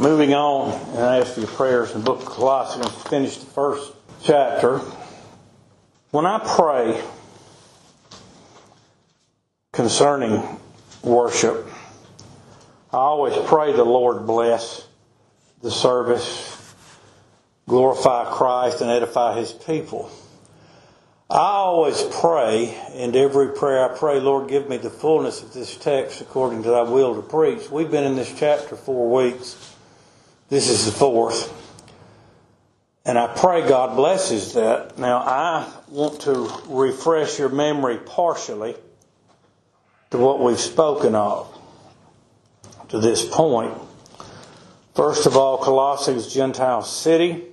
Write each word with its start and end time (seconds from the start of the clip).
Moving 0.00 0.32
on, 0.32 0.72
and 0.96 1.04
I 1.04 1.18
ask 1.18 1.34
for 1.34 1.40
your 1.40 1.48
prayers 1.50 1.90
in 1.90 1.98
the 1.98 2.04
book 2.06 2.20
of 2.20 2.24
Colossians 2.24 2.88
finish 3.10 3.36
the 3.36 3.44
first 3.44 3.92
chapter. 4.22 4.80
When 6.10 6.24
I 6.24 6.38
pray 6.38 7.04
concerning 9.74 10.42
worship, 11.02 11.66
I 12.90 12.96
always 12.96 13.36
pray 13.46 13.74
the 13.74 13.84
Lord 13.84 14.26
bless 14.26 14.88
the 15.60 15.70
service, 15.70 16.74
glorify 17.68 18.32
Christ, 18.32 18.80
and 18.80 18.90
edify 18.90 19.38
His 19.38 19.52
people. 19.52 20.10
I 21.28 21.36
always 21.36 22.02
pray, 22.04 22.74
and 22.94 23.14
every 23.14 23.48
prayer 23.48 23.84
I 23.84 23.98
pray, 23.98 24.18
Lord, 24.18 24.48
give 24.48 24.66
me 24.66 24.78
the 24.78 24.88
fullness 24.88 25.42
of 25.42 25.52
this 25.52 25.76
text 25.76 26.22
according 26.22 26.62
to 26.62 26.70
thy 26.70 26.84
will 26.84 27.16
to 27.16 27.22
preach. 27.22 27.70
We've 27.70 27.90
been 27.90 28.04
in 28.04 28.16
this 28.16 28.32
chapter 28.34 28.76
four 28.76 29.10
weeks. 29.10 29.76
This 30.50 30.68
is 30.68 30.84
the 30.84 30.92
fourth. 30.92 31.56
And 33.04 33.16
I 33.16 33.28
pray 33.28 33.66
God 33.66 33.96
blesses 33.96 34.54
that. 34.54 34.98
Now, 34.98 35.18
I 35.18 35.72
want 35.88 36.22
to 36.22 36.50
refresh 36.68 37.38
your 37.38 37.48
memory 37.48 37.98
partially 37.98 38.74
to 40.10 40.18
what 40.18 40.40
we've 40.40 40.60
spoken 40.60 41.14
of 41.14 41.56
to 42.88 42.98
this 42.98 43.24
point. 43.24 43.72
First 44.94 45.26
of 45.26 45.36
all, 45.36 45.56
Colossians, 45.58 46.32
Gentile 46.32 46.82
city, 46.82 47.44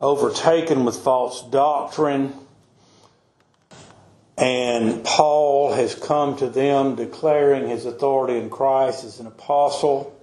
overtaken 0.00 0.84
with 0.84 0.96
false 0.96 1.42
doctrine 1.48 2.34
and 4.36 5.04
Paul 5.04 5.72
has 5.74 5.94
come 5.94 6.36
to 6.38 6.48
them 6.48 6.96
declaring 6.96 7.68
his 7.68 7.86
authority 7.86 8.36
in 8.36 8.50
Christ 8.50 9.04
as 9.04 9.20
an 9.20 9.26
apostle 9.26 10.13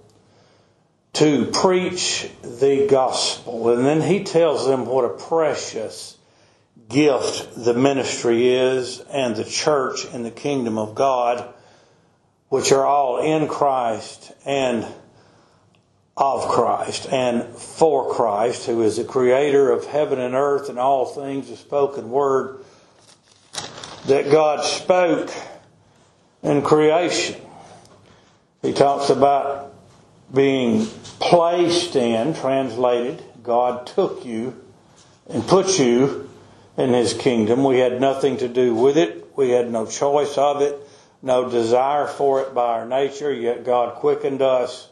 to 1.14 1.46
preach 1.46 2.28
the 2.42 2.86
gospel. 2.88 3.70
And 3.70 3.84
then 3.84 4.00
he 4.00 4.24
tells 4.24 4.66
them 4.66 4.86
what 4.86 5.04
a 5.04 5.10
precious 5.10 6.16
gift 6.88 7.54
the 7.54 7.74
ministry 7.74 8.54
is 8.54 9.00
and 9.00 9.36
the 9.36 9.44
church 9.44 10.06
and 10.12 10.24
the 10.24 10.30
kingdom 10.30 10.78
of 10.78 10.94
God, 10.94 11.52
which 12.48 12.72
are 12.72 12.86
all 12.86 13.18
in 13.18 13.48
Christ 13.48 14.32
and 14.46 14.86
of 16.16 16.48
Christ 16.48 17.08
and 17.10 17.44
for 17.56 18.14
Christ, 18.14 18.66
who 18.66 18.82
is 18.82 18.96
the 18.96 19.04
creator 19.04 19.70
of 19.70 19.86
heaven 19.86 20.18
and 20.18 20.34
earth 20.34 20.68
and 20.68 20.78
all 20.78 21.06
things, 21.06 21.48
the 21.48 21.56
spoken 21.56 22.10
word 22.10 22.64
that 24.06 24.30
God 24.30 24.64
spoke 24.64 25.30
in 26.42 26.62
creation. 26.62 27.40
He 28.60 28.72
talks 28.72 29.10
about 29.10 29.71
being 30.32 30.86
placed 31.18 31.96
in, 31.96 32.34
translated, 32.34 33.22
God 33.42 33.86
took 33.86 34.24
you 34.24 34.58
and 35.28 35.46
put 35.46 35.78
you 35.78 36.28
in 36.76 36.90
His 36.90 37.14
kingdom. 37.14 37.64
We 37.64 37.78
had 37.78 38.00
nothing 38.00 38.38
to 38.38 38.48
do 38.48 38.74
with 38.74 38.96
it. 38.96 39.36
We 39.36 39.50
had 39.50 39.70
no 39.70 39.86
choice 39.86 40.36
of 40.38 40.62
it, 40.62 40.78
no 41.22 41.48
desire 41.48 42.06
for 42.06 42.42
it 42.42 42.54
by 42.54 42.80
our 42.80 42.86
nature, 42.86 43.32
yet 43.32 43.64
God 43.64 43.96
quickened 43.96 44.42
us, 44.42 44.88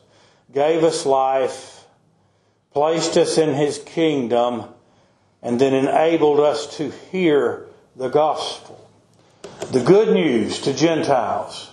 gave 0.52 0.84
us 0.84 1.06
life, 1.06 1.84
placed 2.72 3.16
us 3.16 3.38
in 3.38 3.54
His 3.54 3.78
kingdom, 3.78 4.64
and 5.42 5.60
then 5.60 5.74
enabled 5.74 6.40
us 6.40 6.76
to 6.78 6.90
hear 7.10 7.66
the 7.96 8.08
gospel 8.08 8.80
the 9.72 9.80
good 9.80 10.12
news 10.12 10.62
to 10.62 10.74
Gentiles 10.74 11.70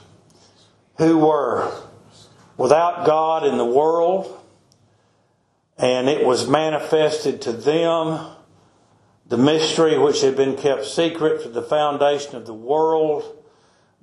who 0.98 1.18
were 1.18 1.72
without 2.58 3.06
God 3.06 3.46
in 3.46 3.58
the 3.58 3.66
world, 3.66 4.44
and 5.78 6.10
it 6.10 6.26
was 6.26 6.50
manifested 6.50 7.42
to 7.44 7.52
them 7.52 8.20
the 9.28 9.38
mystery 9.38 9.98
which 9.98 10.22
had 10.22 10.36
been 10.36 10.56
kept 10.56 10.86
secret 10.86 11.42
from 11.42 11.54
the 11.54 11.62
foundation 11.62 12.36
of 12.36 12.46
the 12.46 12.54
world 12.54 13.38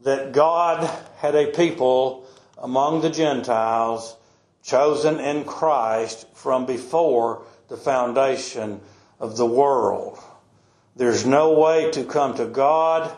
that 0.02 0.32
God 0.32 0.88
had 1.16 1.34
a 1.34 1.46
people 1.46 2.26
among 2.58 3.00
the 3.00 3.10
Gentiles 3.10 4.16
chosen 4.62 5.18
in 5.18 5.44
Christ 5.44 6.26
from 6.34 6.66
before 6.66 7.42
the 7.68 7.76
foundation 7.76 8.80
of 9.18 9.36
the 9.36 9.46
world. 9.46 10.18
There's 10.94 11.26
no 11.26 11.58
way 11.58 11.90
to 11.92 12.04
come 12.04 12.36
to 12.36 12.46
God 12.46 13.10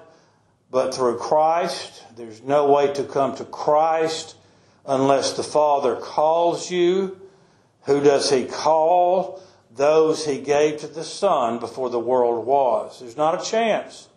but 0.70 0.94
through 0.94 1.19
Christ. 1.19 2.02
There's 2.16 2.42
no 2.42 2.72
way 2.72 2.92
to 2.94 3.04
come 3.04 3.36
to 3.36 3.44
Christ 3.44 4.36
unless 4.86 5.32
the 5.32 5.42
Father 5.42 5.97
calls 5.97 6.70
you. 6.70 7.20
Who 7.84 8.00
does 8.00 8.30
He 8.30 8.44
call? 8.44 9.42
Those 9.74 10.24
He 10.24 10.38
gave 10.38 10.80
to 10.80 10.86
the 10.86 11.04
Son 11.04 11.58
before 11.58 11.91
the 11.91 12.00
world 12.00 12.47
was. 12.47 13.00
There's 13.00 13.16
not 13.16 13.41
a 13.41 13.44
chance 13.44 14.08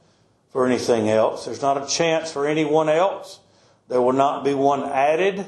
for 0.52 0.66
anything 0.66 1.09
else. 1.09 1.46
There's 1.46 1.62
not 1.62 1.81
a 1.81 1.88
chance 1.88 2.31
for 2.31 2.47
anyone 2.47 2.90
else. 2.90 3.40
There 3.88 4.02
will 4.02 4.13
not 4.13 4.44
be 4.44 4.53
one 4.53 4.84
added. 4.84 5.46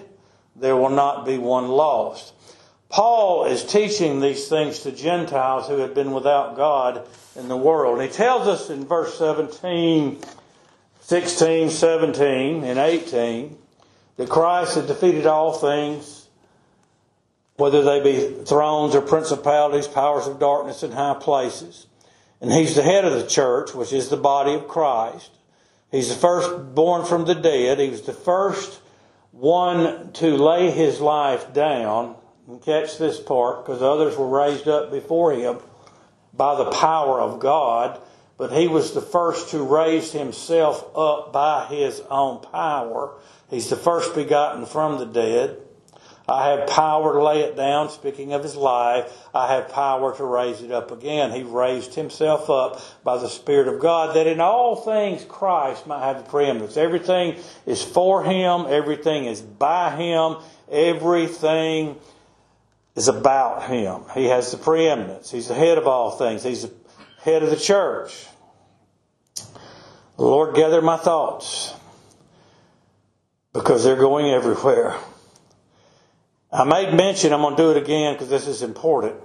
There 0.56 0.76
will 0.76 0.90
not 0.90 1.26
be 1.26 1.38
one 1.38 1.70
lost. 1.70 2.34
Paul 2.90 3.46
is 3.46 3.64
teaching 3.64 4.20
these 4.20 4.50
things 4.50 4.80
to 4.80 4.92
Gentiles 4.92 5.68
who 5.68 5.78
had 5.78 5.94
been 5.94 6.12
without 6.12 6.58
God 6.58 7.08
in 7.38 7.48
the 7.48 7.56
world. 7.56 8.02
He 8.02 8.10
tells 8.10 8.48
us 8.48 8.70
in 8.70 8.86
verse 8.86 9.18
17 9.18 10.22
16, 11.04 11.70
17, 11.72 12.64
and 12.64 12.80
18 12.80 13.58
that 14.18 14.30
Christ 14.30 14.76
had 14.76 14.88
defeated 14.88 15.26
all 15.26 15.54
things, 15.54 16.28
whether 17.56 17.84
they 17.84 18.02
be 18.02 18.44
thrones 18.46 18.96
or 18.96 19.02
principalities, 19.02 19.88
powers 19.88 20.28
of 20.28 20.40
darkness 20.40 20.84
in 20.84 20.92
high 20.92 21.18
places. 21.20 21.88
And 22.40 22.52
he's 22.52 22.76
the 22.76 22.84
head 22.84 23.06
of 23.06 23.14
the 23.14 23.28
church, 23.28 23.74
which 23.74 23.94
is 23.94 24.10
the 24.10 24.18
body 24.18 24.54
of 24.54 24.68
Christ. 24.68 25.30
He's 25.92 26.10
the 26.10 26.16
first 26.16 26.74
born 26.74 27.06
from 27.06 27.26
the 27.26 27.36
dead. 27.36 27.80
He 27.80 27.90
was 27.90 28.02
the 28.02 28.14
first 28.14 28.80
one 29.32 30.12
to 30.14 30.38
lay 30.38 30.72
his 30.72 31.00
life 31.00 31.54
down. 31.54 32.16
And 32.48 32.62
catch 32.62 32.98
this 32.98 33.20
part, 33.20 33.64
because 33.64 33.82
others 33.82 34.18
were 34.18 34.28
raised 34.28 34.68
up 34.68 34.92
before 34.92 35.34
him 35.34 35.60
by 36.34 36.56
the 36.56 36.72
power 36.72 37.22
of 37.22 37.40
God 37.40 38.00
but 38.42 38.52
he 38.52 38.68
was 38.68 38.94
the 38.94 39.02
first 39.02 39.52
to 39.52 39.62
raise 39.62 40.14
himself 40.14 40.98
up 40.98 41.32
by 41.32 41.68
his 41.68 42.02
own 42.10 42.42
power. 42.42 43.14
He's 43.52 43.70
the 43.70 43.76
first 43.76 44.16
begotten 44.16 44.66
from 44.66 44.98
the 44.98 45.06
dead. 45.06 45.60
I 46.28 46.50
have 46.50 46.68
power 46.68 47.14
to 47.14 47.24
lay 47.24 47.42
it 47.42 47.56
down, 47.56 47.92
speaking 47.92 48.34
of 48.34 48.42
his 48.42 48.56
life. 48.56 49.16
I 49.32 49.54
have 49.54 49.70
power 49.70 50.18
to 50.18 50.26
raise 50.26 50.64
it 50.64 50.72
up 50.72 50.90
again. 50.90 51.30
He 51.30 51.44
raised 51.44 51.94
himself 51.94 52.50
up 52.50 52.82
by 53.04 53.20
the 53.20 53.30
Spirit 53.30 53.68
of 53.68 53.80
God 53.80 54.16
that 54.16 54.26
in 54.26 54.42
all 54.42 54.76
things 54.76 55.24
Christ 55.24 55.86
might 55.86 56.04
have 56.04 56.24
the 56.24 56.28
preeminence. 56.28 56.78
Everything 56.78 57.36
is 57.68 57.84
for 57.84 58.24
him, 58.24 58.66
everything 58.68 59.26
is 59.26 59.40
by 59.40 59.96
him, 59.96 60.38
everything 60.72 61.96
is 62.96 63.08
about 63.08 63.70
him. 63.70 64.02
He 64.16 64.26
has 64.26 64.50
the 64.50 64.58
preeminence. 64.58 65.30
He's 65.30 65.50
the 65.50 65.54
head 65.54 65.78
of 65.78 65.86
all 65.86 66.10
things. 66.10 66.42
He's 66.42 66.64
the 66.64 66.81
head 67.24 67.44
of 67.44 67.50
the 67.50 67.58
church. 67.58 68.26
Lord, 70.18 70.56
gather 70.56 70.82
my 70.82 70.98
thoughts 70.98 71.74
because 73.54 73.84
they're 73.84 73.96
going 73.96 74.28
everywhere. 74.32 74.96
I 76.52 76.64
made 76.64 76.94
mention, 76.94 77.34
I'm 77.34 77.42
going 77.42 77.56
to 77.56 77.64
do 77.64 77.72
it 77.72 77.78
again 77.78 78.14
because 78.14 78.30
this 78.30 78.48
is 78.48 78.62
important. 78.62 79.16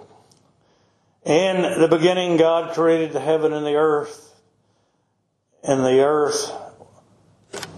In 1.24 1.80
the 1.80 1.88
beginning, 1.88 2.36
God 2.36 2.74
created 2.74 3.12
the 3.12 3.20
heaven 3.20 3.52
and 3.52 3.66
the 3.66 3.74
earth, 3.74 4.32
and 5.64 5.84
the 5.84 6.00
earth 6.00 6.52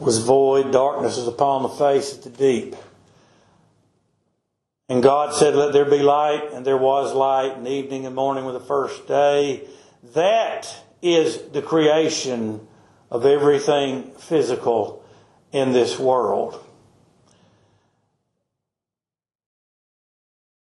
was 0.00 0.18
void, 0.18 0.70
darkness 0.70 1.16
was 1.16 1.28
upon 1.28 1.62
the 1.62 1.68
face 1.70 2.14
of 2.14 2.24
the 2.24 2.30
deep. 2.30 2.76
And 4.90 5.02
God 5.02 5.34
said, 5.34 5.54
Let 5.54 5.72
there 5.72 5.86
be 5.86 6.00
light, 6.00 6.50
and 6.52 6.64
there 6.64 6.76
was 6.76 7.14
light, 7.14 7.56
and 7.56 7.66
evening 7.66 8.04
and 8.04 8.14
morning 8.14 8.44
were 8.44 8.52
the 8.52 8.60
first 8.60 9.08
day. 9.08 9.66
That 10.14 10.74
is 11.02 11.42
the 11.52 11.62
creation 11.62 12.66
of 13.10 13.24
everything 13.24 14.10
physical 14.12 15.04
in 15.52 15.72
this 15.72 15.98
world. 15.98 16.64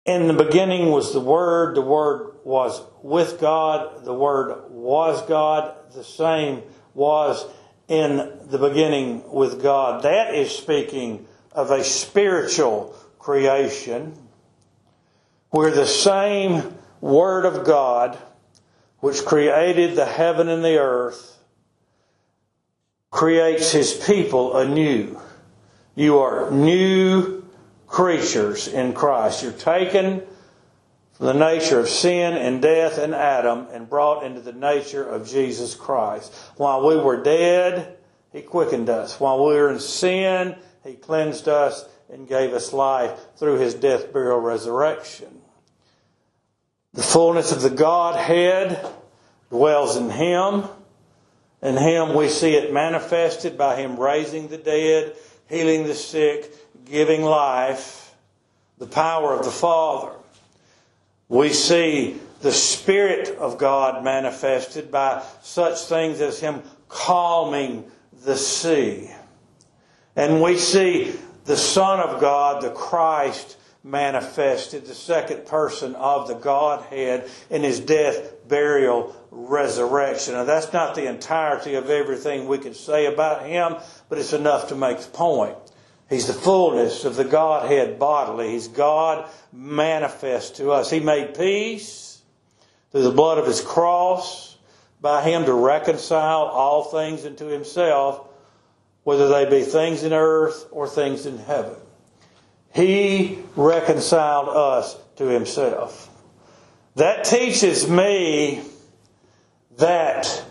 In 0.06 0.28
the 0.28 0.34
beginning 0.34 0.90
was 0.90 1.14
the 1.14 1.20
Word, 1.20 1.76
the 1.76 1.82
Word 1.82 2.38
was 2.44 2.82
with 3.04 3.40
God, 3.40 4.06
the 4.06 4.14
Word 4.14 4.72
was 4.72 5.22
God, 5.28 5.76
the 5.94 6.04
same 6.04 6.64
was 6.96 7.46
in 7.88 8.32
the 8.48 8.58
beginning 8.58 9.30
with 9.32 9.62
God. 9.62 10.04
That 10.04 10.34
is 10.34 10.52
speaking 10.52 11.28
of 11.52 11.70
a 11.72 11.84
spiritual 11.84 12.96
creation 13.20 14.18
where 15.52 15.72
the 15.72 15.86
same 15.86 16.76
Word 17.02 17.46
of 17.46 17.66
God, 17.66 18.18
which 19.00 19.26
created 19.26 19.96
the 19.96 20.06
heaven 20.06 20.50
and 20.50 20.64
the 20.64 20.78
earth, 20.78 21.38
creates 23.12 23.72
his 23.72 23.94
people 23.94 24.58
anew. 24.58 25.20
You 25.96 26.20
are 26.20 26.52
new 26.52 27.44
creatures 27.88 28.68
in 28.68 28.94
Christ. 28.94 29.44
You're 29.44 29.52
taken 29.52 30.22
from 31.14 31.26
the 31.26 31.34
nature 31.34 31.80
of 31.80 31.90
sin 31.90 32.38
and 32.38 32.62
death 32.62 32.98
and 32.98 33.16
Adam 33.16 33.68
and 33.72 33.90
brought 33.90 34.24
into 34.24 34.42
the 34.42 34.54
nature 34.54 35.04
of 35.04 35.28
Jesus 35.28 35.76
Christ. 35.76 36.34
While 36.56 36.88
we 36.88 36.98
were 36.98 37.22
dead, 37.22 37.98
He 38.32 38.42
quickened 38.42 38.90
us. 38.90 39.20
While 39.20 39.40
we 39.40 39.56
were 39.56 39.72
in 39.72 39.80
sin, 39.80 40.56
He 40.84 40.94
cleansed 40.94 41.48
us 41.48 41.86
and 42.10 42.28
gave 42.28 42.54
us 42.54 42.74
life 42.74 43.20
through 43.38 43.60
His 43.60 43.74
death, 43.74 44.14
burial, 44.14 44.40
resurrection. 44.40 45.42
The 47.00 47.06
fullness 47.06 47.54
of 47.54 47.62
the 47.62 47.70
Godhead 47.70 48.86
dwells 49.50 49.96
in 49.96 50.10
Him. 50.10 50.66
In 51.62 51.78
Him 51.78 52.14
we 52.14 52.28
see 52.28 52.56
it 52.56 52.74
manifested 52.74 53.58
by 53.58 53.78
Him 53.78 53.98
raising 53.98 54.50
the 54.50 54.58
dead, 54.58 55.16
healing 55.48 55.86
the 55.86 55.96
sick, 55.96 56.54
giving 56.84 57.22
life, 57.22 58.14
the 58.80 58.86
power 58.86 59.32
of 59.34 59.46
the 59.46 59.50
Father. 59.50 60.12
We 61.30 61.54
see 61.54 62.20
the 62.42 62.52
Spirit 62.52 63.30
of 63.38 63.58
God 63.58 64.04
manifested 64.04 64.92
by 64.92 65.24
such 65.42 65.80
things 65.84 66.20
as 66.20 66.42
Him 66.42 66.64
calming 66.90 67.90
the 68.26 68.36
sea. 68.36 69.10
And 70.18 70.42
we 70.42 70.58
see 70.58 71.14
the 71.46 71.56
Son 71.56 72.02
of 72.02 72.20
God, 72.20 72.62
the 72.62 72.72
Christ, 72.72 73.56
manifested, 73.84 74.86
the 74.86 74.94
second 74.94 75.46
person 75.46 75.96
of 75.96 76.28
the 76.28 76.34
Godhead 76.34 77.30
in 77.50 77.64
His 77.64 77.80
death, 77.80 78.48
burial, 78.48 79.16
resurrection. 79.32 80.34
Now 80.34 80.44
that's 80.44 80.74
not 80.74 80.96
the 80.96 81.08
entirety 81.08 81.76
of 81.76 81.90
everything 81.90 82.48
we 82.48 82.58
can 82.58 82.74
say 82.74 83.06
about 83.06 83.46
Him, 83.46 83.76
but 84.10 84.18
it's 84.18 84.34
enough 84.34 84.70
to 84.70 84.76
make 84.76 85.00
the 85.00 85.10
point. 85.10 85.56
He's 86.10 86.28
the 86.28 86.34
fullness 86.34 87.06
of 87.06 87.16
the 87.16 87.24
Godhead 87.24 88.00
bodily. 88.00 88.52
He's 88.52 88.68
God 88.68 89.30
manifest 89.54 90.56
to 90.58 90.72
us. 90.72 90.90
He 90.90 91.00
made 91.00 91.38
peace 91.38 92.22
through 92.92 93.04
the 93.04 93.12
blood 93.12 93.38
of 93.38 93.46
His 93.46 93.62
cross 93.62 94.58
by 95.00 95.22
Him 95.22 95.46
to 95.46 95.54
reconcile 95.54 96.46
all 96.46 96.86
things 96.86 97.26
into 97.26 97.46
Himself, 97.46 98.28
whether 99.04 99.30
they 99.30 99.50
be 99.50 99.64
things 99.64 100.04
in 100.04 100.12
earth 100.12 100.68
or 100.72 100.88
things 100.88 101.26
in 101.26 101.38
heaven. 101.38 101.78
He 102.74 103.40
reconciled 103.56 104.50
us 104.50 104.98
to 105.18 105.26
Himself. 105.26 106.10
That 106.96 107.24
teaches 107.24 107.90
me 107.90 108.62
that 109.78 110.44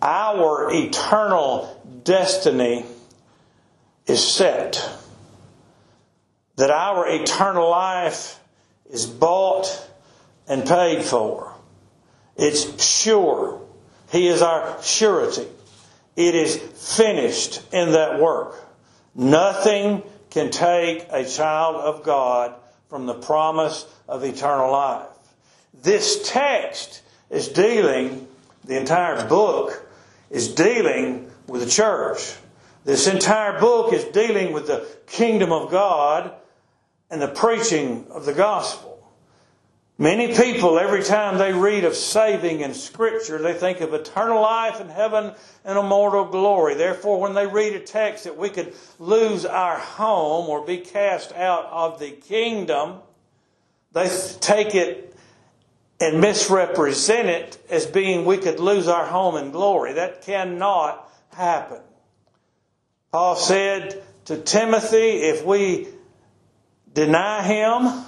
our 0.00 0.68
eternal 0.72 1.82
destiny 2.04 2.84
is 4.06 4.22
set 4.22 4.96
that 6.56 6.70
our 6.70 7.06
eternal 7.08 7.70
life 7.70 8.40
is 8.90 9.06
bought 9.06 9.88
and 10.48 10.66
paid 10.66 11.02
for. 11.02 11.52
It's 12.36 12.82
sure. 12.84 13.60
He 14.10 14.26
is 14.26 14.42
our 14.42 14.82
surety. 14.82 15.46
It 16.16 16.34
is 16.34 16.56
finished 16.56 17.62
in 17.72 17.92
that 17.92 18.20
work. 18.20 18.54
Nothing 19.14 20.02
can 20.36 20.50
take 20.50 21.06
a 21.08 21.24
child 21.24 21.76
of 21.76 22.02
God 22.02 22.54
from 22.90 23.06
the 23.06 23.14
promise 23.14 23.86
of 24.06 24.22
eternal 24.22 24.70
life. 24.70 25.08
This 25.82 26.28
text 26.28 27.00
is 27.30 27.48
dealing, 27.48 28.28
the 28.62 28.78
entire 28.78 29.26
book 29.26 29.88
is 30.28 30.54
dealing 30.54 31.30
with 31.46 31.62
the 31.62 31.70
church. 31.70 32.34
This 32.84 33.06
entire 33.06 33.58
book 33.58 33.94
is 33.94 34.04
dealing 34.04 34.52
with 34.52 34.66
the 34.66 34.86
kingdom 35.06 35.52
of 35.52 35.70
God 35.70 36.34
and 37.10 37.22
the 37.22 37.28
preaching 37.28 38.04
of 38.10 38.26
the 38.26 38.34
gospel. 38.34 38.95
Many 39.98 40.36
people, 40.36 40.78
every 40.78 41.02
time 41.02 41.38
they 41.38 41.54
read 41.54 41.84
of 41.84 41.94
saving 41.94 42.60
in 42.60 42.74
Scripture, 42.74 43.38
they 43.38 43.54
think 43.54 43.80
of 43.80 43.94
eternal 43.94 44.42
life 44.42 44.78
in 44.78 44.90
heaven 44.90 45.32
and 45.64 45.78
immortal 45.78 46.26
glory. 46.26 46.74
Therefore, 46.74 47.18
when 47.18 47.32
they 47.32 47.46
read 47.46 47.72
a 47.72 47.80
text 47.80 48.24
that 48.24 48.36
we 48.36 48.50
could 48.50 48.74
lose 48.98 49.46
our 49.46 49.78
home 49.78 50.50
or 50.50 50.66
be 50.66 50.78
cast 50.78 51.32
out 51.32 51.64
of 51.66 51.98
the 51.98 52.10
kingdom, 52.10 52.98
they 53.92 54.10
take 54.40 54.74
it 54.74 55.16
and 55.98 56.20
misrepresent 56.20 57.28
it 57.28 57.58
as 57.70 57.86
being 57.86 58.26
we 58.26 58.36
could 58.36 58.60
lose 58.60 58.88
our 58.88 59.06
home 59.06 59.36
in 59.36 59.50
glory. 59.50 59.94
That 59.94 60.20
cannot 60.20 61.10
happen. 61.32 61.80
Paul 63.12 63.36
said 63.36 64.02
to 64.26 64.36
Timothy, 64.36 65.22
if 65.22 65.42
we 65.42 65.88
deny 66.92 67.42
him, 67.44 68.04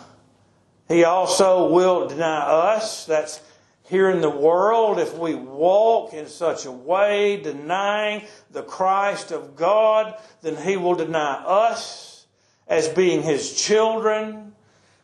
he 0.89 1.05
also 1.05 1.71
will 1.71 2.09
deny 2.09 2.41
us. 2.41 3.05
That's 3.05 3.41
here 3.89 4.11
in 4.11 4.21
the 4.21 4.31
world. 4.31 4.99
If 4.99 5.17
we 5.17 5.35
walk 5.35 6.13
in 6.13 6.27
such 6.27 6.67
a 6.67 6.73
way, 6.73 7.37
denying 7.37 8.27
the 8.51 8.63
Christ 8.63 9.31
of 9.31 9.55
God, 9.57 10.15
then 10.43 10.57
he 10.57 10.77
will 10.77 10.95
deny 10.95 11.35
us 11.45 12.27
as 12.67 12.89
being 12.89 13.23
his 13.23 13.55
children 13.55 14.53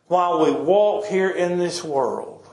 while 0.07 0.43
we 0.43 0.51
walk 0.51 1.05
here 1.05 1.29
in 1.29 1.57
this 1.57 1.83
world. 1.83 2.47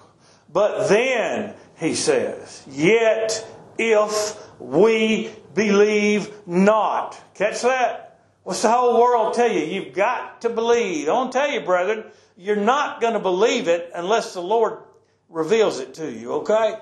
But 0.50 0.88
then, 0.88 1.54
he 1.78 1.94
says, 1.94 2.62
yet 2.68 3.46
if 3.78 4.38
we 4.58 5.30
believe 5.54 6.30
not. 6.46 7.18
Catch 7.34 7.62
that? 7.62 8.20
What's 8.42 8.62
the 8.62 8.70
whole 8.70 9.00
world 9.00 9.34
tell 9.34 9.50
you? 9.50 9.64
You've 9.64 9.94
got 9.94 10.40
to 10.42 10.50
believe. 10.50 11.06
To 11.06 11.28
tell 11.32 11.50
you, 11.50 11.60
brethren, 11.60 12.04
you're 12.36 12.56
not 12.56 13.00
going 13.00 13.14
to 13.14 13.20
believe 13.20 13.68
it 13.68 13.90
unless 13.94 14.34
the 14.34 14.42
Lord 14.42 14.78
reveals 15.28 15.80
it 15.80 15.94
to 15.94 16.10
you, 16.10 16.32
okay? 16.34 16.76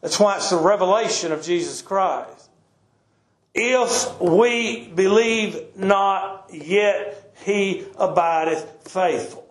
That's 0.00 0.20
why 0.20 0.36
it's 0.36 0.50
the 0.50 0.58
revelation 0.58 1.32
of 1.32 1.42
Jesus 1.42 1.82
Christ. 1.82 2.50
If 3.54 4.20
we 4.20 4.88
believe 4.88 5.76
not, 5.76 6.50
yet 6.52 7.34
he 7.44 7.86
abideth 7.96 8.88
faithful. 8.88 9.44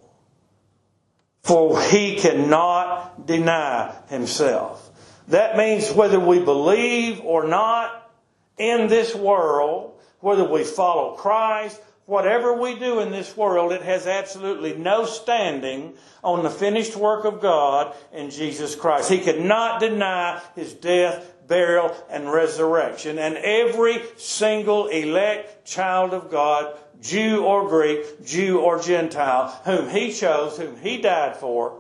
For 1.44 1.82
he 1.82 2.16
cannot 2.18 3.26
deny 3.26 3.96
himself. 4.10 4.84
That 5.30 5.58
means 5.58 5.92
whether 5.92 6.20
we 6.20 6.40
believe 6.40 7.22
or 7.22 7.48
not 7.48 8.12
in 8.58 8.88
this 8.88 9.14
world, 9.14 10.00
whether 10.20 10.44
we 10.44 10.64
follow 10.64 11.16
Christ, 11.16 11.82
whatever 12.08 12.54
we 12.54 12.80
do 12.80 13.00
in 13.02 13.12
this 13.12 13.38
world, 13.38 13.72
it 13.72 13.84
has 13.84 14.08
absolutely 14.08 14.76
no 14.76 15.06
standing 15.06 15.94
on 16.24 16.42
the 16.42 16.50
finished 16.50 16.96
work 16.96 17.26
of 17.26 17.40
God 17.40 17.96
in 18.12 18.32
Jesus 18.32 18.76
Christ. 18.76 19.12
He 19.12 19.20
could 19.20 19.42
not 19.42 19.80
deny 19.80 20.42
his 20.56 20.74
death, 20.74 21.34
burial, 21.48 21.96
and 22.10 22.32
resurrection. 22.32 23.20
And 23.20 23.38
every 23.38 24.02
single 24.16 24.88
elect 24.88 25.68
child 25.68 26.14
of 26.14 26.32
God, 26.32 26.78
Jew 27.02 27.44
or 27.44 27.68
Greek, 27.68 28.26
Jew 28.26 28.62
or 28.62 28.82
Gentile, 28.82 29.50
whom 29.66 29.90
he 29.90 30.12
chose, 30.12 30.58
whom 30.58 30.78
he 30.78 31.00
died 31.02 31.38
for, 31.38 31.78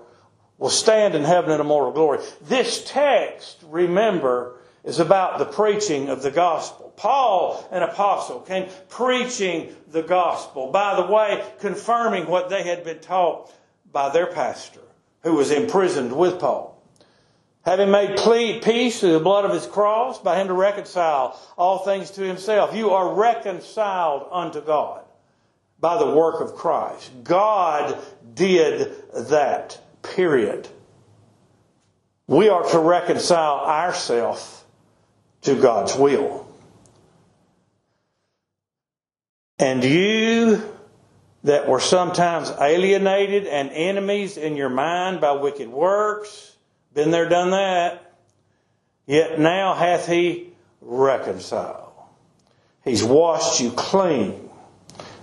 will 0.57 0.69
stand 0.69 1.15
in 1.15 1.23
heaven 1.23 1.51
in 1.51 1.61
immortal 1.61 1.91
glory. 1.91 2.19
This 2.41 2.83
text, 2.85 3.63
remember, 3.67 4.55
is 4.83 4.99
about 4.99 5.39
the 5.39 5.45
preaching 5.45 6.09
of 6.09 6.21
the 6.21 6.31
gospel. 6.31 6.86
Paul, 6.97 7.65
an 7.71 7.83
apostle, 7.83 8.41
came 8.41 8.67
preaching 8.89 9.73
the 9.87 10.01
gospel. 10.01 10.71
By 10.71 10.95
the 10.95 11.11
way, 11.11 11.43
confirming 11.59 12.27
what 12.27 12.49
they 12.49 12.63
had 12.63 12.83
been 12.83 12.99
taught 12.99 13.53
by 13.91 14.09
their 14.09 14.27
pastor, 14.27 14.81
who 15.21 15.35
was 15.35 15.51
imprisoned 15.51 16.11
with 16.11 16.39
Paul. 16.39 16.73
Having 17.63 17.91
made 17.91 18.17
peace 18.63 18.99
through 18.99 19.13
the 19.13 19.19
blood 19.19 19.45
of 19.45 19.51
his 19.51 19.67
cross, 19.67 20.19
by 20.19 20.39
him 20.39 20.47
to 20.47 20.53
reconcile 20.53 21.39
all 21.57 21.79
things 21.79 22.11
to 22.11 22.21
himself. 22.21 22.73
You 22.73 22.91
are 22.91 23.13
reconciled 23.13 24.27
unto 24.31 24.61
God 24.61 25.03
by 25.79 25.97
the 25.97 26.09
work 26.09 26.41
of 26.41 26.55
Christ. 26.55 27.11
God 27.23 28.01
did 28.33 28.91
that, 29.13 29.79
period. 30.01 30.67
We 32.25 32.49
are 32.49 32.63
to 32.71 32.79
reconcile 32.79 33.65
ourselves 33.65 34.63
to 35.41 35.55
God's 35.55 35.95
will. 35.95 36.46
And 39.59 39.83
you 39.83 40.61
that 41.43 41.67
were 41.67 41.79
sometimes 41.79 42.51
alienated 42.59 43.47
and 43.47 43.69
enemies 43.71 44.37
in 44.37 44.55
your 44.55 44.69
mind 44.69 45.21
by 45.21 45.31
wicked 45.31 45.69
works, 45.69 46.55
been 46.93 47.11
there, 47.11 47.29
done 47.29 47.51
that, 47.51 48.15
yet 49.05 49.39
now 49.39 49.73
hath 49.73 50.07
he 50.07 50.49
reconciled. 50.81 51.91
He's 52.83 53.03
washed 53.03 53.59
you 53.59 53.71
clean. 53.71 54.49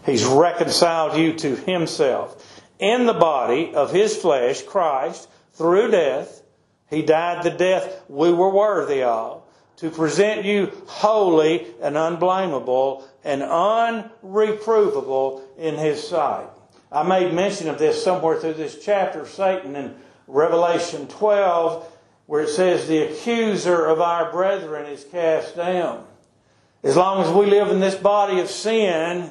He's 0.05 0.25
reconciled 0.25 1.17
you 1.17 1.35
to 1.35 1.57
himself. 1.57 2.62
In 2.79 3.07
the 3.07 3.14
body 3.14 3.75
of 3.75 3.93
his 3.93 4.17
flesh, 4.17 4.62
Christ, 4.62 5.29
through 5.53 5.93
death, 5.93 6.43
he 6.91 7.03
died 7.03 7.45
the 7.45 7.50
death 7.50 8.03
we 8.09 8.33
were 8.33 8.50
worthy 8.50 9.03
of 9.03 9.43
to 9.76 9.91
present 9.91 10.45
you 10.45 10.71
holy 10.87 11.67
and 11.81 11.97
unblameable 11.97 13.09
and 13.25 13.43
unreprovable 13.43 15.43
in 15.59 15.76
His 15.76 16.07
sight. 16.07 16.47
I 16.93 17.02
made 17.02 17.35
mention 17.35 17.69
of 17.69 17.78
this 17.78 18.04
somewhere 18.04 18.38
through 18.38 18.54
this 18.54 18.85
chapter 18.85 19.23
of 19.23 19.28
Satan 19.28 19.75
in 19.75 19.97
Revelation 20.28 21.09
12, 21.09 21.90
where 22.26 22.43
it 22.43 22.49
says, 22.49 22.87
The 22.87 23.11
accuser 23.11 23.87
of 23.87 24.00
our 24.00 24.31
brethren 24.31 24.87
is 24.87 25.04
cast 25.04 25.57
down. 25.57 26.07
As 26.83 26.97
long 26.97 27.25
as 27.25 27.33
we 27.33 27.47
live 27.47 27.69
in 27.69 27.81
this 27.81 27.95
body 27.95 28.40
of 28.40 28.49
sin, 28.49 29.31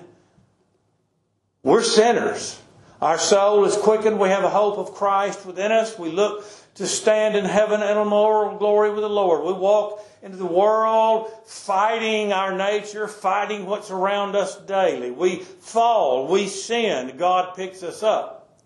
we're 1.61 1.83
sinners. 1.83 2.59
Our 3.01 3.17
soul 3.17 3.65
is 3.65 3.77
quickened. 3.77 4.19
We 4.19 4.29
have 4.29 4.43
a 4.43 4.49
hope 4.49 4.77
of 4.77 4.93
Christ 4.93 5.45
within 5.45 5.71
us. 5.71 5.99
We 5.99 6.09
look 6.09 6.45
to 6.75 6.87
stand 6.87 7.35
in 7.35 7.45
heaven 7.45 7.83
in 7.83 7.97
immortal 7.97 8.57
glory 8.57 8.91
with 8.91 9.01
the 9.01 9.09
Lord. 9.09 9.45
We 9.45 9.53
walk 9.53 10.03
into 10.23 10.37
the 10.37 10.45
world 10.45 11.29
fighting 11.45 12.31
our 12.31 12.57
nature, 12.57 13.09
fighting 13.09 13.65
what's 13.65 13.91
around 13.91 14.37
us 14.37 14.55
daily. 14.61 15.11
We 15.11 15.39
fall, 15.39 16.27
we 16.27 16.47
sin, 16.47 17.17
God 17.17 17.55
picks 17.55 17.83
us 17.83 18.01
up. 18.01 18.61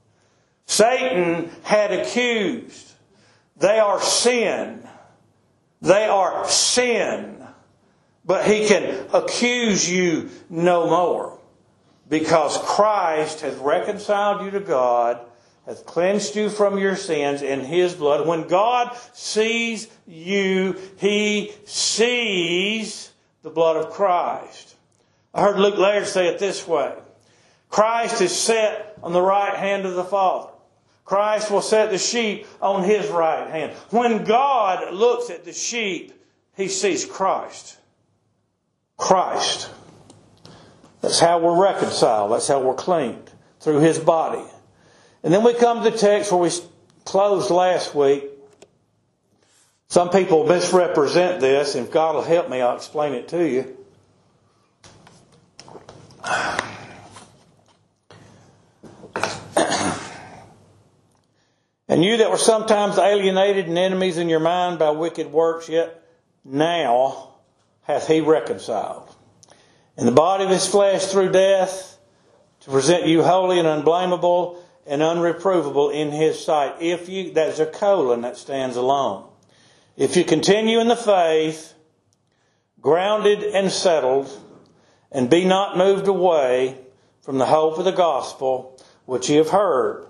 Satan 0.67 1.49
had 1.63 1.91
accused. 1.91 2.93
They 3.57 3.79
are 3.79 3.99
sin. 3.99 4.87
They 5.81 6.05
are 6.05 6.47
sin. 6.47 7.43
But 8.23 8.45
he 8.45 8.67
can 8.67 9.07
accuse 9.11 9.89
you 9.89 10.29
no 10.49 10.87
more 10.87 11.39
because 12.07 12.57
Christ 12.59 13.41
has 13.41 13.55
reconciled 13.55 14.45
you 14.45 14.51
to 14.51 14.59
God 14.59 15.21
hath 15.67 15.85
cleansed 15.85 16.35
you 16.35 16.49
from 16.49 16.77
your 16.77 16.95
sins 16.95 17.41
in 17.41 17.59
his 17.59 17.93
blood. 17.93 18.25
When 18.25 18.47
God 18.47 18.97
sees 19.13 19.89
you, 20.07 20.77
he 20.97 21.51
sees 21.65 23.11
the 23.43 23.49
blood 23.49 23.75
of 23.75 23.91
Christ. 23.91 24.75
I 25.33 25.41
heard 25.41 25.59
Luke 25.59 25.77
Laird 25.77 26.07
say 26.07 26.27
it 26.27 26.39
this 26.39 26.65
way. 26.65 26.93
Christ 27.69 28.21
is 28.21 28.33
set 28.33 28.97
on 29.03 29.11
the 29.11 29.21
right 29.21 29.55
hand 29.55 29.85
of 29.85 29.95
the 29.95 30.05
Father. 30.05 30.51
Christ 31.03 31.51
will 31.51 31.61
set 31.61 31.89
the 31.89 31.97
sheep 31.97 32.47
on 32.61 32.83
his 32.83 33.09
right 33.09 33.49
hand. 33.49 33.73
When 33.89 34.23
God 34.23 34.93
looks 34.93 35.29
at 35.29 35.43
the 35.43 35.53
sheep, 35.53 36.13
he 36.55 36.69
sees 36.69 37.05
Christ. 37.05 37.77
Christ. 38.95 39.69
That's 41.01 41.19
how 41.19 41.39
we're 41.39 41.61
reconciled. 41.61 42.31
That's 42.31 42.47
how 42.47 42.61
we're 42.61 42.73
cleaned 42.73 43.31
through 43.59 43.79
his 43.79 43.99
body. 43.99 44.43
And 45.27 45.33
then 45.33 45.43
we 45.43 45.53
come 45.53 45.83
to 45.83 45.89
the 45.89 45.97
text 45.97 46.31
where 46.31 46.39
we 46.39 46.49
closed 47.03 47.51
last 47.51 47.93
week. 47.93 48.23
Some 49.89 50.09
people 50.09 50.47
misrepresent 50.47 51.41
this, 51.41 51.75
if 51.75 51.91
God 51.91 52.15
will 52.15 52.21
help 52.21 52.49
me, 52.49 52.61
I'll 52.61 52.77
explain 52.77 53.11
it 53.11 53.27
to 53.27 53.45
you. 53.45 53.77
And 61.89 62.05
you 62.05 62.17
that 62.17 62.31
were 62.31 62.37
sometimes 62.37 62.97
alienated 62.97 63.67
and 63.67 63.77
enemies 63.77 64.17
in 64.17 64.29
your 64.29 64.39
mind 64.39 64.79
by 64.79 64.91
wicked 64.91 65.29
works, 65.29 65.67
yet 65.67 66.07
now 66.45 67.33
hath 67.81 68.07
he 68.07 68.21
reconciled. 68.21 69.13
In 69.97 70.05
the 70.05 70.13
body 70.13 70.45
of 70.45 70.49
his 70.49 70.65
flesh 70.65 71.05
through 71.07 71.33
death, 71.33 71.97
to 72.61 72.71
present 72.71 73.07
you 73.07 73.23
holy 73.23 73.59
and 73.59 73.67
unblameable 73.67 74.63
and 74.87 75.01
unreprovable 75.01 75.93
in 75.93 76.11
his 76.11 76.43
sight. 76.43 76.75
If 76.81 77.09
you, 77.09 77.33
that's 77.33 77.59
a 77.59 77.65
colon 77.65 78.21
that 78.21 78.37
stands 78.37 78.75
alone. 78.75 79.27
If 79.95 80.15
you 80.15 80.23
continue 80.23 80.79
in 80.79 80.87
the 80.87 80.95
faith, 80.95 81.73
grounded 82.81 83.43
and 83.43 83.71
settled, 83.71 84.29
and 85.11 85.29
be 85.29 85.45
not 85.45 85.77
moved 85.77 86.07
away 86.07 86.77
from 87.21 87.37
the 87.37 87.45
hope 87.45 87.77
of 87.77 87.85
the 87.85 87.91
gospel 87.91 88.79
which 89.05 89.29
you 89.29 89.37
have 89.37 89.49
heard. 89.49 90.05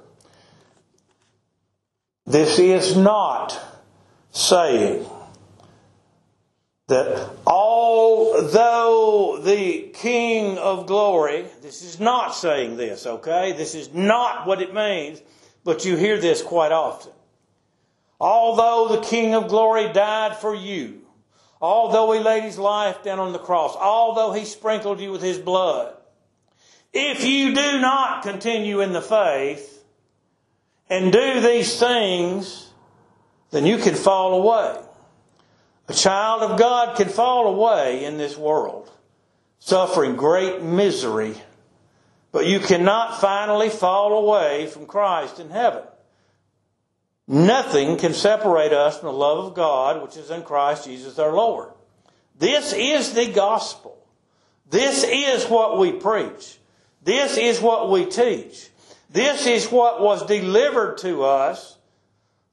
This 2.25 2.59
is 2.59 2.97
not 2.97 3.57
saying 4.31 5.05
that 6.87 7.29
although 7.45 9.39
the 9.43 9.89
King 9.93 10.57
of 10.57 10.87
glory, 10.87 11.45
this 11.61 11.81
is 11.83 11.99
not 11.99 12.33
saying 12.33 12.77
this, 12.77 13.05
okay? 13.05 13.51
This 13.51 13.75
is 13.75 13.93
not 13.93 14.47
what 14.47 14.61
it 14.61 14.73
means, 14.73 15.21
but 15.65 15.83
you 15.83 15.97
hear 15.97 16.17
this 16.17 16.41
quite 16.41 16.71
often. 16.71 17.11
Although 18.21 18.95
the 18.95 19.01
King 19.01 19.35
of 19.35 19.49
glory 19.49 19.91
died 19.91 20.37
for 20.37 20.55
you, 20.55 21.01
although 21.61 22.09
he 22.13 22.19
laid 22.19 22.43
his 22.43 22.57
life 22.57 23.03
down 23.03 23.19
on 23.19 23.33
the 23.33 23.39
cross, 23.39 23.75
although 23.75 24.31
he 24.31 24.45
sprinkled 24.45 25.01
you 25.01 25.11
with 25.11 25.21
his 25.21 25.37
blood, 25.37 25.93
if 26.93 27.25
you 27.25 27.53
do 27.53 27.81
not 27.81 28.23
continue 28.23 28.79
in 28.79 28.93
the 28.93 29.01
faith 29.01 29.83
and 30.89 31.11
do 31.11 31.41
these 31.41 31.77
things, 31.77 32.71
then 33.51 33.65
you 33.65 33.77
can 33.77 33.93
fall 33.93 34.41
away. 34.41 34.86
A 35.87 35.93
child 35.93 36.41
of 36.41 36.59
God 36.59 36.97
can 36.97 37.07
fall 37.07 37.47
away 37.47 38.03
in 38.03 38.17
this 38.17 38.37
world, 38.37 38.91
suffering 39.59 40.15
great 40.15 40.61
misery, 40.61 41.35
but 42.31 42.45
you 42.45 42.59
cannot 42.59 43.21
finally 43.21 43.69
fall 43.69 44.17
away 44.17 44.67
from 44.67 44.85
Christ 44.85 45.39
in 45.39 45.49
heaven. 45.49 45.83
Nothing 47.27 47.97
can 47.97 48.13
separate 48.13 48.73
us 48.73 48.99
from 48.99 49.07
the 49.07 49.13
love 49.13 49.45
of 49.45 49.53
God, 49.53 50.01
which 50.01 50.17
is 50.17 50.29
in 50.29 50.43
Christ 50.43 50.85
Jesus 50.85 51.19
our 51.19 51.33
Lord. 51.33 51.69
This 52.37 52.73
is 52.73 53.13
the 53.13 53.31
gospel. 53.31 53.97
This 54.69 55.03
is 55.03 55.49
what 55.49 55.77
we 55.77 55.93
preach. 55.93 56.57
This 57.03 57.37
is 57.37 57.61
what 57.61 57.89
we 57.89 58.05
teach. 58.05 58.69
This 59.09 59.47
is 59.47 59.71
what 59.71 60.01
was 60.01 60.25
delivered 60.25 60.97
to 60.99 61.23
us 61.23 61.77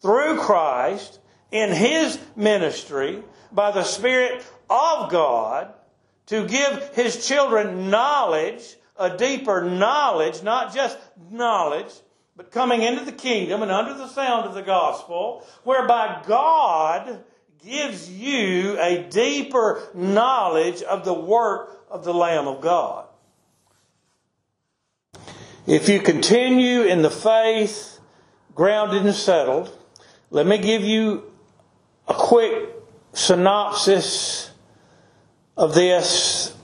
through 0.01 0.39
Christ 0.39 1.19
in 1.55 1.71
his 1.71 2.19
ministry 2.35 3.23
by 3.53 3.71
the 3.71 3.85
Spirit 3.85 4.45
of 4.69 5.09
God 5.09 5.73
to 6.27 6.49
give 6.49 6.91
his 6.95 7.25
children 7.29 7.91
knowledge, 7.91 8.75
a 8.97 9.17
deeper 9.17 9.63
knowledge, 9.63 10.43
not 10.43 10.75
just 10.75 10.99
knowledge, 11.31 11.93
but 12.37 12.51
coming 12.51 12.83
into 12.83 13.05
the 13.05 13.13
kingdom 13.13 13.63
and 13.63 13.71
under 13.71 13.95
the 13.95 14.09
sound 14.09 14.47
of 14.47 14.55
the 14.55 14.63
gospel, 14.63 15.47
whereby 15.63 16.25
God 16.27 17.23
gives 17.65 18.11
you 18.11 18.77
a 18.81 19.07
deeper 19.09 19.81
knowledge 19.95 20.83
of 20.83 21.05
the 21.05 21.15
work 21.15 21.87
of 21.89 22.03
the 22.05 22.13
Lamb 22.13 22.49
of 22.49 22.61
God. 22.63 23.07
If 25.69 25.89
you 25.89 26.01
continue 26.01 26.83
in 26.83 27.03
the 27.03 27.11
faith, 27.11 28.01
grounded 28.57 29.07
and 29.07 29.15
settled, 29.15 29.71
let 30.31 30.49
me 30.49 30.59
give 30.59 30.83
you 30.83 31.31
a 32.09 32.15
quick 32.15 32.71
synopsis 33.13 34.51
of 35.57 35.75
this. 35.75 36.55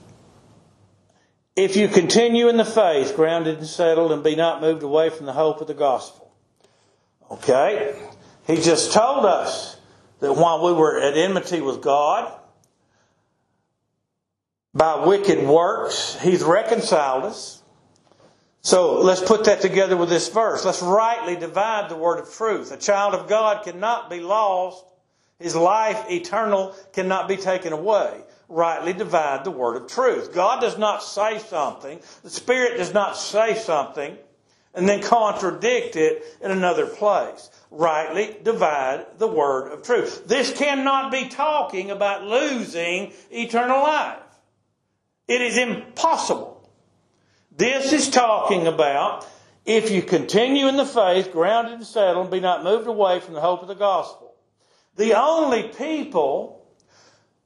If 1.55 1.75
you 1.75 1.87
continue 1.87 2.47
in 2.47 2.57
the 2.57 2.65
faith, 2.65 3.15
grounded 3.15 3.59
and 3.59 3.67
settled, 3.67 4.11
and 4.11 4.23
be 4.23 4.35
not 4.35 4.61
moved 4.61 4.83
away 4.83 5.09
from 5.09 5.25
the 5.25 5.33
hope 5.33 5.61
of 5.61 5.67
the 5.67 5.73
gospel. 5.73 6.31
Okay? 7.29 7.99
He 8.47 8.57
just 8.57 8.93
told 8.93 9.25
us 9.25 9.77
that 10.19 10.33
while 10.33 10.63
we 10.63 10.73
were 10.73 10.99
at 10.99 11.17
enmity 11.17 11.61
with 11.61 11.81
God, 11.81 12.31
by 14.73 15.05
wicked 15.05 15.45
works, 15.45 16.17
He's 16.21 16.43
reconciled 16.43 17.25
us. 17.25 17.61
So 18.61 19.01
let's 19.01 19.21
put 19.21 19.45
that 19.45 19.61
together 19.61 19.97
with 19.97 20.09
this 20.09 20.29
verse. 20.29 20.63
Let's 20.63 20.81
rightly 20.81 21.35
divide 21.35 21.89
the 21.89 21.95
word 21.95 22.19
of 22.19 22.31
truth. 22.31 22.71
A 22.71 22.77
child 22.77 23.15
of 23.15 23.27
God 23.27 23.63
cannot 23.63 24.09
be 24.09 24.19
lost 24.19 24.85
his 25.41 25.55
life 25.55 26.09
eternal 26.09 26.75
cannot 26.93 27.27
be 27.27 27.37
taken 27.37 27.73
away. 27.73 28.21
Rightly 28.47 28.93
divide 28.93 29.43
the 29.43 29.51
word 29.51 29.81
of 29.81 29.87
truth. 29.87 30.33
God 30.33 30.61
does 30.61 30.77
not 30.77 31.03
say 31.03 31.39
something, 31.39 31.99
the 32.23 32.29
Spirit 32.29 32.77
does 32.77 32.93
not 32.93 33.17
say 33.17 33.55
something, 33.55 34.17
and 34.73 34.87
then 34.87 35.01
contradict 35.01 35.95
it 35.95 36.23
in 36.41 36.51
another 36.51 36.85
place. 36.85 37.49
Rightly 37.69 38.37
divide 38.43 39.05
the 39.17 39.27
word 39.27 39.71
of 39.71 39.83
truth. 39.83 40.27
This 40.27 40.51
cannot 40.51 41.11
be 41.11 41.29
talking 41.29 41.91
about 41.91 42.25
losing 42.25 43.13
eternal 43.31 43.81
life. 43.81 44.19
It 45.27 45.41
is 45.41 45.57
impossible. 45.57 46.69
This 47.55 47.93
is 47.93 48.09
talking 48.09 48.67
about 48.67 49.27
if 49.65 49.91
you 49.91 50.01
continue 50.01 50.67
in 50.67 50.75
the 50.75 50.85
faith, 50.85 51.31
grounded 51.31 51.75
and 51.75 51.85
settled, 51.85 52.25
and 52.25 52.31
be 52.31 52.39
not 52.39 52.63
moved 52.63 52.87
away 52.87 53.19
from 53.19 53.33
the 53.33 53.41
hope 53.41 53.61
of 53.61 53.67
the 53.67 53.75
gospel. 53.75 54.30
The 54.95 55.19
only 55.19 55.63
people 55.63 56.65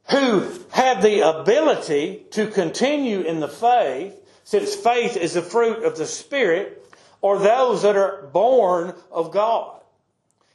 who 0.10 0.48
have 0.72 1.02
the 1.02 1.22
ability 1.22 2.26
to 2.32 2.48
continue 2.48 3.22
in 3.22 3.40
the 3.40 3.48
faith, 3.48 4.14
since 4.44 4.76
faith 4.76 5.18
is 5.18 5.34
the 5.34 5.42
fruit 5.42 5.84
of 5.84 5.98
the 5.98 6.06
Spirit, 6.06 6.82
are 7.24 7.40
those 7.40 7.82
that 7.82 7.96
are 7.96 8.28
born 8.34 8.94
of 9.12 9.32
God. 9.32 9.82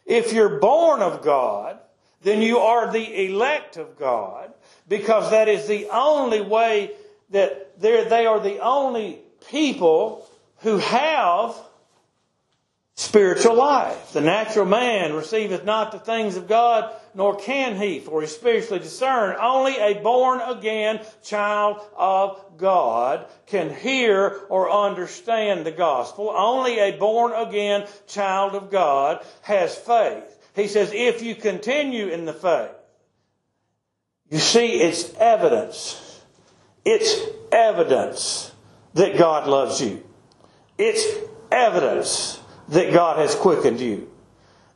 If 0.07 0.33
you're 0.33 0.61
born 0.61 1.03
of 1.03 1.23
God, 1.23 1.79
then 2.23 2.43
you 2.43 2.59
are 2.59 2.93
the 2.93 3.27
elect 3.27 3.77
of 3.77 3.99
God, 3.99 4.53
because 4.89 5.31
that 5.31 5.49
is 5.49 5.67
the 5.67 5.89
only 5.91 6.41
way 6.41 6.93
that 7.31 7.81
they 7.81 8.27
are 8.27 8.41
the 8.41 8.59
only 8.59 9.21
people 9.49 10.29
who 10.59 10.79
have 10.79 11.57
spiritual 13.01 13.55
life. 13.55 14.13
The 14.13 14.21
natural 14.21 14.67
man 14.67 15.15
receiveth 15.15 15.65
not 15.65 15.91
the 15.91 15.99
things 15.99 16.37
of 16.37 16.47
God, 16.47 16.95
nor 17.15 17.35
can 17.35 17.81
he, 17.81 17.99
for 17.99 18.21
he 18.21 18.27
spiritually 18.27 18.79
discerned. 18.79 19.39
Only 19.41 19.79
a 19.79 20.03
born 20.03 20.43
again 20.43 21.01
child 21.25 21.81
of 21.97 22.59
God 22.59 23.25
can 23.47 23.75
hear 23.75 24.43
or 24.51 24.71
understand 24.71 25.65
the 25.65 25.73
gospel. 25.73 26.29
Only 26.29 26.79
a 26.79 26.99
born 26.99 27.33
again 27.33 27.89
child 28.07 28.55
of 28.55 28.71
God 28.71 29.25
has 29.41 29.75
faith. 29.75 30.37
He 30.55 30.69
says, 30.69 30.93
if 30.93 31.23
you 31.23 31.35
continue 31.35 32.09
in 32.09 32.27
the 32.27 32.35
faith, 32.35 32.71
you 34.29 34.39
see, 34.39 34.79
it's 34.79 35.15
evidence. 35.15 36.21
It's 36.85 37.19
evidence 37.51 38.53
that 38.93 39.17
God 39.17 39.49
loves 39.49 39.81
you. 39.81 40.05
It's 40.77 41.03
evidence 41.51 42.41
that 42.71 42.93
God 42.93 43.19
has 43.19 43.35
quickened 43.35 43.81
you. 43.81 44.09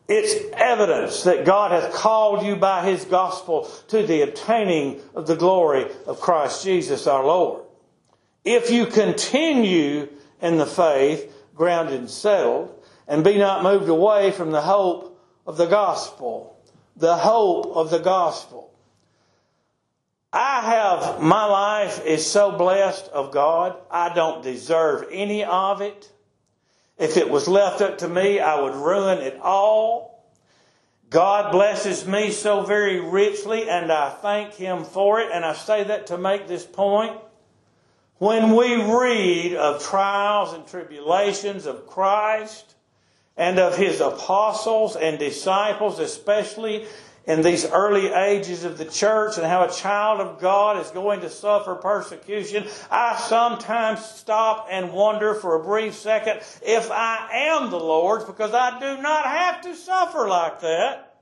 It's 0.06 0.34
evidence 0.52 1.22
that 1.22 1.46
God 1.46 1.70
hath 1.70 1.94
called 1.94 2.44
you 2.44 2.56
by 2.56 2.84
His 2.88 3.04
gospel 3.04 3.70
to 3.88 4.06
the 4.06 4.22
obtaining 4.22 5.00
of 5.14 5.26
the 5.26 5.36
glory 5.36 5.86
of 6.06 6.20
Christ 6.20 6.62
Jesus 6.62 7.06
our 7.06 7.24
Lord. 7.24 7.62
If 8.44 8.70
you 8.70 8.86
continue 8.86 10.08
in 10.42 10.58
the 10.58 10.66
faith, 10.66 11.32
grounded 11.54 12.00
and 12.00 12.10
settled, 12.10 12.78
and 13.08 13.24
be 13.24 13.38
not 13.38 13.62
moved 13.62 13.88
away 13.88 14.30
from 14.30 14.50
the 14.50 14.60
hope 14.60 15.18
of 15.46 15.56
the 15.56 15.66
gospel, 15.66 16.58
the 16.96 17.16
hope 17.16 17.74
of 17.74 17.90
the 17.90 17.98
gospel. 17.98 18.70
I 20.32 20.62
have, 20.62 21.22
my 21.22 21.44
life 21.44 22.04
is 22.04 22.26
so 22.26 22.50
blessed 22.50 23.08
of 23.08 23.30
God, 23.30 23.76
I 23.90 24.12
don't 24.14 24.42
deserve 24.42 25.06
any 25.10 25.44
of 25.44 25.80
it. 25.80 26.10
If 26.98 27.16
it 27.16 27.28
was 27.28 27.48
left 27.48 27.80
up 27.80 27.98
to 27.98 28.08
me, 28.08 28.38
I 28.38 28.60
would 28.60 28.74
ruin 28.74 29.18
it 29.18 29.38
all. 29.40 30.24
God 31.10 31.52
blesses 31.52 32.06
me 32.06 32.30
so 32.30 32.62
very 32.62 33.00
richly, 33.00 33.68
and 33.68 33.90
I 33.92 34.10
thank 34.10 34.54
Him 34.54 34.84
for 34.84 35.20
it. 35.20 35.30
And 35.32 35.44
I 35.44 35.54
say 35.54 35.84
that 35.84 36.08
to 36.08 36.18
make 36.18 36.46
this 36.46 36.64
point. 36.64 37.18
When 38.18 38.54
we 38.54 38.76
read 38.76 39.54
of 39.54 39.82
trials 39.82 40.52
and 40.52 40.66
tribulations 40.66 41.66
of 41.66 41.86
Christ 41.86 42.74
and 43.36 43.58
of 43.58 43.76
His 43.76 44.00
apostles 44.00 44.94
and 44.94 45.18
disciples, 45.18 45.98
especially 45.98 46.86
in 47.26 47.42
these 47.42 47.64
early 47.64 48.08
ages 48.08 48.64
of 48.64 48.76
the 48.76 48.84
church 48.84 49.38
and 49.38 49.46
how 49.46 49.64
a 49.64 49.72
child 49.72 50.20
of 50.20 50.40
God 50.40 50.78
is 50.78 50.90
going 50.90 51.20
to 51.20 51.30
suffer 51.30 51.74
persecution, 51.74 52.66
I 52.90 53.16
sometimes 53.16 54.04
stop 54.04 54.68
and 54.70 54.92
wonder 54.92 55.34
for 55.34 55.54
a 55.54 55.64
brief 55.64 55.94
second 55.94 56.40
if 56.62 56.90
I 56.90 57.28
am 57.32 57.70
the 57.70 57.78
Lord's 57.78 58.24
because 58.24 58.52
I 58.52 58.78
do 58.78 59.00
not 59.00 59.24
have 59.24 59.62
to 59.62 59.74
suffer 59.74 60.28
like 60.28 60.60
that. 60.60 61.14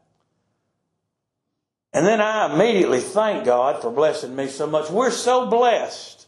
And 1.92 2.06
then 2.06 2.20
I 2.20 2.52
immediately 2.52 3.00
thank 3.00 3.44
God 3.44 3.82
for 3.82 3.90
blessing 3.90 4.34
me 4.34 4.48
so 4.48 4.66
much. 4.66 4.90
We're 4.90 5.10
so 5.10 5.46
blessed 5.46 6.26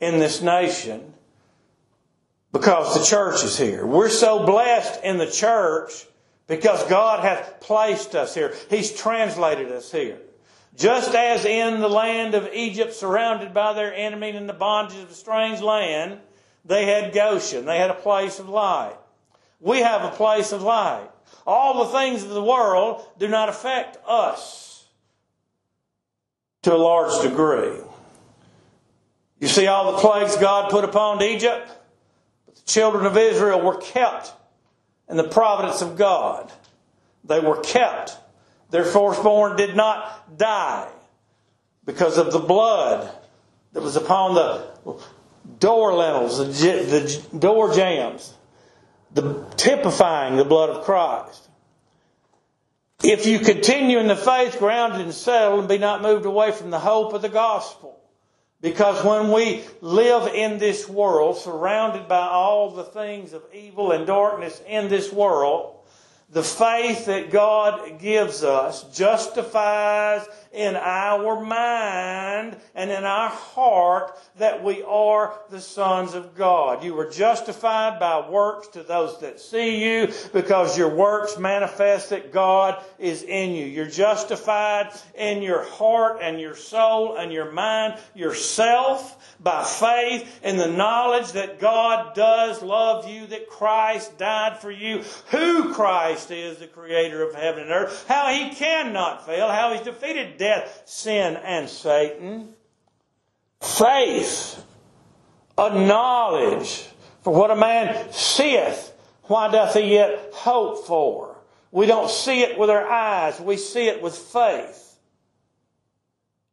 in 0.00 0.18
this 0.18 0.42
nation 0.42 1.14
because 2.52 2.98
the 2.98 3.04
church 3.04 3.44
is 3.44 3.56
here. 3.56 3.86
We're 3.86 4.08
so 4.08 4.44
blessed 4.44 5.02
in 5.02 5.18
the 5.18 5.30
church 5.30 6.06
because 6.48 6.82
God 6.88 7.20
hath 7.20 7.60
placed 7.60 8.16
us 8.16 8.34
here. 8.34 8.54
He's 8.70 8.92
translated 8.92 9.70
us 9.70 9.92
here. 9.92 10.18
Just 10.76 11.14
as 11.14 11.44
in 11.44 11.80
the 11.80 11.88
land 11.88 12.34
of 12.34 12.48
Egypt, 12.52 12.94
surrounded 12.94 13.52
by 13.52 13.74
their 13.74 13.94
enemy 13.94 14.30
in 14.30 14.46
the 14.46 14.52
bondage 14.52 14.98
of 14.98 15.10
a 15.10 15.14
strange 15.14 15.60
land, 15.60 16.18
they 16.64 16.86
had 16.86 17.12
Goshen. 17.12 17.66
They 17.66 17.78
had 17.78 17.90
a 17.90 17.94
place 17.94 18.38
of 18.38 18.48
light. 18.48 18.96
We 19.60 19.78
have 19.80 20.04
a 20.04 20.16
place 20.16 20.52
of 20.52 20.62
light. 20.62 21.08
All 21.46 21.84
the 21.84 21.92
things 21.92 22.22
of 22.22 22.30
the 22.30 22.42
world 22.42 23.04
do 23.18 23.28
not 23.28 23.48
affect 23.48 23.98
us 24.06 24.86
to 26.62 26.74
a 26.74 26.76
large 26.76 27.22
degree. 27.22 27.76
You 29.40 29.48
see 29.48 29.66
all 29.66 29.92
the 29.92 29.98
plagues 29.98 30.36
God 30.36 30.70
put 30.70 30.84
upon 30.84 31.22
Egypt? 31.22 31.70
But 32.46 32.56
the 32.56 32.62
children 32.62 33.06
of 33.06 33.16
Israel 33.16 33.60
were 33.60 33.76
kept 33.76 34.32
and 35.08 35.18
the 35.18 35.28
providence 35.28 35.82
of 35.82 35.96
God. 35.96 36.52
They 37.24 37.40
were 37.40 37.60
kept. 37.60 38.16
Their 38.70 38.84
firstborn 38.84 39.56
did 39.56 39.74
not 39.74 40.36
die 40.38 40.88
because 41.84 42.18
of 42.18 42.32
the 42.32 42.38
blood 42.38 43.10
that 43.72 43.82
was 43.82 43.96
upon 43.96 44.34
the 44.34 44.66
door 45.58 45.94
lintels, 45.94 46.38
the, 46.38 47.38
door 47.38 47.74
jambs, 47.74 48.34
the 49.14 49.44
typifying 49.56 50.36
the 50.36 50.44
blood 50.44 50.70
of 50.70 50.84
Christ. 50.84 51.48
If 53.02 53.26
you 53.26 53.38
continue 53.38 53.98
in 53.98 54.08
the 54.08 54.16
faith, 54.16 54.58
grounded 54.58 55.00
and 55.00 55.14
settled, 55.14 55.60
and 55.60 55.68
be 55.68 55.78
not 55.78 56.02
moved 56.02 56.26
away 56.26 56.52
from 56.52 56.70
the 56.70 56.80
hope 56.80 57.12
of 57.12 57.22
the 57.22 57.28
gospel, 57.28 57.97
because 58.60 59.04
when 59.04 59.30
we 59.30 59.62
live 59.80 60.34
in 60.34 60.58
this 60.58 60.88
world, 60.88 61.38
surrounded 61.38 62.08
by 62.08 62.26
all 62.26 62.70
the 62.70 62.84
things 62.84 63.32
of 63.32 63.42
evil 63.54 63.92
and 63.92 64.06
darkness 64.06 64.60
in 64.66 64.88
this 64.88 65.12
world, 65.12 65.76
the 66.30 66.42
faith 66.42 67.06
that 67.06 67.30
God 67.30 67.98
gives 68.00 68.42
us 68.42 68.82
justifies 68.96 70.26
in 70.52 70.76
our 70.76 71.44
mind 71.44 72.56
and 72.74 72.90
in 72.90 73.04
our 73.04 73.28
heart 73.28 74.18
that 74.36 74.62
we 74.62 74.82
are 74.82 75.38
the 75.50 75.60
sons 75.60 76.14
of 76.14 76.34
God. 76.34 76.82
You 76.82 76.94
were 76.94 77.10
justified 77.10 78.00
by 78.00 78.28
works 78.28 78.68
to 78.68 78.82
those 78.82 79.20
that 79.20 79.40
see 79.40 79.84
you 79.84 80.12
because 80.32 80.78
your 80.78 80.94
works 80.94 81.38
manifest 81.38 82.10
that 82.10 82.32
God 82.32 82.82
is 82.98 83.22
in 83.22 83.52
you. 83.52 83.66
You're 83.66 83.86
justified 83.86 84.92
in 85.14 85.42
your 85.42 85.64
heart 85.64 86.18
and 86.22 86.40
your 86.40 86.56
soul 86.56 87.16
and 87.16 87.32
your 87.32 87.52
mind, 87.52 87.98
yourself 88.14 89.36
by 89.40 89.62
faith 89.62 90.40
in 90.42 90.56
the 90.56 90.68
knowledge 90.68 91.32
that 91.32 91.60
God 91.60 92.14
does 92.14 92.62
love 92.62 93.08
you, 93.08 93.26
that 93.26 93.48
Christ 93.48 94.18
died 94.18 94.58
for 94.58 94.70
you, 94.70 95.02
who 95.30 95.74
Christ 95.74 96.30
is, 96.30 96.58
the 96.58 96.66
creator 96.66 97.22
of 97.22 97.34
heaven 97.34 97.64
and 97.64 97.72
earth, 97.72 98.06
how 98.08 98.32
he 98.32 98.54
cannot 98.54 99.26
fail, 99.26 99.48
how 99.48 99.72
he's 99.72 99.82
defeated 99.82 100.37
death, 100.38 100.82
sin, 100.86 101.36
and 101.36 101.68
Satan. 101.68 102.54
Faith, 103.60 104.64
a 105.56 105.70
knowledge 105.70 106.88
for 107.22 107.34
what 107.34 107.50
a 107.50 107.56
man 107.56 108.10
seeth, 108.12 108.92
why 109.24 109.50
doth 109.50 109.74
he 109.74 109.94
yet 109.94 110.30
hope 110.32 110.86
for? 110.86 111.36
We 111.70 111.86
don't 111.86 112.10
see 112.10 112.42
it 112.42 112.58
with 112.58 112.70
our 112.70 112.88
eyes, 112.88 113.38
we 113.40 113.56
see 113.56 113.88
it 113.88 114.00
with 114.00 114.16
faith. 114.16 114.96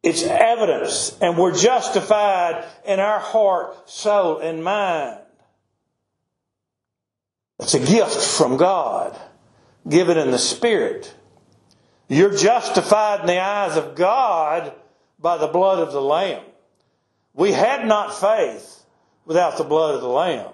It's 0.02 0.22
evidence, 0.22 1.16
and 1.20 1.38
we're 1.38 1.56
justified 1.56 2.64
in 2.84 3.00
our 3.00 3.18
heart, 3.18 3.88
soul, 3.88 4.38
and 4.38 4.62
mind. 4.62 5.18
It's 7.58 7.74
a 7.74 7.80
gift 7.80 8.14
from 8.14 8.56
God, 8.56 9.18
given 9.88 10.18
in 10.18 10.30
the 10.30 10.38
Spirit. 10.38 11.12
You're 12.08 12.36
justified 12.36 13.20
in 13.20 13.26
the 13.26 13.40
eyes 13.40 13.76
of 13.76 13.94
God 13.94 14.72
by 15.18 15.38
the 15.38 15.48
blood 15.48 15.80
of 15.80 15.92
the 15.92 16.00
Lamb. 16.00 16.44
We 17.34 17.52
had 17.52 17.86
not 17.86 18.18
faith 18.18 18.84
without 19.24 19.58
the 19.58 19.64
blood 19.64 19.94
of 19.94 20.00
the 20.00 20.08
Lamb. 20.08 20.52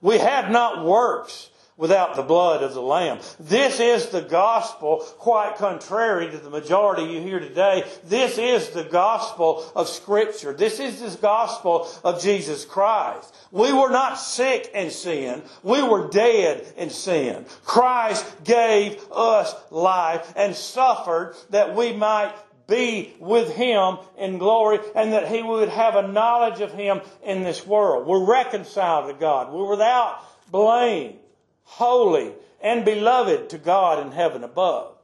We 0.00 0.18
had 0.18 0.50
not 0.50 0.84
works 0.84 1.50
without 1.76 2.14
the 2.14 2.22
blood 2.22 2.62
of 2.62 2.74
the 2.74 2.80
Lamb. 2.80 3.18
This 3.40 3.80
is 3.80 4.08
the 4.08 4.20
gospel, 4.20 4.98
quite 5.18 5.56
contrary 5.56 6.30
to 6.30 6.38
the 6.38 6.50
majority 6.50 7.02
you 7.02 7.20
hear 7.20 7.40
today. 7.40 7.84
This 8.04 8.38
is 8.38 8.70
the 8.70 8.84
gospel 8.84 9.64
of 9.74 9.88
Scripture. 9.88 10.52
This 10.52 10.78
is 10.78 11.00
the 11.00 11.20
gospel 11.20 11.88
of 12.04 12.22
Jesus 12.22 12.64
Christ. 12.64 13.34
We 13.50 13.72
were 13.72 13.90
not 13.90 14.14
sick 14.14 14.70
in 14.74 14.90
sin. 14.90 15.42
We 15.62 15.82
were 15.82 16.08
dead 16.08 16.64
in 16.76 16.90
sin. 16.90 17.44
Christ 17.64 18.24
gave 18.44 19.04
us 19.10 19.54
life 19.70 20.32
and 20.36 20.54
suffered 20.54 21.34
that 21.50 21.74
we 21.74 21.92
might 21.92 22.32
be 22.66 23.14
with 23.18 23.54
Him 23.54 23.98
in 24.16 24.38
glory 24.38 24.78
and 24.94 25.12
that 25.12 25.28
He 25.28 25.42
would 25.42 25.68
have 25.68 25.96
a 25.96 26.08
knowledge 26.08 26.60
of 26.60 26.72
Him 26.72 27.00
in 27.24 27.42
this 27.42 27.66
world. 27.66 28.06
We're 28.06 28.24
reconciled 28.24 29.08
to 29.08 29.18
God. 29.18 29.52
We're 29.52 29.68
without 29.68 30.20
blame 30.50 31.16
holy, 31.64 32.32
and 32.62 32.84
beloved 32.84 33.50
to 33.50 33.58
God 33.58 34.04
in 34.04 34.12
heaven 34.12 34.44
above. 34.44 34.94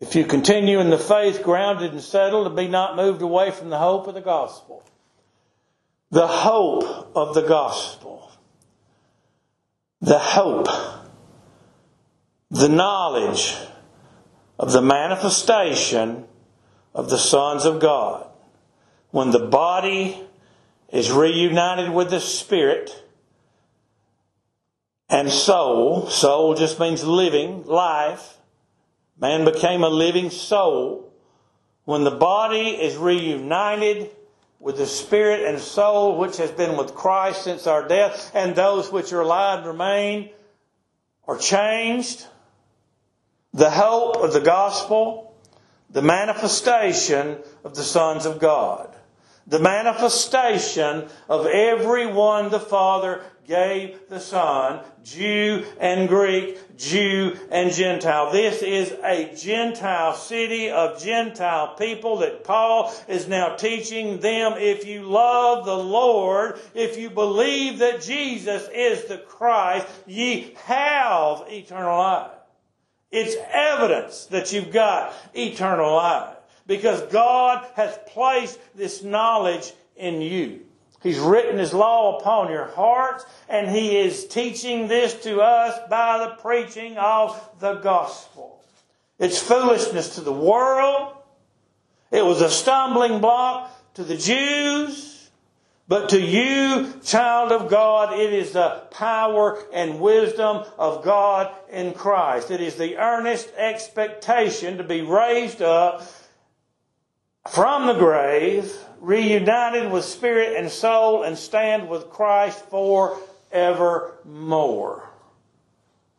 If 0.00 0.16
you 0.16 0.24
continue 0.24 0.80
in 0.80 0.90
the 0.90 0.98
faith, 0.98 1.44
grounded 1.44 1.92
and 1.92 2.02
settled, 2.02 2.48
and 2.48 2.56
be 2.56 2.66
not 2.66 2.96
moved 2.96 3.22
away 3.22 3.52
from 3.52 3.70
the 3.70 3.78
hope 3.78 4.08
of 4.08 4.14
the 4.14 4.20
gospel. 4.20 4.82
The 6.10 6.26
hope 6.26 7.12
of 7.14 7.34
the 7.34 7.42
gospel. 7.42 8.30
The 10.00 10.18
hope. 10.18 10.66
The 12.50 12.68
knowledge 12.68 13.56
of 14.58 14.72
the 14.72 14.82
manifestation 14.82 16.26
of 16.94 17.08
the 17.08 17.18
sons 17.18 17.64
of 17.64 17.80
God. 17.80 18.26
When 19.10 19.30
the 19.30 19.46
body 19.46 20.20
is 20.92 21.10
reunited 21.10 21.90
with 21.90 22.10
the 22.10 22.20
spirit, 22.20 23.04
and 25.12 25.30
soul. 25.30 26.08
Soul 26.08 26.54
just 26.54 26.80
means 26.80 27.04
living, 27.04 27.64
life. 27.66 28.38
Man 29.20 29.44
became 29.44 29.84
a 29.84 29.88
living 29.88 30.30
soul. 30.30 31.12
When 31.84 32.02
the 32.02 32.10
body 32.10 32.70
is 32.70 32.96
reunited 32.96 34.10
with 34.58 34.78
the 34.78 34.86
spirit 34.86 35.42
and 35.42 35.60
soul 35.60 36.16
which 36.16 36.38
has 36.38 36.50
been 36.50 36.78
with 36.78 36.94
Christ 36.94 37.44
since 37.44 37.66
our 37.66 37.86
death, 37.86 38.30
and 38.34 38.56
those 38.56 38.90
which 38.90 39.12
are 39.12 39.20
alive 39.20 39.66
remain 39.66 40.30
are 41.28 41.38
changed, 41.38 42.26
the 43.52 43.70
hope 43.70 44.16
of 44.16 44.32
the 44.32 44.40
gospel, 44.40 45.36
the 45.90 46.02
manifestation 46.02 47.38
of 47.64 47.74
the 47.74 47.82
sons 47.82 48.24
of 48.24 48.38
God 48.38 48.96
the 49.46 49.58
manifestation 49.58 51.08
of 51.28 51.46
every 51.46 52.06
one 52.06 52.50
the 52.50 52.60
Father 52.60 53.22
gave 53.46 54.08
the 54.08 54.20
Son, 54.20 54.80
Jew 55.02 55.64
and 55.80 56.08
Greek, 56.08 56.76
Jew 56.76 57.36
and 57.50 57.72
Gentile. 57.72 58.30
This 58.30 58.62
is 58.62 58.92
a 59.02 59.34
Gentile 59.34 60.14
city 60.14 60.70
of 60.70 61.02
Gentile 61.02 61.74
people 61.74 62.18
that 62.18 62.44
Paul 62.44 62.94
is 63.08 63.28
now 63.28 63.56
teaching 63.56 64.20
them. 64.20 64.54
If 64.56 64.86
you 64.86 65.02
love 65.02 65.64
the 65.64 65.76
Lord, 65.76 66.60
if 66.74 66.96
you 66.96 67.10
believe 67.10 67.78
that 67.78 68.02
Jesus 68.02 68.68
is 68.72 69.04
the 69.04 69.18
Christ, 69.18 69.86
ye 70.06 70.54
have 70.64 71.44
eternal 71.48 71.98
life. 71.98 72.30
It's 73.10 73.36
evidence 73.52 74.26
that 74.26 74.52
you've 74.52 74.72
got 74.72 75.12
eternal 75.34 75.94
life 75.94 76.36
because 76.66 77.02
God 77.12 77.66
has 77.74 77.98
placed 78.06 78.58
this 78.74 79.02
knowledge 79.02 79.72
in 79.96 80.22
you. 80.22 80.60
He's 81.02 81.18
written 81.18 81.58
His 81.58 81.74
law 81.74 82.18
upon 82.18 82.50
your 82.50 82.66
hearts, 82.66 83.24
and 83.48 83.68
He 83.68 83.98
is 83.98 84.26
teaching 84.26 84.88
this 84.88 85.14
to 85.24 85.40
us 85.40 85.78
by 85.90 86.18
the 86.18 86.42
preaching 86.42 86.96
of 86.96 87.40
the 87.58 87.74
gospel. 87.74 88.60
It's 89.18 89.40
foolishness 89.40 90.16
to 90.16 90.20
the 90.20 90.32
world. 90.32 91.16
It 92.10 92.24
was 92.24 92.40
a 92.40 92.50
stumbling 92.50 93.20
block 93.20 93.70
to 93.94 94.04
the 94.04 94.16
Jews. 94.16 95.30
But 95.88 96.10
to 96.10 96.20
you, 96.20 96.92
child 97.04 97.52
of 97.52 97.68
God, 97.68 98.18
it 98.18 98.32
is 98.32 98.52
the 98.52 98.82
power 98.92 99.62
and 99.72 100.00
wisdom 100.00 100.64
of 100.78 101.04
God 101.04 101.52
in 101.70 101.92
Christ. 101.92 102.50
It 102.50 102.60
is 102.60 102.76
the 102.76 102.96
earnest 102.96 103.52
expectation 103.56 104.78
to 104.78 104.84
be 104.84 105.02
raised 105.02 105.60
up 105.60 106.02
from 107.50 107.86
the 107.86 107.94
grave, 107.94 108.72
reunited 109.02 109.90
with 109.92 110.04
spirit 110.04 110.56
and 110.56 110.70
soul, 110.70 111.24
and 111.24 111.36
stand 111.36 111.88
with 111.88 112.08
Christ 112.08 112.64
forevermore. 112.70 113.10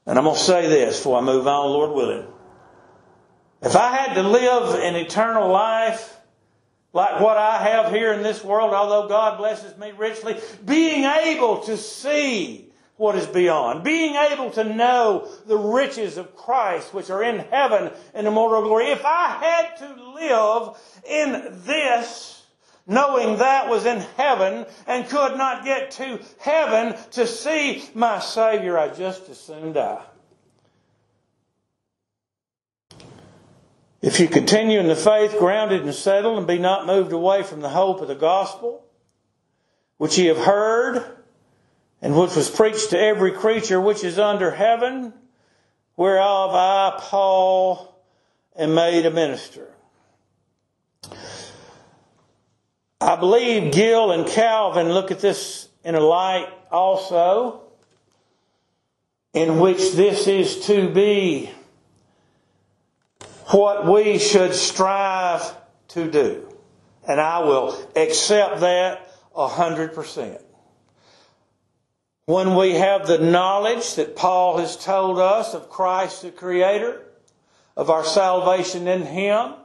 And 0.05 0.19
I'm 0.19 0.25
going 0.25 0.35
to 0.35 0.41
say 0.41 0.67
this 0.67 0.97
before 0.97 1.17
I 1.17 1.21
move 1.21 1.47
on, 1.47 1.69
Lord 1.69 1.91
willing. 1.91 2.27
If 3.61 3.77
I 3.77 3.95
had 3.95 4.15
to 4.15 4.23
live 4.23 4.75
an 4.81 4.95
eternal 4.97 5.49
life 5.49 6.17
like 6.91 7.21
what 7.21 7.37
I 7.37 7.57
have 7.69 7.93
here 7.93 8.11
in 8.11 8.21
this 8.21 8.43
world, 8.43 8.73
although 8.73 9.07
God 9.07 9.37
blesses 9.37 9.77
me 9.77 9.91
richly, 9.97 10.37
being 10.65 11.05
able 11.05 11.61
to 11.61 11.77
see 11.77 12.69
what 12.97 13.15
is 13.15 13.25
beyond. 13.25 13.83
Being 13.83 14.15
able 14.15 14.51
to 14.51 14.63
know 14.63 15.27
the 15.47 15.57
riches 15.57 16.17
of 16.17 16.35
Christ 16.35 16.93
which 16.93 17.09
are 17.09 17.23
in 17.23 17.39
heaven 17.39 17.91
in 18.13 18.27
immortal 18.27 18.61
glory. 18.61 18.91
If 18.91 19.03
I 19.05 19.29
had 19.29 19.77
to 19.77 20.11
live 20.13 20.77
in 21.09 21.63
this, 21.65 22.42
knowing 22.85 23.37
that 23.37 23.69
was 23.69 23.85
in 23.85 23.99
heaven 24.17 24.65
and 24.87 25.07
could 25.07 25.37
not 25.37 25.63
get 25.63 25.91
to 25.91 26.19
heaven 26.39 26.95
to 27.11 27.25
see 27.25 27.83
my 27.93 28.19
Savior, 28.19 28.77
I 28.77 28.89
just 28.89 29.29
as 29.29 29.39
soon 29.39 29.73
die. 29.73 30.03
If 34.01 34.19
you 34.19 34.27
continue 34.27 34.81
in 34.81 34.87
the 34.89 34.97
faith, 34.97 35.37
grounded 35.39 35.83
and 35.83 35.93
settled, 35.93 36.37
and 36.37 36.45
be 36.45 36.57
not 36.57 36.85
moved 36.85 37.13
away 37.13 37.41
from 37.41 37.61
the 37.61 37.69
hope 37.69 38.01
of 38.01 38.09
the 38.09 38.15
gospel, 38.15 38.83
which 39.97 40.17
ye 40.17 40.25
have 40.25 40.39
heard, 40.39 41.05
and 42.01 42.19
which 42.19 42.35
was 42.35 42.49
preached 42.49 42.89
to 42.89 42.99
every 42.99 43.31
creature 43.31 43.79
which 43.79 44.03
is 44.03 44.19
under 44.19 44.51
heaven, 44.51 45.13
whereof 45.95 46.51
I, 46.53 46.97
Paul, 46.99 47.97
am 48.57 48.75
made 48.75 49.05
a 49.05 49.11
minister. 49.11 49.69
I 53.03 53.17
believe 53.17 53.73
Gill 53.73 54.11
and 54.11 54.25
Calvin 54.25 54.93
look 54.93 55.11
at 55.11 55.19
this 55.19 55.67
in 55.83 55.93
a 55.93 55.99
light 55.99 56.47
also, 56.71 57.63
in 59.33 59.59
which 59.59 59.91
this 59.91 60.25
is 60.27 60.67
to 60.67 60.89
be 60.89 61.51
what 63.47 63.85
we 63.85 64.19
should 64.19 64.53
strive 64.53 65.53
to 65.89 66.09
do. 66.09 66.47
And 67.05 67.19
I 67.19 67.39
will 67.39 67.77
accept 67.97 68.61
that 68.61 69.11
a 69.35 69.49
hundred 69.49 69.93
percent. 69.93 70.39
When 72.25 72.55
we 72.55 72.75
have 72.75 73.05
the 73.05 73.17
knowledge 73.17 73.95
that 73.95 74.15
Paul 74.15 74.59
has 74.59 74.77
told 74.77 75.19
us 75.19 75.53
of 75.53 75.69
Christ 75.69 76.21
the 76.21 76.31
Creator, 76.31 77.01
of 77.75 77.89
our 77.89 78.05
salvation 78.05 78.87
in 78.87 79.05
Him, 79.05 79.55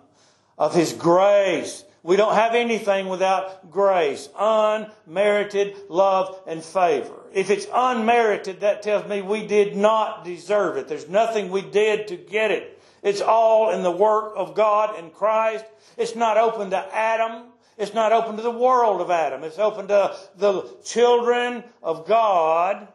of 0.58 0.74
His 0.74 0.92
grace. 0.92 1.84
We 2.08 2.16
don't 2.16 2.32
have 2.32 2.54
anything 2.54 3.08
without 3.08 3.70
grace, 3.70 4.30
unmerited 4.34 5.76
love 5.90 6.40
and 6.46 6.64
favor. 6.64 7.12
If 7.34 7.50
it's 7.50 7.66
unmerited, 7.70 8.60
that 8.60 8.80
tells 8.80 9.06
me 9.06 9.20
we 9.20 9.46
did 9.46 9.76
not 9.76 10.24
deserve 10.24 10.78
it. 10.78 10.88
There's 10.88 11.10
nothing 11.10 11.50
we 11.50 11.60
did 11.60 12.08
to 12.08 12.16
get 12.16 12.50
it. 12.50 12.80
It's 13.02 13.20
all 13.20 13.72
in 13.72 13.82
the 13.82 13.90
work 13.90 14.32
of 14.36 14.54
God 14.54 14.98
and 14.98 15.12
Christ. 15.12 15.66
It's 15.98 16.16
not 16.16 16.38
open 16.38 16.70
to 16.70 16.78
Adam. 16.96 17.48
It's 17.76 17.92
not 17.92 18.12
open 18.12 18.36
to 18.36 18.42
the 18.42 18.50
world 18.50 19.02
of 19.02 19.10
Adam. 19.10 19.44
It's 19.44 19.58
open 19.58 19.88
to 19.88 20.16
the 20.34 20.62
children 20.86 21.62
of 21.82 22.08
God 22.08 22.88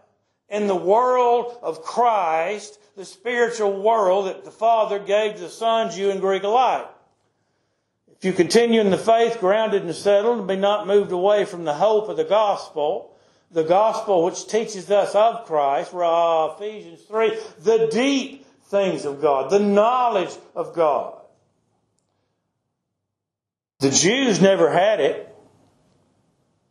in 0.49 0.65
the 0.65 0.75
world 0.75 1.59
of 1.61 1.83
Christ, 1.83 2.79
the 2.95 3.05
spiritual 3.05 3.79
world 3.79 4.25
that 4.25 4.43
the 4.43 4.49
Father 4.49 4.97
gave 4.97 5.39
the 5.39 5.49
sons, 5.49 5.95
you 5.95 6.09
and 6.09 6.19
Greek 6.19 6.41
alike. 6.41 6.87
If 8.23 8.27
you 8.27 8.31
continue 8.31 8.79
in 8.79 8.89
the 8.89 8.97
faith, 8.97 9.41
grounded 9.41 9.83
and 9.83 9.93
settled, 9.93 10.39
and 10.39 10.47
be 10.47 10.55
not 10.55 10.87
moved 10.87 11.11
away 11.11 11.43
from 11.43 11.65
the 11.65 11.73
hope 11.73 12.07
of 12.07 12.15
the 12.15 12.23
gospel, 12.23 13.13
the 13.51 13.65
gospel 13.65 14.23
which 14.23 14.47
teaches 14.47 14.89
us 14.89 15.13
of 15.13 15.45
Christ, 15.45 15.91
ah, 15.93 16.55
Ephesians 16.55 17.01
3, 17.01 17.37
the 17.59 17.89
deep 17.91 18.45
things 18.67 19.03
of 19.03 19.19
God, 19.19 19.49
the 19.49 19.59
knowledge 19.59 20.33
of 20.55 20.73
God. 20.73 21.19
The 23.81 23.91
Jews 23.91 24.41
never 24.41 24.71
had 24.71 25.01
it 25.01 25.35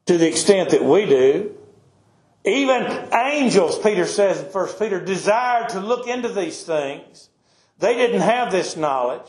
to 0.07 0.17
the 0.17 0.29
extent 0.29 0.71
that 0.71 0.83
we 0.83 1.05
do. 1.05 1.55
Even 2.47 3.13
angels, 3.13 3.79
Peter 3.79 4.07
says 4.07 4.41
in 4.41 4.47
1 4.47 4.69
Peter, 4.79 5.05
desired 5.05 5.69
to 5.69 5.81
look 5.81 6.09
into 6.09 6.31
these 6.31 6.65
things. 6.65 7.29
They 7.79 7.93
didn't 7.93 8.23
have 8.23 8.51
this 8.51 8.75
knowledge 8.75 9.29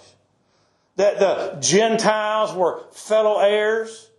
that 0.96 1.20
the 1.20 1.58
Gentiles 1.60 2.54
were 2.54 2.84
fellow 2.92 3.40
heirs. 3.40 4.10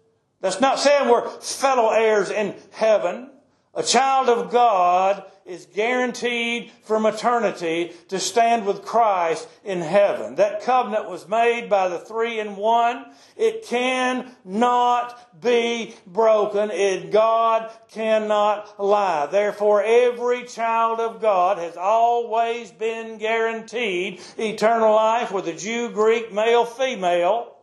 That's 0.40 0.60
not 0.60 0.78
saying 0.78 1.08
we're 1.08 1.28
fellow 1.40 1.90
heirs 1.90 2.30
in 2.30 2.54
heaven. 2.72 3.30
A 3.76 3.82
child 3.82 4.28
of 4.28 4.52
God 4.52 5.24
is 5.44 5.66
guaranteed 5.66 6.70
from 6.84 7.06
eternity 7.06 7.92
to 8.08 8.20
stand 8.20 8.66
with 8.66 8.84
Christ 8.84 9.48
in 9.64 9.80
heaven. 9.80 10.37
That 10.37 10.62
covenant 10.62 11.10
was 11.10 11.28
made 11.28 11.68
by 11.68 11.88
the 11.88 11.98
three 11.98 12.38
in 12.38 12.56
one. 12.56 13.04
It 13.37 13.66
cannot 13.66 15.40
be 15.42 15.94
broken. 16.06 16.70
It, 16.70 17.10
God 17.10 17.70
cannot 17.90 18.80
lie. 18.82 19.26
Therefore, 19.26 19.82
every 19.82 20.44
child 20.44 21.00
of 21.00 21.20
God 21.20 21.58
has 21.58 21.76
always 21.76 22.70
been 22.70 23.18
guaranteed 23.18 24.20
eternal 24.38 24.94
life 24.94 25.32
with 25.32 25.48
a 25.48 25.52
Jew, 25.52 25.90
Greek, 25.90 26.32
male, 26.32 26.64
female 26.64 27.54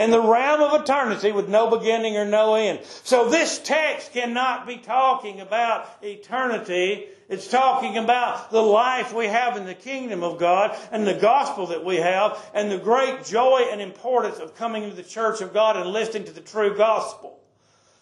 in 0.00 0.10
the 0.10 0.20
realm 0.20 0.62
of 0.62 0.80
eternity 0.80 1.30
with 1.30 1.46
no 1.46 1.68
beginning 1.68 2.16
or 2.16 2.24
no 2.24 2.54
end. 2.54 2.80
So 3.04 3.28
this 3.28 3.58
text 3.58 4.14
cannot 4.14 4.66
be 4.66 4.78
talking 4.78 5.42
about 5.42 5.90
eternity. 6.00 7.04
It's 7.28 7.46
talking 7.46 7.98
about 7.98 8.50
the 8.50 8.62
life 8.62 9.12
we 9.12 9.26
have 9.26 9.58
in 9.58 9.66
the 9.66 9.74
kingdom 9.74 10.22
of 10.22 10.38
God 10.38 10.74
and 10.90 11.06
the 11.06 11.14
gospel 11.14 11.66
that 11.66 11.84
we 11.84 11.96
have 11.96 12.42
and 12.54 12.70
the 12.70 12.78
great 12.78 13.24
joy 13.26 13.68
and 13.70 13.82
importance 13.82 14.38
of 14.38 14.56
coming 14.56 14.88
to 14.88 14.96
the 14.96 15.02
church 15.02 15.42
of 15.42 15.52
God 15.52 15.76
and 15.76 15.90
listening 15.90 16.24
to 16.24 16.32
the 16.32 16.40
true 16.40 16.74
gospel. 16.74 17.38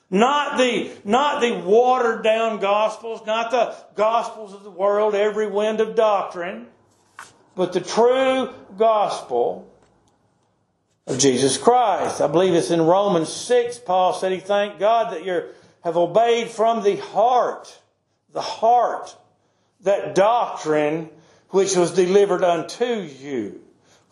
Not 0.08 0.56
the, 0.56 0.92
not 1.04 1.40
the 1.40 1.52
watered 1.52 2.22
down 2.22 2.61
gospels, 2.61 3.26
not 3.26 3.50
the 3.50 3.74
gospels 3.96 4.54
of 4.54 4.62
the 4.62 4.70
world, 4.70 5.16
every 5.16 5.48
wind 5.48 5.80
of 5.80 5.96
doctrine, 5.96 6.68
but 7.56 7.72
the 7.72 7.80
true 7.80 8.54
gospel 8.78 9.68
of 11.08 11.18
Jesus 11.18 11.56
Christ. 11.56 12.20
I 12.20 12.26
believe 12.26 12.54
it's 12.54 12.70
in 12.70 12.82
Romans 12.82 13.32
6, 13.32 13.78
Paul 13.78 14.12
said 14.12 14.30
he 14.30 14.40
thanked 14.40 14.78
God 14.78 15.12
that 15.12 15.24
you 15.24 15.42
have 15.82 15.96
obeyed 15.96 16.48
from 16.48 16.82
the 16.82 16.96
heart, 16.96 17.80
the 18.32 18.42
heart 18.42 19.16
that 19.80 20.14
doctrine 20.14 21.08
which 21.48 21.74
was 21.76 21.92
delivered 21.92 22.44
unto 22.44 22.84
you. 22.84 23.60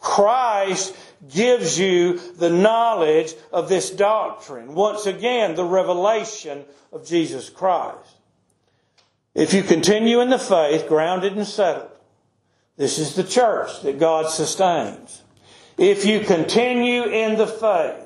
Christ 0.01 0.97
gives 1.29 1.79
you 1.79 2.19
the 2.37 2.51
knowledge 2.51 3.35
of 3.53 3.69
this 3.69 3.91
doctrine. 3.91 4.75
Once 4.75 5.07
again, 5.07 5.55
the 5.55 5.65
revelation 5.65 6.65
of 6.93 7.07
Jesus 7.07 7.51
Christ. 7.51 8.17
If 9.35 9.53
you 9.53 9.63
continue 9.63 10.21
in 10.21 10.31
the 10.31 10.39
faith, 10.39 10.89
grounded 10.89 11.37
and 11.37 11.47
settled, 11.47 11.91
this 12.79 12.99
is 12.99 13.15
the 13.15 13.25
church 13.25 13.83
that 13.83 13.99
God 13.99 14.31
sustains. 14.31 15.23
If 15.79 16.07
you 16.07 16.21
continue 16.21 17.05
in 17.05 17.37
the 17.37 17.47
faith, 17.47 18.03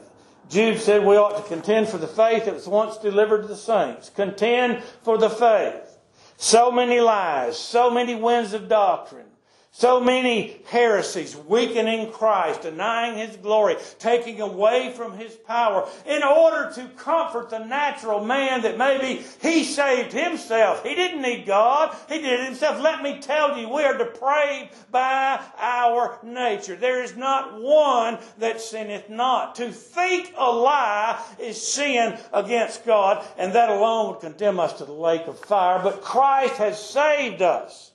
Jude 0.49 0.81
said 0.81 1.05
we 1.05 1.17
ought 1.17 1.37
to 1.37 1.49
contend 1.49 1.89
for 1.89 1.99
the 1.99 2.09
faith 2.09 2.47
that 2.47 2.55
was 2.55 2.67
once 2.67 2.99
delivered 2.99 3.43
to 3.43 3.49
the 3.49 3.57
saints. 3.57 4.11
Contend 4.11 4.83
for 5.03 5.17
the 5.17 5.31
faith. 5.31 5.99
So 6.37 6.73
many 6.73 6.99
lies, 7.01 7.57
so 7.57 7.91
many 7.91 8.17
winds 8.17 8.55
of 8.55 8.69
doctrine. 8.69 9.30
So 9.73 10.01
many 10.01 10.61
heresies, 10.67 11.37
weakening 11.37 12.11
Christ, 12.11 12.63
denying 12.63 13.17
His 13.17 13.37
glory, 13.37 13.77
taking 13.99 14.41
away 14.41 14.93
from 14.95 15.17
His 15.17 15.33
power, 15.33 15.89
in 16.07 16.23
order 16.25 16.73
to 16.75 16.89
comfort 16.97 17.51
the 17.51 17.61
natural 17.61 18.25
man 18.25 18.63
that 18.63 18.77
maybe 18.77 19.25
he 19.41 19.65
saved 19.65 20.13
himself. 20.13 20.83
He 20.83 20.95
didn't 20.95 21.23
need 21.23 21.47
God. 21.47 21.97
He 22.09 22.21
did 22.21 22.41
it 22.41 22.45
himself. 22.45 22.81
Let 22.81 23.03
me 23.03 23.21
tell 23.21 23.59
you, 23.59 23.69
we 23.69 23.83
are 23.85 23.97
depraved 23.97 24.75
by 24.91 25.41
our 25.59 26.19
nature. 26.23 26.77
There 26.77 27.03
is 27.03 27.17
not 27.17 27.61
one 27.61 28.19
that 28.39 28.61
sinneth 28.61 29.09
not. 29.09 29.55
To 29.57 29.71
think 29.71 30.35
a 30.37 30.51
lie 30.51 31.23
is 31.39 31.61
sin 31.61 32.19
against 32.33 32.85
God, 32.85 33.25
and 33.39 33.53
that 33.53 33.71
alone 33.71 34.11
would 34.11 34.21
condemn 34.21 34.61
us 34.61 34.75
to 34.75 34.85
the 34.85 34.93
lake 34.93 35.27
of 35.27 35.39
fire. 35.39 35.81
But 35.83 36.03
Christ 36.03 36.57
has 36.57 36.83
saved 36.83 37.41
us 37.41 37.89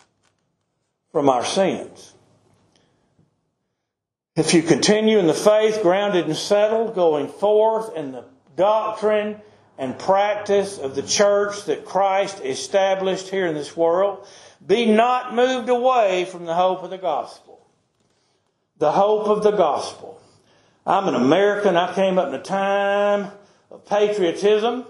from 1.15 1.29
our 1.29 1.45
sins. 1.45 2.13
If 4.35 4.53
you 4.53 4.61
continue 4.61 5.17
in 5.17 5.27
the 5.27 5.33
faith, 5.33 5.81
grounded 5.81 6.25
and 6.25 6.35
settled, 6.35 6.93
going 6.93 7.29
forth 7.29 7.95
in 7.95 8.11
the 8.11 8.25
doctrine 8.57 9.39
and 9.77 9.97
practice 9.97 10.77
of 10.77 10.93
the 10.93 11.01
church 11.01 11.63
that 11.67 11.85
Christ 11.85 12.41
established 12.43 13.29
here 13.29 13.47
in 13.47 13.53
this 13.53 13.77
world, 13.77 14.27
be 14.67 14.87
not 14.87 15.33
moved 15.33 15.69
away 15.69 16.25
from 16.25 16.43
the 16.43 16.53
hope 16.53 16.83
of 16.83 16.89
the 16.89 16.97
gospel. 16.97 17.65
The 18.79 18.91
hope 18.91 19.29
of 19.29 19.41
the 19.41 19.51
gospel. 19.51 20.19
I'm 20.85 21.07
an 21.07 21.15
American. 21.15 21.77
I 21.77 21.93
came 21.93 22.17
up 22.17 22.27
in 22.27 22.35
a 22.35 22.43
time 22.43 23.31
of 23.71 23.85
patriotism. 23.85 24.85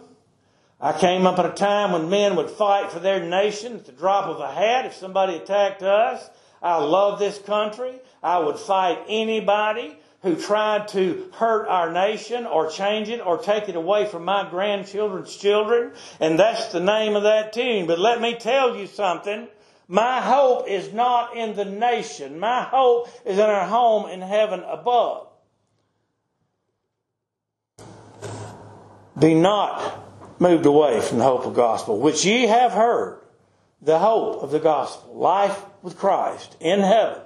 I 0.85 0.93
came 0.93 1.25
up 1.25 1.39
at 1.39 1.47
a 1.47 1.49
time 1.49 1.93
when 1.93 2.11
men 2.11 2.35
would 2.35 2.51
fight 2.51 2.91
for 2.91 2.99
their 2.99 3.19
nation 3.19 3.73
at 3.73 3.87
the 3.87 3.91
drop 3.91 4.27
of 4.27 4.39
a 4.39 4.51
hat 4.51 4.85
if 4.85 4.93
somebody 4.93 5.35
attacked 5.35 5.81
us. 5.81 6.29
I 6.61 6.77
love 6.77 7.17
this 7.17 7.39
country. 7.39 7.99
I 8.21 8.37
would 8.37 8.59
fight 8.59 8.99
anybody 9.07 9.97
who 10.21 10.35
tried 10.35 10.89
to 10.89 11.31
hurt 11.33 11.67
our 11.69 11.91
nation 11.91 12.45
or 12.45 12.69
change 12.69 13.09
it 13.09 13.19
or 13.19 13.39
take 13.39 13.67
it 13.67 13.75
away 13.75 14.05
from 14.05 14.25
my 14.25 14.47
grandchildren's 14.47 15.35
children. 15.35 15.93
And 16.19 16.37
that's 16.37 16.71
the 16.71 16.81
name 16.81 17.15
of 17.15 17.23
that 17.23 17.51
tune. 17.51 17.87
But 17.87 17.97
let 17.97 18.21
me 18.21 18.35
tell 18.35 18.77
you 18.77 18.85
something. 18.85 19.47
My 19.87 20.21
hope 20.21 20.67
is 20.67 20.93
not 20.93 21.35
in 21.35 21.55
the 21.55 21.65
nation. 21.65 22.37
My 22.37 22.61
hope 22.61 23.09
is 23.25 23.39
in 23.39 23.45
our 23.45 23.65
home 23.65 24.07
in 24.07 24.21
heaven 24.21 24.59
above. 24.59 25.29
Be 29.17 29.33
not 29.33 30.04
moved 30.45 30.65
away 30.67 31.01
from 31.01 31.17
the 31.17 31.23
hope 31.23 31.45
of 31.45 31.55
gospel, 31.55 31.99
which 31.99 32.23
ye 32.23 32.45
have 32.45 32.71
heard, 32.71 33.19
the 33.81 33.97
hope 33.97 34.43
of 34.43 34.51
the 34.51 34.59
gospel, 34.59 35.15
life 35.15 35.59
with 35.81 35.97
Christ 35.97 36.55
in 36.59 36.81
heaven. 36.81 37.19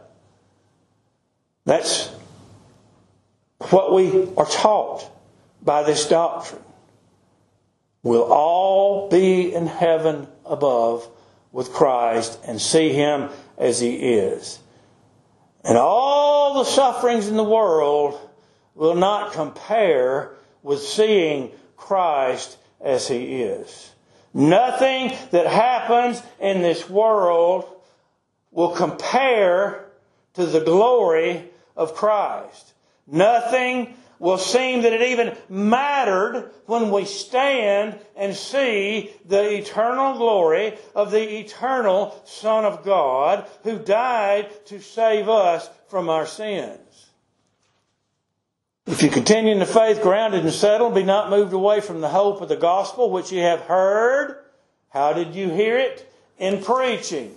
That's 1.65 2.08
what 3.71 3.93
we 3.93 4.29
are 4.38 4.45
taught 4.45 5.10
by 5.62 5.84
this 5.84 6.08
doctrine. 6.08 6.63
We'll 8.03 8.32
all 8.32 9.10
be 9.10 9.53
in 9.53 9.67
heaven 9.67 10.27
above 10.45 11.05
with 11.51 11.73
Christ 11.73 12.39
and 12.45 12.62
see 12.62 12.93
Him 12.93 13.29
as 13.58 13.82
He 13.82 13.95
is. 13.95 14.60
And 15.65 15.77
all 15.77 16.53
the 16.53 16.63
sufferings 16.63 17.27
in 17.27 17.36
the 17.36 17.43
world 17.43 18.17
will 18.75 18.95
not 18.95 19.34
compare 19.34 20.32
with 20.63 20.79
seeing 20.79 21.51
Christ 21.75 22.58
as 22.81 23.07
He 23.07 23.41
is. 23.41 23.91
Nothing 24.33 25.15
that 25.31 25.47
happens 25.47 26.21
in 26.39 26.61
this 26.61 26.89
world 26.89 27.65
will 28.51 28.71
compare 28.71 29.85
to 30.33 30.45
the 30.45 30.61
glory 30.61 31.45
of 31.75 31.95
Christ. 31.95 32.73
Nothing 33.07 33.95
will 34.19 34.37
seem 34.37 34.81
that 34.81 34.93
it 34.93 35.01
even 35.01 35.35
mattered 35.47 36.51
when 36.65 36.91
we 36.91 37.05
stand 37.05 37.97
and 38.15 38.35
see 38.35 39.11
the 39.25 39.57
eternal 39.57 40.17
glory 40.17 40.77
of 40.93 41.11
the 41.11 41.39
eternal 41.39 42.21
Son 42.25 42.65
of 42.65 42.83
God 42.83 43.47
who 43.63 43.79
died 43.79 44.65
to 44.65 44.81
save 44.81 45.29
us 45.29 45.69
from 45.87 46.09
our 46.09 46.25
sins. 46.25 46.77
If 48.89 49.04
you 49.04 49.10
continue 49.10 49.52
in 49.52 49.60
the 49.60 49.67
faith, 49.67 50.02
grounded 50.02 50.43
and 50.43 50.52
settled, 50.52 50.95
be 50.95 51.04
not 51.04 51.30
moved 51.30 51.54
away 51.54 51.80
from 51.80 52.02
the 52.02 52.10
hope 52.10 52.41
of 52.41 52.49
the 52.49 52.56
gospel 52.56 53.12
which 53.12 53.32
you 53.32 53.39
have 53.41 53.62
heard. 53.62 54.43
How 54.89 55.13
did 55.13 55.36
you 55.36 55.47
hear 55.52 55.78
it? 55.78 56.12
In 56.39 56.63
preaching. 56.63 57.36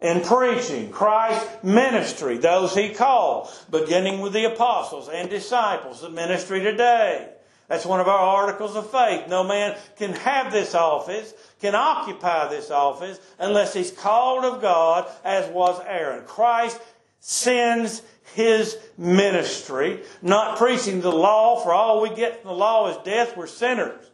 In 0.00 0.20
preaching, 0.20 0.92
Christ's 0.92 1.64
ministry, 1.64 2.38
those 2.38 2.76
he 2.76 2.90
called, 2.90 3.50
beginning 3.72 4.20
with 4.20 4.34
the 4.34 4.44
apostles 4.44 5.08
and 5.08 5.28
disciples, 5.28 6.00
the 6.00 6.10
ministry 6.10 6.60
today. 6.60 7.28
That's 7.66 7.84
one 7.84 7.98
of 7.98 8.06
our 8.06 8.20
articles 8.20 8.76
of 8.76 8.88
faith. 8.88 9.26
No 9.26 9.42
man 9.42 9.76
can 9.96 10.12
have 10.12 10.52
this 10.52 10.76
office, 10.76 11.34
can 11.60 11.74
occupy 11.74 12.48
this 12.50 12.70
office, 12.70 13.18
unless 13.40 13.74
he's 13.74 13.90
called 13.90 14.44
of 14.44 14.62
God, 14.62 15.10
as 15.24 15.50
was 15.50 15.82
Aaron. 15.84 16.24
Christ 16.24 16.80
sends 17.18 18.02
his 18.34 18.78
ministry, 18.96 20.02
not 20.22 20.58
preaching 20.58 21.00
the 21.00 21.12
law, 21.12 21.62
for 21.62 21.72
all 21.72 22.00
we 22.00 22.14
get 22.14 22.42
from 22.42 22.50
the 22.50 22.56
law 22.56 22.90
is 22.90 22.96
death, 23.04 23.36
we're 23.36 23.46
sinners. 23.46 24.11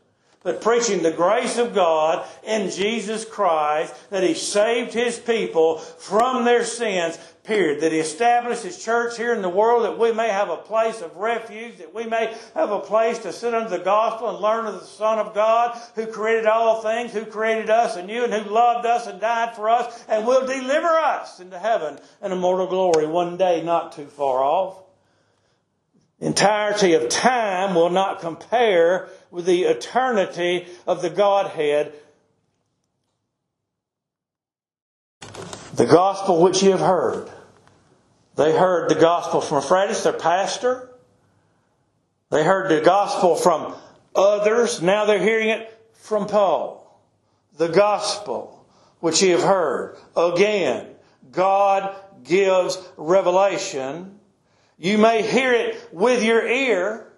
But 0.48 0.62
preaching 0.62 1.02
the 1.02 1.10
grace 1.10 1.58
of 1.58 1.74
God 1.74 2.26
in 2.42 2.70
Jesus 2.70 3.26
Christ, 3.26 3.94
that 4.08 4.22
He 4.22 4.32
saved 4.32 4.94
His 4.94 5.18
people 5.18 5.76
from 5.76 6.46
their 6.46 6.64
sins 6.64 7.18
period. 7.44 7.82
That 7.82 7.92
He 7.92 7.98
established 7.98 8.62
His 8.62 8.82
church 8.82 9.18
here 9.18 9.34
in 9.34 9.42
the 9.42 9.50
world 9.50 9.84
that 9.84 9.98
we 9.98 10.10
may 10.10 10.30
have 10.30 10.48
a 10.48 10.56
place 10.56 11.02
of 11.02 11.14
refuge, 11.18 11.76
that 11.76 11.94
we 11.94 12.06
may 12.06 12.34
have 12.54 12.70
a 12.70 12.80
place 12.80 13.18
to 13.18 13.32
sit 13.34 13.52
under 13.52 13.68
the 13.68 13.84
gospel 13.84 14.30
and 14.30 14.38
learn 14.38 14.64
of 14.64 14.80
the 14.80 14.86
Son 14.86 15.18
of 15.18 15.34
God 15.34 15.78
who 15.94 16.06
created 16.06 16.46
all 16.46 16.80
things, 16.80 17.12
who 17.12 17.26
created 17.26 17.68
us 17.68 17.96
and 17.96 18.08
you, 18.08 18.24
and 18.24 18.32
who 18.32 18.48
loved 18.48 18.86
us 18.86 19.06
and 19.06 19.20
died 19.20 19.54
for 19.54 19.68
us 19.68 20.02
and 20.08 20.26
will 20.26 20.46
deliver 20.46 20.88
us 20.88 21.40
into 21.40 21.58
heaven 21.58 21.98
and 22.22 22.32
immortal 22.32 22.68
glory 22.68 23.06
one 23.06 23.36
day 23.36 23.62
not 23.62 23.92
too 23.92 24.06
far 24.06 24.42
off. 24.42 24.87
Entirety 26.20 26.94
of 26.94 27.08
time 27.08 27.74
will 27.74 27.90
not 27.90 28.20
compare 28.20 29.08
with 29.30 29.46
the 29.46 29.64
eternity 29.64 30.66
of 30.86 31.00
the 31.00 31.10
Godhead 31.10 31.92
the 35.74 35.86
gospel 35.86 36.42
which 36.42 36.60
you 36.62 36.72
have 36.72 36.80
heard, 36.80 37.30
they 38.34 38.56
heard 38.56 38.88
the 38.88 38.94
gospel 38.94 39.40
from 39.40 39.58
Epaphras, 39.58 40.02
their 40.02 40.12
pastor. 40.12 40.90
They 42.30 42.44
heard 42.44 42.70
the 42.70 42.84
gospel 42.84 43.34
from 43.34 43.74
others. 44.14 44.82
Now 44.82 45.06
they're 45.06 45.18
hearing 45.18 45.48
it 45.48 45.76
from 45.94 46.26
Paul. 46.26 47.00
The 47.56 47.68
gospel 47.68 48.64
which 49.00 49.22
ye 49.22 49.30
have 49.30 49.42
heard. 49.42 49.96
Again, 50.16 50.86
God 51.32 51.96
gives 52.22 52.78
revelation. 52.96 54.17
You 54.78 54.96
may 54.96 55.22
hear 55.22 55.52
it 55.52 55.88
with 55.92 56.22
your 56.22 56.46
ear 56.46 57.12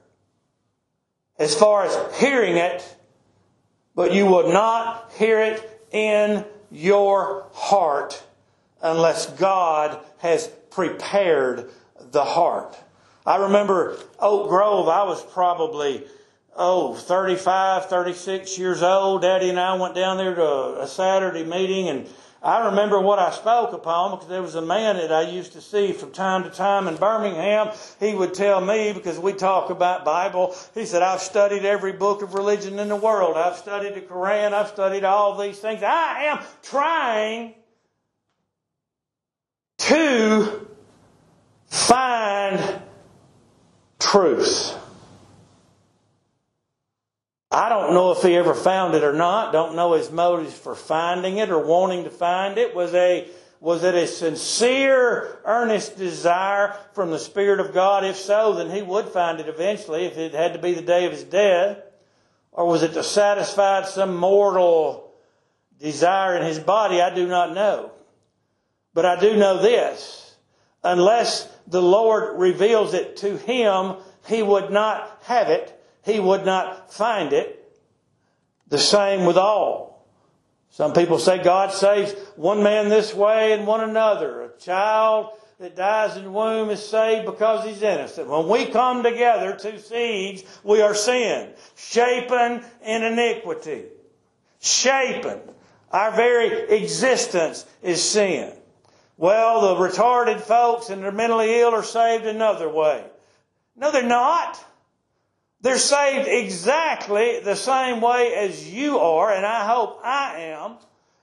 as 1.38 1.54
far 1.54 1.84
as 1.84 2.18
hearing 2.18 2.56
it, 2.56 2.82
but 3.94 4.14
you 4.14 4.24
will 4.24 4.50
not 4.50 5.12
hear 5.18 5.40
it 5.40 5.86
in 5.92 6.46
your 6.70 7.46
heart 7.52 8.22
unless 8.80 9.26
God 9.32 10.02
has 10.18 10.48
prepared 10.70 11.68
the 12.12 12.24
heart. 12.24 12.78
I 13.26 13.36
remember 13.36 13.98
Oak 14.18 14.48
Grove, 14.48 14.88
I 14.88 15.04
was 15.04 15.22
probably, 15.22 16.06
oh, 16.56 16.94
35, 16.94 17.90
36 17.90 18.58
years 18.58 18.82
old. 18.82 19.20
Daddy 19.20 19.50
and 19.50 19.60
I 19.60 19.74
went 19.74 19.94
down 19.94 20.16
there 20.16 20.34
to 20.34 20.80
a 20.80 20.86
Saturday 20.86 21.44
meeting 21.44 21.90
and 21.90 22.08
I 22.42 22.68
remember 22.68 22.98
what 22.98 23.18
I 23.18 23.32
spoke 23.32 23.74
upon 23.74 24.12
because 24.12 24.28
there 24.28 24.40
was 24.40 24.54
a 24.54 24.62
man 24.62 24.96
that 24.96 25.12
I 25.12 25.22
used 25.22 25.52
to 25.52 25.60
see 25.60 25.92
from 25.92 26.10
time 26.10 26.44
to 26.44 26.50
time 26.50 26.88
in 26.88 26.96
Birmingham. 26.96 27.70
He 27.98 28.14
would 28.14 28.32
tell 28.32 28.62
me 28.62 28.94
because 28.94 29.18
we 29.18 29.34
talk 29.34 29.68
about 29.68 30.06
Bible. 30.06 30.56
He 30.74 30.86
said, 30.86 31.02
I've 31.02 31.20
studied 31.20 31.66
every 31.66 31.92
book 31.92 32.22
of 32.22 32.32
religion 32.32 32.78
in 32.78 32.88
the 32.88 32.96
world. 32.96 33.36
I've 33.36 33.56
studied 33.56 33.94
the 33.94 34.00
Quran. 34.00 34.54
I've 34.54 34.68
studied 34.68 35.04
all 35.04 35.36
these 35.36 35.58
things. 35.58 35.82
I 35.82 36.24
am 36.24 36.38
trying 36.62 37.54
to 39.76 40.66
find 41.66 42.80
truth. 43.98 44.79
I 47.50 47.68
don't 47.68 47.94
know 47.94 48.12
if 48.12 48.22
he 48.22 48.36
ever 48.36 48.54
found 48.54 48.94
it 48.94 49.02
or 49.02 49.12
not. 49.12 49.52
Don't 49.52 49.74
know 49.74 49.94
his 49.94 50.10
motives 50.10 50.56
for 50.56 50.76
finding 50.76 51.38
it 51.38 51.50
or 51.50 51.58
wanting 51.58 52.04
to 52.04 52.10
find 52.10 52.58
it. 52.58 52.74
Was 52.74 52.94
a 52.94 53.28
was 53.58 53.84
it 53.84 53.94
a 53.94 54.06
sincere, 54.06 55.38
earnest 55.44 55.98
desire 55.98 56.74
from 56.94 57.10
the 57.10 57.18
Spirit 57.18 57.60
of 57.60 57.74
God? 57.74 58.04
If 58.04 58.16
so, 58.16 58.54
then 58.54 58.70
he 58.70 58.80
would 58.80 59.08
find 59.08 59.38
it 59.38 59.48
eventually 59.48 60.06
if 60.06 60.16
it 60.16 60.32
had 60.32 60.54
to 60.54 60.58
be 60.58 60.72
the 60.72 60.80
day 60.80 61.04
of 61.04 61.12
his 61.12 61.24
death. 61.24 61.76
Or 62.52 62.66
was 62.66 62.82
it 62.82 62.94
to 62.94 63.02
satisfy 63.02 63.82
some 63.82 64.16
mortal 64.16 65.12
desire 65.78 66.36
in 66.36 66.46
his 66.46 66.58
body? 66.58 67.02
I 67.02 67.14
do 67.14 67.26
not 67.26 67.54
know. 67.54 67.92
But 68.94 69.04
I 69.04 69.20
do 69.20 69.36
know 69.36 69.60
this. 69.60 70.36
Unless 70.82 71.46
the 71.66 71.82
Lord 71.82 72.40
reveals 72.40 72.94
it 72.94 73.18
to 73.18 73.36
him, 73.36 73.96
he 74.26 74.42
would 74.42 74.70
not 74.70 75.18
have 75.24 75.48
it. 75.48 75.79
He 76.10 76.20
would 76.20 76.44
not 76.44 76.92
find 76.92 77.32
it. 77.32 77.56
The 78.68 78.78
same 78.78 79.26
with 79.26 79.36
all. 79.36 80.06
Some 80.70 80.92
people 80.92 81.18
say 81.18 81.42
God 81.42 81.72
saves 81.72 82.12
one 82.36 82.62
man 82.62 82.88
this 82.88 83.12
way 83.12 83.52
and 83.52 83.66
one 83.66 83.80
another. 83.80 84.42
A 84.42 84.58
child 84.58 85.30
that 85.58 85.76
dies 85.76 86.16
in 86.16 86.24
the 86.24 86.30
womb 86.30 86.70
is 86.70 86.82
saved 86.82 87.26
because 87.26 87.66
he's 87.66 87.82
innocent. 87.82 88.28
When 88.28 88.48
we 88.48 88.66
come 88.66 89.02
together, 89.02 89.56
two 89.60 89.78
seeds, 89.78 90.44
we 90.62 90.80
are 90.80 90.94
sin, 90.94 91.50
shapen 91.76 92.64
in 92.84 93.02
iniquity. 93.02 93.84
Shapen. 94.60 95.40
Our 95.90 96.12
very 96.12 96.70
existence 96.70 97.66
is 97.82 98.02
sin. 98.02 98.52
Well, 99.16 99.74
the 99.74 99.88
retarded 99.88 100.40
folks 100.40 100.88
and 100.88 101.04
the 101.04 101.12
mentally 101.12 101.60
ill 101.60 101.74
are 101.74 101.82
saved 101.82 102.24
another 102.24 102.68
way. 102.68 103.04
No, 103.76 103.90
they're 103.90 104.02
not. 104.02 104.64
They're 105.62 105.78
saved 105.78 106.26
exactly 106.26 107.40
the 107.40 107.56
same 107.56 108.00
way 108.00 108.34
as 108.34 108.70
you 108.70 108.98
are, 108.98 109.32
and 109.32 109.44
I 109.44 109.66
hope 109.66 110.00
I 110.02 110.38
am. 110.38 110.76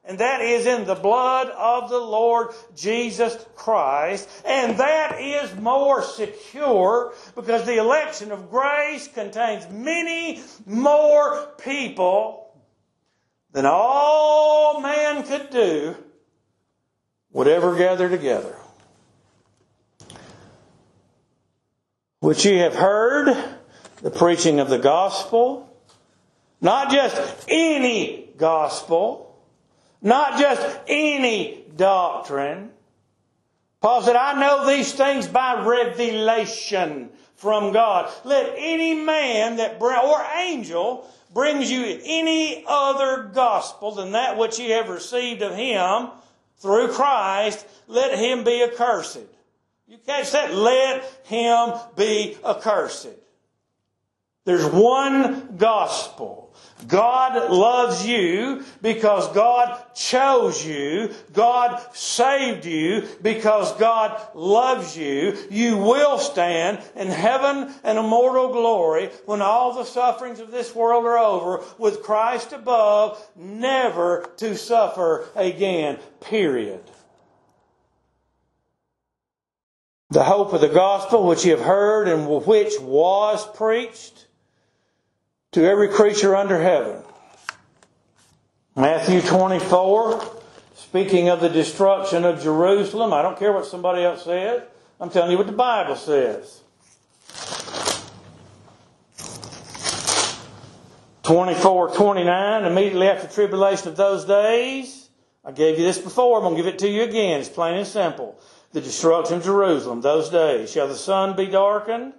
And 0.04 0.19
that 0.19 0.41
is 0.41 0.65
in 0.65 0.86
the 0.86 0.95
blood 0.95 1.50
of 1.50 1.89
the 1.89 2.00
Lord 2.00 2.50
Jesus 2.76 3.36
Christ. 3.56 4.30
And 4.45 4.78
that 4.78 5.19
is 5.19 5.54
more 5.56 6.02
secure 6.02 7.13
because 7.36 7.65
the 7.65 7.78
election 7.78 8.32
of 8.32 8.50
grace 8.50 9.10
contains 9.10 9.69
many 9.69 10.41
more 10.65 11.47
people 11.58 12.58
than 13.52 13.65
all 13.65 14.80
man 14.80 15.23
could 15.23 15.50
do 15.50 15.97
would 17.34 17.50
ever 17.50 17.76
gather 17.76 18.08
together. 18.08 18.56
Which 22.19 22.45
ye 22.45 22.60
have 22.60 22.76
heard 22.76 23.57
the 24.08 24.17
preaching 24.17 24.62
of 24.62 24.70
the 24.70 24.78
gospel, 24.80 25.70
not 26.62 26.89
just 26.89 27.46
any 27.50 28.30
gospel, 28.38 29.38
not 30.02 30.39
just 30.39 30.80
any 30.88 31.65
doctrine. 31.76 32.72
Paul 33.82 34.02
said, 34.04 34.15
I 34.15 34.39
know 34.39 34.65
these 34.65 34.93
things 34.93 35.28
by 35.28 35.62
revelation 35.62 37.10
from 37.36 37.74
God. 37.74 38.10
Let 38.24 38.54
any 38.56 38.93
man 38.93 39.58
that 39.58 39.82
or 39.82 40.26
angel 40.38 41.06
brings 41.34 41.70
you 41.70 42.00
any 42.06 42.63
other 42.65 43.24
gospel 43.24 43.91
than 43.91 44.13
that 44.13 44.38
which 44.38 44.58
ye 44.58 44.70
have 44.70 44.88
received 44.88 45.41
of 45.41 45.54
him 45.54 46.12
through 46.60 46.93
Christ, 46.93 47.67
let 47.88 48.17
him 48.17 48.46
be 48.46 48.63
accursed. 48.63 49.20
You 49.86 49.98
catch 49.98 50.32
that? 50.32 50.54
Let 50.54 51.04
him 51.26 51.74
be 51.98 52.38
accursed. 52.46 53.27
There's 54.47 54.65
one 54.65 55.57
gospel. 55.57 56.55
God 56.88 57.51
loves 57.51 58.07
you 58.07 58.63
because 58.81 59.27
God 59.33 59.93
chose 59.93 60.65
you. 60.65 61.13
God 61.33 61.86
saved 61.93 62.63
you 62.63 63.10
because 63.21 63.73
God 63.73 64.21
loves 64.33 64.97
you. 64.97 65.38
You 65.49 65.75
will 65.75 66.17
stand 66.17 66.79
in 66.95 67.10
heaven 67.10 67.73
and 67.83 67.99
immortal 67.99 68.53
glory 68.53 69.10
when 69.25 69.41
all 69.41 69.73
the 69.73 69.83
sufferings 69.83 70.39
of 70.39 70.49
this 70.49 70.73
world 70.73 71.03
are 71.03 71.17
over 71.17 71.62
with 71.77 72.01
Christ 72.01 72.53
above, 72.53 73.21
never 73.36 74.31
to 74.38 74.55
suffer 74.55 75.27
again. 75.36 75.99
Period. 76.21 76.83
The 80.12 80.23
hope 80.23 80.53
of 80.53 80.62
the 80.62 80.69
gospel 80.69 81.27
which 81.27 81.43
you 81.43 81.51
have 81.51 81.65
heard 81.65 82.07
and 82.07 82.29
which 82.29 82.75
was 82.79 83.45
preached 83.57 84.27
to 85.58 85.67
every 85.67 85.88
creature 85.88 86.36
under 86.36 86.62
heaven. 86.62 87.02
Matthew 88.76 89.22
24, 89.22 90.24
speaking 90.76 91.30
of 91.30 91.41
the 91.41 91.50
destruction 91.50 92.26
of 92.26 92.43
Jerusalem. 92.43 93.12
I 93.12 93.24
don't 93.24 93.39
care 93.39 93.52
what 93.52 93.65
somebody 93.65 94.04
else 94.04 94.24
says. 94.24 94.62
I'm 95.02 95.10
telling 95.10 95.32
you 95.32 95.38
what 95.39 95.48
the 95.48 95.54
Bible 95.54 95.96
says. 95.96 96.62
24, 101.24 101.96
29, 101.96 102.63
immediately 102.65 103.08
after 103.08 103.28
tribulation 103.28 103.88
of 103.88 103.96
those 103.96 104.26
days. 104.26 105.10
I 105.43 105.54
gave 105.54 105.80
you 105.80 105.86
this 105.86 105.98
before. 105.98 106.38
I'm 106.38 106.43
going 106.43 106.56
to 106.56 106.62
give 106.62 106.72
it 106.72 106.78
to 106.82 106.88
you 106.88 107.02
again. 107.02 107.39
It's 107.39 107.50
plain 107.50 107.74
and 107.74 107.88
simple. 107.88 108.39
The 108.74 108.82
destruction 108.82 109.38
of 109.38 109.43
Jerusalem, 109.43 110.02
those 110.02 110.30
days. 110.30 110.72
Shall 110.72 110.88
the 110.88 110.93
sun 110.93 111.36
be 111.36 111.48
darkened? 111.48 112.13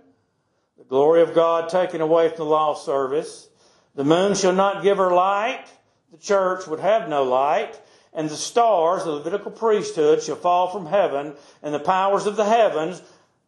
Glory 0.89 1.23
of 1.23 1.35
God 1.35 1.69
taken 1.69 2.01
away 2.01 2.29
from 2.29 2.39
the 2.39 2.45
law 2.45 2.75
service. 2.75 3.49
The 3.95 4.05
moon 4.05 4.35
shall 4.35 4.53
not 4.53 4.83
give 4.83 4.99
her 4.99 5.13
light. 5.13 5.65
The 6.13 6.19
church 6.19 6.67
would 6.67 6.81
have 6.81 7.09
no 7.09 7.25
light. 7.25 7.81
And 8.13 8.29
the 8.31 8.37
stars, 8.37 9.03
of 9.03 9.07
the 9.07 9.13
Levitical 9.13 9.51
priesthood, 9.51 10.23
shall 10.23 10.37
fall 10.37 10.71
from 10.71 10.87
heaven, 10.87 11.35
and 11.63 11.75
the 11.75 11.79
powers 11.79 12.27
of 12.27 12.37
the 12.37 12.45
heavens, 12.45 13.03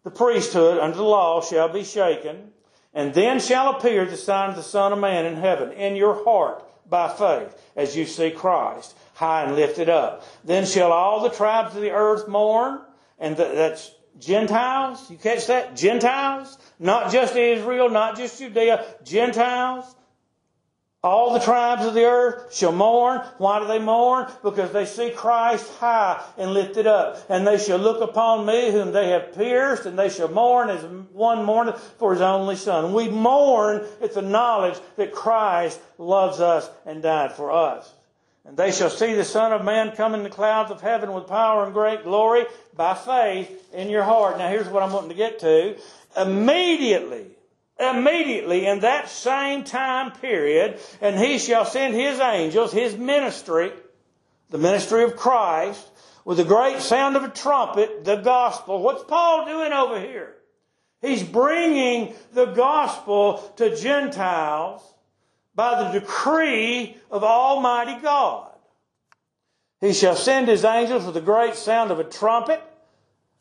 the 0.05 0.11
priesthood 0.11 0.79
under 0.79 0.97
the 0.97 1.03
law, 1.03 1.41
shall 1.41 1.69
be 1.69 1.83
shaken. 1.83 2.53
And 2.93 3.15
then 3.15 3.41
shall 3.41 3.77
appear 3.77 4.05
the 4.05 4.17
sign 4.17 4.51
of 4.51 4.57
the 4.57 4.63
Son 4.63 4.93
of 4.93 4.99
Man 4.99 5.25
in 5.25 5.37
heaven, 5.37 5.73
in 5.73 5.97
your 5.97 6.25
heart, 6.25 6.65
by 6.89 7.09
faith, 7.09 7.57
as 7.77 7.97
you 7.97 8.05
see 8.05 8.31
Christ, 8.31 8.97
high 9.15 9.45
and 9.45 9.55
lifted 9.55 9.89
up. 9.89 10.25
Then 10.45 10.67
shall 10.67 10.93
all 10.93 11.23
the 11.23 11.31
tribes 11.31 11.75
of 11.75 11.83
the 11.83 11.93
earth 11.93 12.29
mourn, 12.29 12.81
and 13.19 13.37
that's 13.37 13.93
Gentiles. 14.21 15.11
You 15.11 15.17
catch 15.17 15.47
that? 15.47 15.77
Gentiles. 15.77 16.59
Not 16.79 17.13
just 17.13 17.35
Israel, 17.35 17.91
not 17.91 18.17
just 18.17 18.39
Judea. 18.39 18.85
Gentiles. 19.03 19.97
All 21.03 21.33
the 21.33 21.41
tribes 21.41 21.87
of 21.87 21.95
the 21.95 22.05
earth 22.05 22.55
shall 22.55 22.73
mourn. 22.73 23.23
Why 23.39 23.59
do 23.59 23.67
they 23.67 23.79
mourn? 23.79 24.31
Because 24.43 24.71
they 24.71 24.85
see 24.85 25.11
Christ 25.11 25.67
high 25.79 26.23
and 26.37 26.53
lifted 26.53 26.87
up. 26.87 27.25
And 27.31 27.47
they 27.47 27.57
shall 27.57 27.79
look 27.79 28.03
upon 28.03 28.45
me 28.45 28.71
whom 28.71 28.93
they 28.93 29.09
have 29.09 29.35
pierced, 29.35 29.87
and 29.87 29.99
they 29.99 30.11
shall 30.11 30.29
mourn 30.29 30.69
as 30.69 30.85
one 31.13 31.43
mourneth 31.45 31.81
for 31.99 32.13
his 32.13 32.21
only 32.21 32.57
son. 32.57 32.93
We 32.93 33.09
mourn 33.09 33.87
at 34.03 34.13
the 34.13 34.21
knowledge 34.21 34.79
that 34.97 35.13
Christ 35.13 35.81
loves 35.97 36.39
us 36.39 36.69
and 36.85 37.03
died 37.03 37.33
for 37.33 37.51
us. 37.51 37.91
And 38.45 38.57
they 38.57 38.73
shall 38.73 38.91
see 38.91 39.15
the 39.15 39.25
Son 39.25 39.53
of 39.53 39.65
Man 39.65 39.95
come 39.95 40.15
in 40.15 40.23
the 40.23 40.31
clouds 40.31 40.71
of 40.71 40.81
heaven 40.81 41.13
with 41.13 41.27
power 41.27 41.65
and 41.65 41.75
great 41.75 42.05
glory 42.05 42.47
by 42.75 42.95
faith 42.95 43.73
in 43.73 43.91
your 43.91 44.03
heart. 44.03 44.39
Now 44.39 44.49
here's 44.49 44.69
what 44.69 44.83
I'm 44.83 44.93
wanting 44.93 45.11
to 45.11 45.15
get 45.15 45.41
to. 45.41 45.77
Immediately, 46.17 47.27
immediately 47.79 48.67
in 48.67 48.81
that 48.81 49.11
same 49.11 49.65
time 49.65 50.13
period, 50.13 50.79
and 51.01 51.19
he 51.19 51.39
shall 51.39 51.65
send 51.65 51.95
his 51.95 52.19
angels, 52.19 52.73
his 52.73 52.97
ministry, 52.97 53.73
the 54.49 54.59
ministry 54.59 55.05
of 55.05 55.17
Christ, 55.17 55.87
with 56.25 56.41
a 56.41 56.45
great 56.45 56.81
sound 56.81 57.17
of 57.17 57.25
a 57.25 57.29
trumpet, 57.29 58.05
the 58.05 58.17
gospel. 58.17 58.83
What's 58.83 59.05
Paul 59.05 59.47
doing 59.47 59.73
over 59.73 60.01
here? 60.01 60.35
He's 61.03 61.23
bringing 61.23 62.15
the 62.33 62.47
gospel 62.47 63.39
to 63.57 63.77
Gentiles 63.77 64.83
by 65.55 65.83
the 65.83 65.99
decree 65.99 66.97
of 67.11 67.25
Almighty 67.25 68.01
God. 68.01 68.53
He 69.81 69.93
shall 69.93 70.17
send 70.17 70.49
his 70.49 70.65
angels 70.65 71.07
with 71.07 71.17
a 71.17 71.23
great 71.23 71.55
sound 71.55 71.91
of 71.91 71.99
a 71.99 72.05
trumpet, 72.05 72.63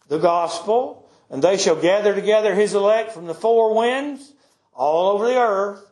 the 0.08 0.20
gospel, 0.20 1.10
and 1.30 1.44
they 1.44 1.58
shall 1.58 1.76
gather 1.76 2.16
together 2.16 2.56
his 2.56 2.74
elect 2.74 3.12
from 3.12 3.28
the 3.28 3.34
four 3.34 3.76
winds, 3.76 4.34
all 4.74 5.12
over 5.12 5.28
the 5.28 5.38
earth, 5.38 5.86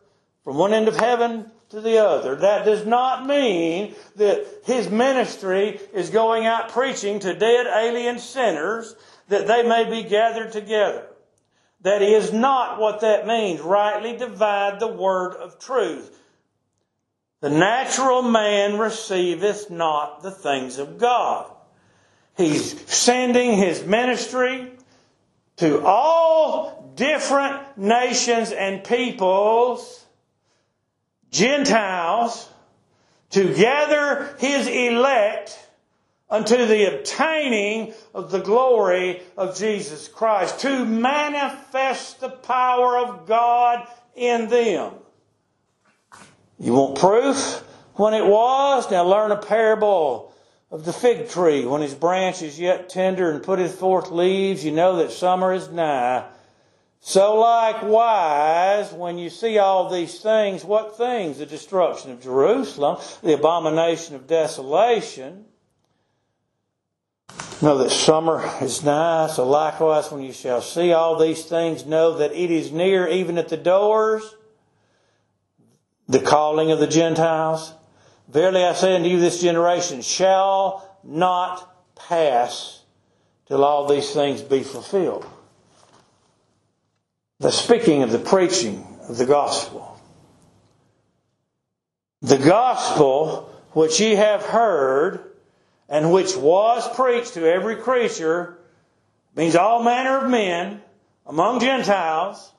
from 0.43 0.57
one 0.57 0.73
end 0.73 0.87
of 0.87 0.95
heaven 0.95 1.51
to 1.69 1.81
the 1.81 1.97
other. 1.97 2.35
That 2.37 2.65
does 2.65 2.85
not 2.85 3.27
mean 3.27 3.93
that 4.15 4.45
his 4.63 4.89
ministry 4.89 5.79
is 5.93 6.09
going 6.09 6.45
out 6.45 6.69
preaching 6.69 7.19
to 7.19 7.33
dead 7.33 7.67
alien 7.67 8.19
sinners 8.19 8.95
that 9.27 9.47
they 9.47 9.63
may 9.63 9.89
be 9.89 10.07
gathered 10.07 10.53
together. 10.53 11.07
That 11.81 12.01
is 12.01 12.33
not 12.33 12.79
what 12.79 13.01
that 13.01 13.27
means. 13.27 13.61
Rightly 13.61 14.17
divide 14.17 14.79
the 14.79 14.87
word 14.87 15.35
of 15.35 15.59
truth. 15.59 16.13
The 17.39 17.49
natural 17.49 18.23
man 18.23 18.79
receiveth 18.79 19.69
not 19.69 20.23
the 20.23 20.31
things 20.31 20.79
of 20.79 20.97
God. 20.97 21.51
He's 22.35 22.79
sending 22.91 23.53
his 23.57 23.83
ministry 23.83 24.71
to 25.57 25.85
all 25.85 26.93
different 26.95 27.77
nations 27.77 28.51
and 28.51 28.83
peoples, 28.83 30.05
Gentiles, 31.31 32.49
to 33.31 33.53
gather 33.53 34.35
his 34.39 34.67
elect 34.67 35.66
unto 36.29 36.65
the 36.65 36.93
obtaining 36.93 37.93
of 38.13 38.31
the 38.31 38.39
glory 38.39 39.21
of 39.37 39.57
Jesus 39.57 40.07
Christ, 40.07 40.59
to 40.59 40.85
manifest 40.85 42.19
the 42.19 42.29
power 42.29 42.97
of 42.97 43.27
God 43.27 43.87
in 44.15 44.49
them. 44.49 44.93
You 46.59 46.73
want 46.73 46.97
proof 46.97 47.63
when 47.93 48.13
it 48.13 48.25
was? 48.25 48.89
Now 48.91 49.03
learn 49.03 49.31
a 49.31 49.37
parable 49.37 50.33
of 50.69 50.83
the 50.85 50.93
fig 50.93 51.29
tree. 51.29 51.65
When 51.65 51.81
his 51.81 51.93
branch 51.93 52.41
is 52.41 52.59
yet 52.59 52.89
tender 52.89 53.31
and 53.31 53.43
putteth 53.43 53.75
forth 53.75 54.11
leaves, 54.11 54.65
you 54.65 54.71
know 54.71 54.97
that 54.97 55.11
summer 55.11 55.53
is 55.53 55.69
nigh. 55.69 56.27
So 56.99 57.39
likewise, 57.39 58.91
when 58.91 59.17
you 59.17 59.29
see 59.29 59.59
all 59.59 59.89
these 59.89 60.19
things, 60.19 60.65
what 60.65 60.97
things? 60.97 61.37
The 61.37 61.45
destruction 61.45 62.11
of 62.11 62.21
Jerusalem, 62.21 62.97
the 63.23 63.33
abomination 63.33 64.15
of 64.15 64.27
desolation. 64.27 65.45
Know 67.59 67.79
that 67.79 67.89
summer 67.89 68.47
is 68.61 68.83
nigh. 68.83 69.27
So 69.27 69.47
likewise, 69.47 70.11
when 70.11 70.21
you 70.21 70.31
shall 70.31 70.61
see 70.61 70.93
all 70.93 71.17
these 71.17 71.43
things, 71.43 71.85
know 71.85 72.17
that 72.17 72.31
it 72.31 72.51
is 72.51 72.71
near, 72.71 73.07
even 73.07 73.39
at 73.39 73.49
the 73.49 73.57
doors, 73.57 74.35
the 76.07 76.19
calling 76.19 76.71
of 76.71 76.79
the 76.79 76.87
Gentiles. 76.87 77.73
Verily 78.27 78.63
I 78.63 78.73
say 78.73 78.95
unto 78.95 79.09
you, 79.09 79.19
this 79.19 79.41
generation 79.41 80.01
shall 80.01 80.97
not 81.03 81.95
pass 81.95 82.83
till 83.47 83.63
all 83.63 83.87
these 83.87 84.11
things 84.11 84.41
be 84.41 84.61
fulfilled. 84.61 85.25
The 87.39 87.51
speaking 87.51 88.03
of 88.03 88.11
the 88.11 88.19
preaching 88.19 88.85
of 89.09 89.17
the 89.17 89.25
gospel. 89.25 89.99
The 92.21 92.37
gospel 92.37 93.49
which 93.71 93.99
ye 93.99 94.15
have 94.15 94.43
heard 94.43 95.26
and 95.89 96.11
which 96.11 96.35
was 96.35 96.87
preached 96.95 97.35
to 97.35 97.45
every 97.45 97.77
creature 97.77 98.57
means 99.35 99.55
all 99.55 99.83
manner 99.83 100.17
of 100.19 100.29
men 100.29 100.81
among 101.25 101.59
Gentiles, 101.59 102.51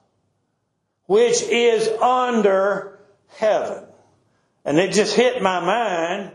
which 1.06 1.42
is 1.42 1.88
under 2.00 2.98
heaven. 3.36 3.84
And 4.64 4.78
it 4.78 4.92
just 4.92 5.14
hit 5.14 5.42
my 5.42 5.60
mind. 5.60 6.32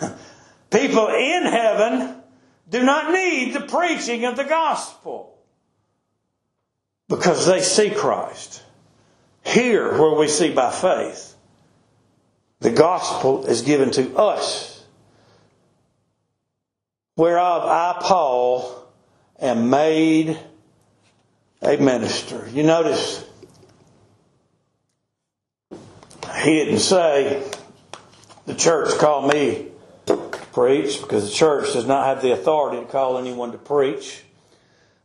People 0.70 1.08
in 1.08 1.44
heaven 1.44 2.22
do 2.68 2.82
not 2.82 3.12
need 3.12 3.54
the 3.54 3.60
preaching 3.60 4.24
of 4.24 4.36
the 4.36 4.44
gospel 4.44 5.38
because 7.08 7.46
they 7.46 7.62
see 7.62 7.90
Christ. 7.90 8.62
Here, 9.44 9.98
where 9.98 10.14
we 10.14 10.28
see 10.28 10.52
by 10.52 10.70
faith, 10.70 11.34
the 12.60 12.70
gospel 12.70 13.46
is 13.46 13.62
given 13.62 13.90
to 13.92 14.16
us, 14.16 14.77
whereof 17.18 17.64
I, 17.64 18.00
Paul, 18.00 18.86
am 19.40 19.68
made 19.68 20.38
a 21.60 21.76
minister. 21.76 22.48
You 22.52 22.62
notice 22.62 23.24
he 26.42 26.64
didn't 26.64 26.78
say, 26.78 27.42
the 28.46 28.54
church 28.54 28.96
called 28.98 29.32
me 29.34 29.66
to 30.06 30.16
preach, 30.52 31.02
because 31.02 31.28
the 31.28 31.34
church 31.34 31.72
does 31.72 31.86
not 31.86 32.06
have 32.06 32.22
the 32.22 32.30
authority 32.30 32.80
to 32.80 32.86
call 32.86 33.18
anyone 33.18 33.50
to 33.50 33.58
preach. 33.58 34.22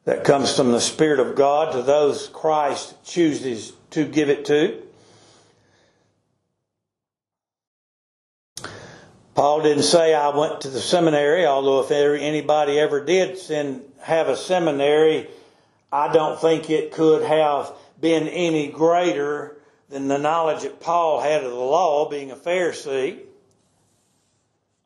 That 0.05 0.23
comes 0.23 0.55
from 0.55 0.71
the 0.71 0.81
Spirit 0.81 1.19
of 1.19 1.35
God 1.35 1.71
to 1.71 1.81
those 1.81 2.27
Christ 2.27 3.03
chooses 3.03 3.73
to 3.89 4.05
give 4.05 4.29
it 4.29 4.45
to. 4.45 4.83
Paul 9.35 9.63
didn't 9.63 9.83
say 9.83 10.13
I 10.13 10.29
went 10.29 10.61
to 10.61 10.69
the 10.69 10.79
seminary, 10.79 11.45
although 11.45 11.81
if 11.81 11.91
anybody 11.91 12.79
ever 12.79 13.03
did 13.03 13.37
send, 13.37 13.81
have 14.01 14.29
a 14.29 14.37
seminary, 14.37 15.27
I 15.91 16.13
don't 16.13 16.39
think 16.39 16.69
it 16.69 16.91
could 16.91 17.23
have 17.23 17.71
been 17.99 18.27
any 18.27 18.67
greater 18.67 19.57
than 19.89 20.07
the 20.07 20.17
knowledge 20.17 20.63
that 20.63 20.79
Paul 20.79 21.21
had 21.21 21.43
of 21.43 21.51
the 21.51 21.57
law, 21.57 22.09
being 22.09 22.31
a 22.31 22.35
Pharisee. 22.35 23.19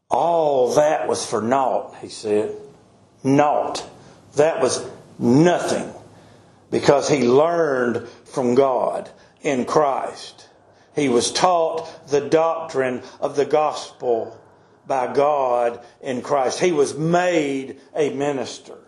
All 0.10 0.76
that 0.76 1.08
was 1.08 1.26
for 1.26 1.41
naught, 1.41 1.95
he 2.02 2.08
said. 2.08 2.56
Naught. 3.24 3.86
That 4.36 4.62
was 4.62 4.86
nothing 5.20 5.93
because 6.72 7.10
he 7.10 7.28
learned 7.28 8.08
from 8.26 8.56
God 8.56 9.10
in 9.41 9.66
Christ. 9.66 10.48
He 10.98 11.10
was 11.10 11.32
taught 11.32 12.10
the 12.10 12.22
doctrine 12.22 13.04
of 13.22 13.36
the 13.36 13.45
gospel 13.45 14.36
by 14.88 15.14
God 15.14 15.80
in 16.02 16.24
Christ. 16.24 16.60
He 16.60 16.72
was 16.72 16.98
made 16.98 17.80
a 17.95 18.10
minister. 18.16 18.80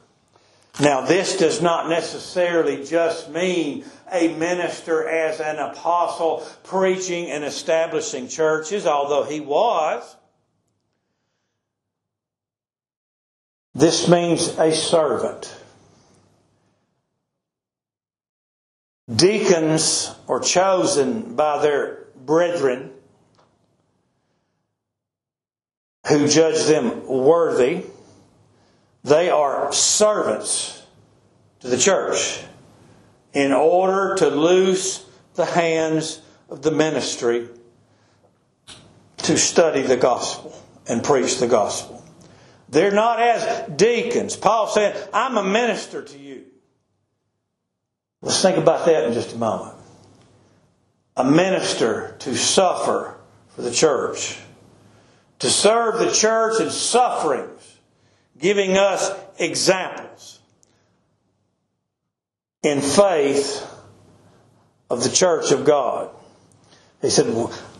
Now, 0.81 1.01
this 1.01 1.37
does 1.37 1.61
not 1.61 1.87
necessarily 1.87 2.83
just 2.83 3.29
mean 3.29 3.85
a 4.11 4.29
minister 4.35 5.07
as 5.07 5.39
an 5.39 5.57
apostle 5.57 6.43
preaching 6.63 7.29
and 7.29 7.43
establishing 7.43 8.27
churches, 8.27 8.87
although 8.87 9.23
he 9.23 9.39
was. 9.39 10.15
This 13.75 14.07
means 14.07 14.47
a 14.57 14.73
servant. 14.73 15.55
Deacons 19.13 20.13
are 20.27 20.39
chosen 20.39 21.35
by 21.35 21.61
their 21.61 22.05
brethren 22.15 22.91
who 26.07 26.27
judge 26.27 26.65
them 26.65 27.07
worthy. 27.07 27.85
They 29.03 29.29
are 29.29 29.73
servants 29.73 30.83
to 31.61 31.67
the 31.67 31.77
church 31.77 32.41
in 33.33 33.51
order 33.51 34.15
to 34.17 34.29
loose 34.29 35.05
the 35.35 35.45
hands 35.45 36.21
of 36.49 36.61
the 36.61 36.71
ministry 36.71 37.47
to 39.17 39.37
study 39.37 39.81
the 39.81 39.97
gospel 39.97 40.55
and 40.87 41.03
preach 41.03 41.37
the 41.39 41.47
gospel. 41.47 42.03
They're 42.69 42.91
not 42.91 43.19
as 43.19 43.69
deacons. 43.75 44.35
Paul 44.35 44.67
said, 44.67 45.09
I'm 45.13 45.37
a 45.37 45.43
minister 45.43 46.03
to 46.03 46.17
you. 46.17 46.28
Let's 48.21 48.41
think 48.41 48.57
about 48.57 48.85
that 48.85 49.05
in 49.05 49.13
just 49.13 49.33
a 49.33 49.37
moment. 49.37 49.75
A 51.15 51.23
minister 51.23 52.15
to 52.19 52.35
suffer 52.35 53.17
for 53.49 53.61
the 53.61 53.71
church, 53.71 54.37
to 55.39 55.49
serve 55.49 55.99
the 55.99 56.11
church 56.11 56.61
in 56.61 56.69
sufferings, 56.69 57.77
giving 58.37 58.77
us 58.77 59.11
examples 59.37 60.39
in 62.63 62.81
faith 62.81 63.65
of 64.89 65.03
the 65.03 65.09
church 65.09 65.51
of 65.51 65.65
God. 65.65 66.11
He 67.01 67.09
said, 67.09 67.27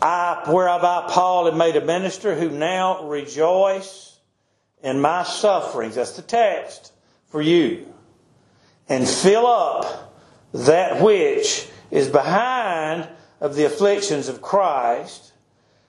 I, 0.00 0.44
whereof 0.48 0.82
I, 0.82 1.06
Paul, 1.10 1.46
have 1.46 1.56
made 1.56 1.76
a 1.76 1.84
minister 1.84 2.34
who 2.34 2.48
now 2.48 3.04
rejoice 3.04 4.18
in 4.82 5.00
my 5.00 5.24
sufferings. 5.24 5.96
That's 5.96 6.16
the 6.16 6.22
text 6.22 6.92
for 7.28 7.42
you. 7.42 7.92
And 8.88 9.06
fill 9.06 9.46
up 9.46 10.09
that 10.52 11.02
which 11.02 11.68
is 11.90 12.08
behind 12.08 13.08
of 13.40 13.54
the 13.54 13.64
afflictions 13.64 14.28
of 14.28 14.42
Christ 14.42 15.32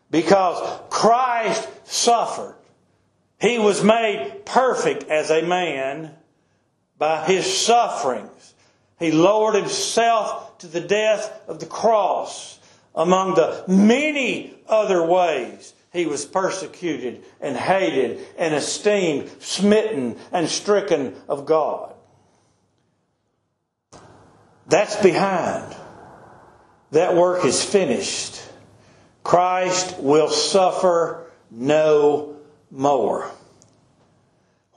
because 0.09 0.79
Christ 0.89 1.67
suffered. 1.85 2.55
He 3.39 3.57
was 3.57 3.83
made 3.83 4.45
perfect 4.45 5.03
as 5.09 5.31
a 5.31 5.41
man 5.41 6.11
by 6.97 7.25
his 7.25 7.45
sufferings. 7.65 8.53
He 8.99 9.11
lowered 9.11 9.55
himself 9.55 10.59
to 10.59 10.67
the 10.67 10.81
death 10.81 11.41
of 11.47 11.59
the 11.59 11.65
cross 11.65 12.59
among 12.93 13.33
the 13.33 13.63
many 13.67 14.53
other 14.67 15.03
ways 15.05 15.73
he 15.91 16.05
was 16.05 16.25
persecuted 16.25 17.23
and 17.39 17.57
hated 17.57 18.25
and 18.37 18.53
esteemed, 18.53 19.29
smitten 19.41 20.17
and 20.31 20.47
stricken 20.47 21.15
of 21.27 21.45
God. 21.45 21.90
That's 24.71 24.95
behind. 24.95 25.75
That 26.91 27.13
work 27.13 27.43
is 27.43 27.61
finished. 27.61 28.41
Christ 29.21 29.99
will 29.99 30.29
suffer 30.29 31.29
no 31.51 32.37
more. 32.71 33.29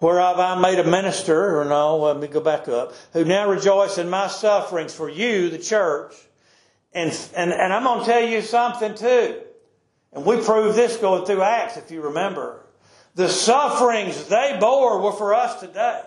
Whereof 0.01 0.41
I 0.41 0.61
made 0.61 0.81
a 0.81 0.85
minister, 0.85 1.61
or 1.61 1.65
no, 1.65 1.99
let 1.99 2.19
me 2.19 2.27
go 2.27 2.41
back 2.41 2.67
up, 2.67 2.93
who 3.13 3.25
now 3.25 3.49
rejoice 3.49 3.97
in 3.97 4.11
my 4.11 4.27
sufferings 4.27 4.93
for 4.93 5.09
you, 5.09 5.49
the 5.49 5.59
church. 5.59 6.13
And, 6.93 7.17
and, 7.37 7.53
and 7.53 7.73
I'm 7.73 7.85
going 7.85 8.01
to 8.01 8.07
tell 8.07 8.25
you 8.25 8.43
something 8.43 8.97
too. 8.97 9.41
And 10.13 10.27
we 10.27 10.39
proved 10.39 10.77
this 10.77 10.97
going 10.97 11.25
through 11.25 11.43
Acts, 11.43 11.77
if 11.77 11.93
you 11.93 12.03
remember. 12.03 12.67
The 13.15 13.29
sufferings 13.29 14.25
they 14.27 14.57
bore 14.61 15.01
were 15.01 15.13
for 15.13 15.35
us 15.35 15.61
today. 15.61 16.03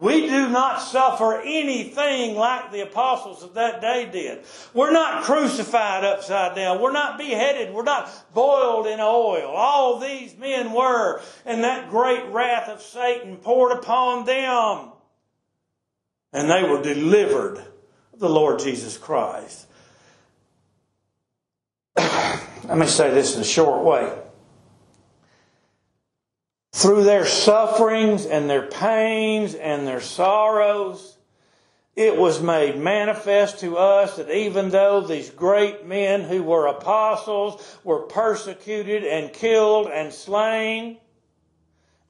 We 0.00 0.22
do 0.22 0.48
not 0.48 0.80
suffer 0.82 1.40
anything 1.40 2.34
like 2.34 2.72
the 2.72 2.80
apostles 2.80 3.44
of 3.44 3.54
that 3.54 3.80
day 3.80 4.08
did. 4.10 4.44
We're 4.72 4.90
not 4.90 5.22
crucified 5.22 6.02
upside 6.04 6.56
down. 6.56 6.80
We're 6.80 6.90
not 6.90 7.16
beheaded. 7.16 7.72
We're 7.72 7.84
not 7.84 8.10
boiled 8.34 8.88
in 8.88 8.98
oil. 8.98 9.46
All 9.46 10.00
these 10.00 10.36
men 10.36 10.72
were, 10.72 11.20
and 11.46 11.62
that 11.62 11.90
great 11.90 12.26
wrath 12.32 12.68
of 12.68 12.82
Satan 12.82 13.36
poured 13.36 13.70
upon 13.70 14.26
them. 14.26 14.90
And 16.32 16.50
they 16.50 16.68
were 16.68 16.82
delivered 16.82 17.58
of 18.12 18.18
the 18.18 18.28
Lord 18.28 18.58
Jesus 18.58 18.98
Christ. 18.98 19.66
Let 21.96 22.76
me 22.76 22.86
say 22.86 23.12
this 23.12 23.36
in 23.36 23.42
a 23.42 23.44
short 23.44 23.84
way 23.84 24.12
through 26.74 27.04
their 27.04 27.24
sufferings 27.24 28.26
and 28.26 28.50
their 28.50 28.66
pains 28.66 29.54
and 29.54 29.86
their 29.86 30.00
sorrows, 30.00 31.16
it 31.94 32.16
was 32.16 32.42
made 32.42 32.76
manifest 32.76 33.60
to 33.60 33.76
us 33.76 34.16
that 34.16 34.28
even 34.28 34.70
though 34.70 35.00
these 35.00 35.30
great 35.30 35.86
men 35.86 36.22
who 36.22 36.42
were 36.42 36.66
apostles 36.66 37.78
were 37.84 38.00
persecuted 38.00 39.04
and 39.04 39.32
killed 39.32 39.86
and 39.86 40.12
slain, 40.12 40.98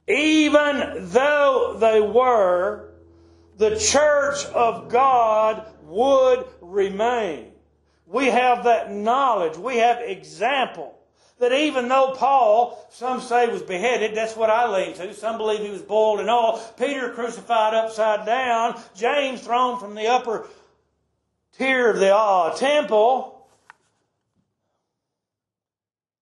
even 0.08 1.10
though 1.12 1.76
they 1.78 2.00
were, 2.00 2.94
the 3.58 3.78
church 3.78 4.46
of 4.46 4.88
God 4.88 5.66
would 5.82 6.46
remain. 6.62 7.52
We 8.06 8.28
have 8.28 8.64
that 8.64 8.90
knowledge. 8.90 9.58
We 9.58 9.76
have 9.76 10.00
example 10.00 10.93
that 11.44 11.52
even 11.52 11.88
though 11.88 12.14
Paul, 12.16 12.86
some 12.90 13.20
say 13.20 13.46
was 13.48 13.62
beheaded, 13.62 14.16
that's 14.16 14.34
what 14.34 14.48
I 14.48 14.66
lean 14.66 14.94
to. 14.94 15.12
Some 15.12 15.36
believe 15.36 15.60
he 15.60 15.68
was 15.68 15.82
boiled 15.82 16.20
in 16.20 16.28
oil. 16.30 16.58
Peter 16.78 17.10
crucified 17.10 17.74
upside 17.74 18.24
down. 18.24 18.80
James 18.96 19.42
thrown 19.42 19.78
from 19.78 19.94
the 19.94 20.06
upper 20.06 20.48
tier 21.58 21.90
of 21.90 21.98
the 21.98 22.16
uh, 22.16 22.56
temple. 22.56 23.46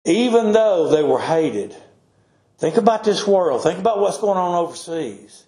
Even 0.06 0.52
though 0.52 0.88
they 0.88 1.02
were 1.02 1.20
hated. 1.20 1.76
Think 2.56 2.78
about 2.78 3.04
this 3.04 3.26
world. 3.26 3.62
Think 3.62 3.78
about 3.78 4.00
what's 4.00 4.18
going 4.18 4.38
on 4.38 4.54
overseas. 4.54 5.44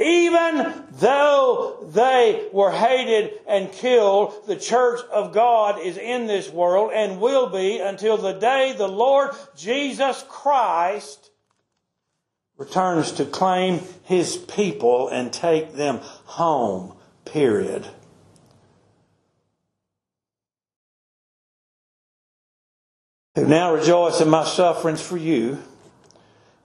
Even 0.00 0.84
though 0.92 1.76
they 1.92 2.48
were 2.52 2.70
hated 2.70 3.32
and 3.48 3.72
killed, 3.72 4.46
the 4.46 4.54
church 4.54 5.00
of 5.10 5.32
God 5.32 5.80
is 5.80 5.96
in 5.96 6.26
this 6.26 6.48
world 6.50 6.92
and 6.94 7.20
will 7.20 7.48
be 7.48 7.80
until 7.80 8.16
the 8.16 8.32
day 8.32 8.74
the 8.76 8.86
Lord 8.86 9.30
Jesus 9.56 10.24
Christ 10.28 11.30
returns 12.56 13.12
to 13.12 13.24
claim 13.24 13.80
his 14.04 14.36
people 14.36 15.08
and 15.08 15.32
take 15.32 15.74
them 15.74 15.98
home. 16.26 16.94
Period. 17.24 17.86
Who 23.34 23.46
now 23.46 23.74
rejoice 23.74 24.20
in 24.20 24.30
my 24.30 24.44
sufferings 24.44 25.02
for 25.02 25.16
you 25.16 25.58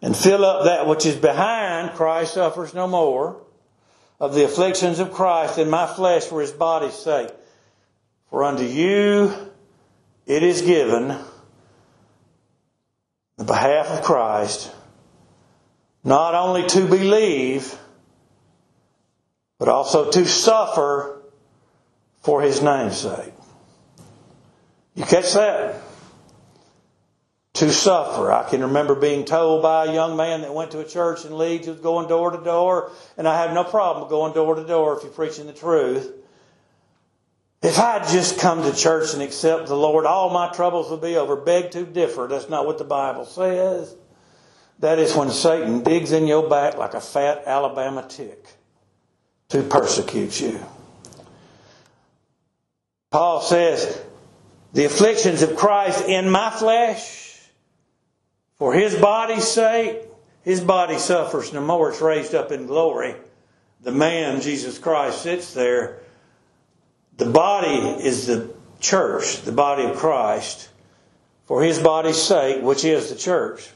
and 0.04 0.18
fill 0.18 0.44
up 0.44 0.66
that 0.66 0.86
which 0.86 1.06
is 1.06 1.16
behind, 1.16 1.94
Christ 1.94 2.34
suffers 2.34 2.74
no 2.74 2.88
more, 2.88 3.42
of 4.20 4.36
the 4.36 4.44
afflictions 4.44 5.00
of 5.00 5.14
Christ 5.14 5.58
in 5.58 5.70
my 5.70 5.88
flesh 5.88 6.26
for 6.26 6.42
his 6.42 6.52
body's 6.52 6.94
sake. 6.94 7.30
For 8.30 8.44
unto 8.44 8.66
you 8.66 9.34
it 10.26 10.44
is 10.44 10.62
given 10.62 11.18
the 13.38 13.46
behalf 13.46 13.88
of 13.92 14.04
Christ, 14.04 14.70
not 16.04 16.36
only 16.36 16.68
to 16.68 16.86
believe, 16.86 17.74
but 19.58 19.70
also 19.70 20.12
to 20.12 20.26
suffer 20.26 21.22
for 22.20 22.42
his 22.42 22.62
name's 22.62 22.98
sake. 22.98 23.34
You 24.96 25.06
catch 25.06 25.32
that? 25.34 25.82
To 27.54 27.72
suffer. 27.72 28.32
I 28.32 28.50
can 28.50 28.62
remember 28.62 28.96
being 28.96 29.26
told 29.26 29.62
by 29.62 29.86
a 29.86 29.94
young 29.94 30.18
man 30.18 30.42
that 30.42 30.54
went 30.54 30.72
to 30.72 30.80
a 30.80 30.86
church 30.86 31.24
in 31.24 31.38
Leeds 31.38 31.68
was 31.68 31.80
going 31.80 32.08
door 32.08 32.32
to 32.32 32.44
door, 32.44 32.92
and 33.18 33.28
I 33.28 33.44
have 33.44 33.54
no 33.54 33.64
problem 33.64 34.10
going 34.10 34.34
door 34.34 34.56
to 34.56 34.66
door 34.66 34.98
if 34.98 35.04
you're 35.04 35.12
preaching 35.12 35.46
the 35.46 35.54
truth. 35.54 36.12
If 37.62 37.80
I'd 37.80 38.08
just 38.10 38.40
come 38.40 38.64
to 38.64 38.76
church 38.76 39.14
and 39.14 39.22
accept 39.22 39.68
the 39.68 39.76
Lord, 39.76 40.06
all 40.06 40.30
my 40.32 40.52
troubles 40.52 40.90
would 40.92 41.02
be 41.02 41.16
over. 41.16 41.36
Beg 41.36 41.72
to 41.72 41.86
differ. 41.86 42.28
That's 42.28 42.50
not 42.50 42.66
what 42.66 42.78
the 42.78 42.84
Bible 42.84 43.26
says. 43.26 43.96
That 44.80 45.00
is 45.00 45.16
when 45.16 45.30
Satan 45.30 45.82
digs 45.82 46.12
in 46.12 46.28
your 46.28 46.50
back 46.50 46.78
like 46.78 46.94
a 46.94 47.00
fat 47.00 47.44
Alabama 47.46 48.06
tick 48.10 48.48
to 49.50 49.64
persecute 49.64 50.42
you. 50.42 50.60
Paul 53.12 53.42
says, 53.42 54.02
the 54.74 54.86
afflictions 54.86 55.44
of 55.44 55.56
Christ 55.56 56.04
in 56.06 56.30
my 56.30 56.50
flesh 56.50 57.23
for 58.64 58.72
his 58.72 58.96
body's 58.96 59.46
sake, 59.46 60.04
his 60.42 60.62
body 60.62 60.98
suffers 60.98 61.52
no 61.52 61.60
more. 61.60 61.90
It's 61.90 62.00
raised 62.00 62.34
up 62.34 62.50
in 62.50 62.66
glory. 62.66 63.14
The 63.82 63.92
man, 63.92 64.40
Jesus 64.40 64.80
Christ, 64.80 65.22
sits 65.22 65.54
there. 65.54 66.00
The 67.18 67.26
body 67.26 67.76
is 67.76 68.26
the 68.26 68.54
church, 68.80 69.42
the 69.42 69.52
body 69.52 69.84
of 69.84 69.98
Christ, 69.98 70.70
for 71.44 71.62
his 71.62 71.78
body's 71.78 72.22
sake, 72.22 72.64
which 72.64 72.86
is 72.86 73.10
the 73.10 73.18
church. 73.18 73.70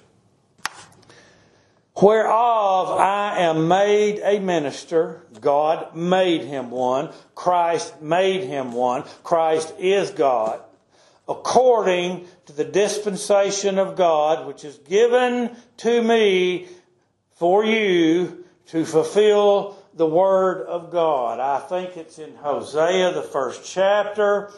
Whereof 2.01 2.97
I 2.97 3.39
am 3.39 3.67
made 3.67 4.21
a 4.23 4.39
minister. 4.39 5.21
God 5.41 5.97
made 5.97 6.43
him 6.43 6.71
one. 6.71 7.09
Christ 7.35 8.01
made 8.01 8.45
him 8.45 8.71
one. 8.71 9.03
Christ 9.21 9.73
is 9.79 10.11
God 10.11 10.61
according 11.27 12.25
to 12.45 12.53
the 12.53 12.63
dispensation 12.63 13.77
of 13.77 13.95
God, 13.95 14.47
which 14.47 14.63
is 14.63 14.77
given 14.77 15.55
to 15.77 16.01
me 16.01 16.67
for 17.35 17.65
you 17.65 18.45
to 18.67 18.85
fulfill 18.85 19.77
the 19.93 20.05
Word 20.05 20.65
of 20.67 20.91
God. 20.91 21.39
I 21.39 21.59
think 21.59 21.97
it's 21.97 22.19
in 22.19 22.35
Hosea, 22.35 23.13
the 23.13 23.21
first 23.21 23.65
chapter, 23.65 24.51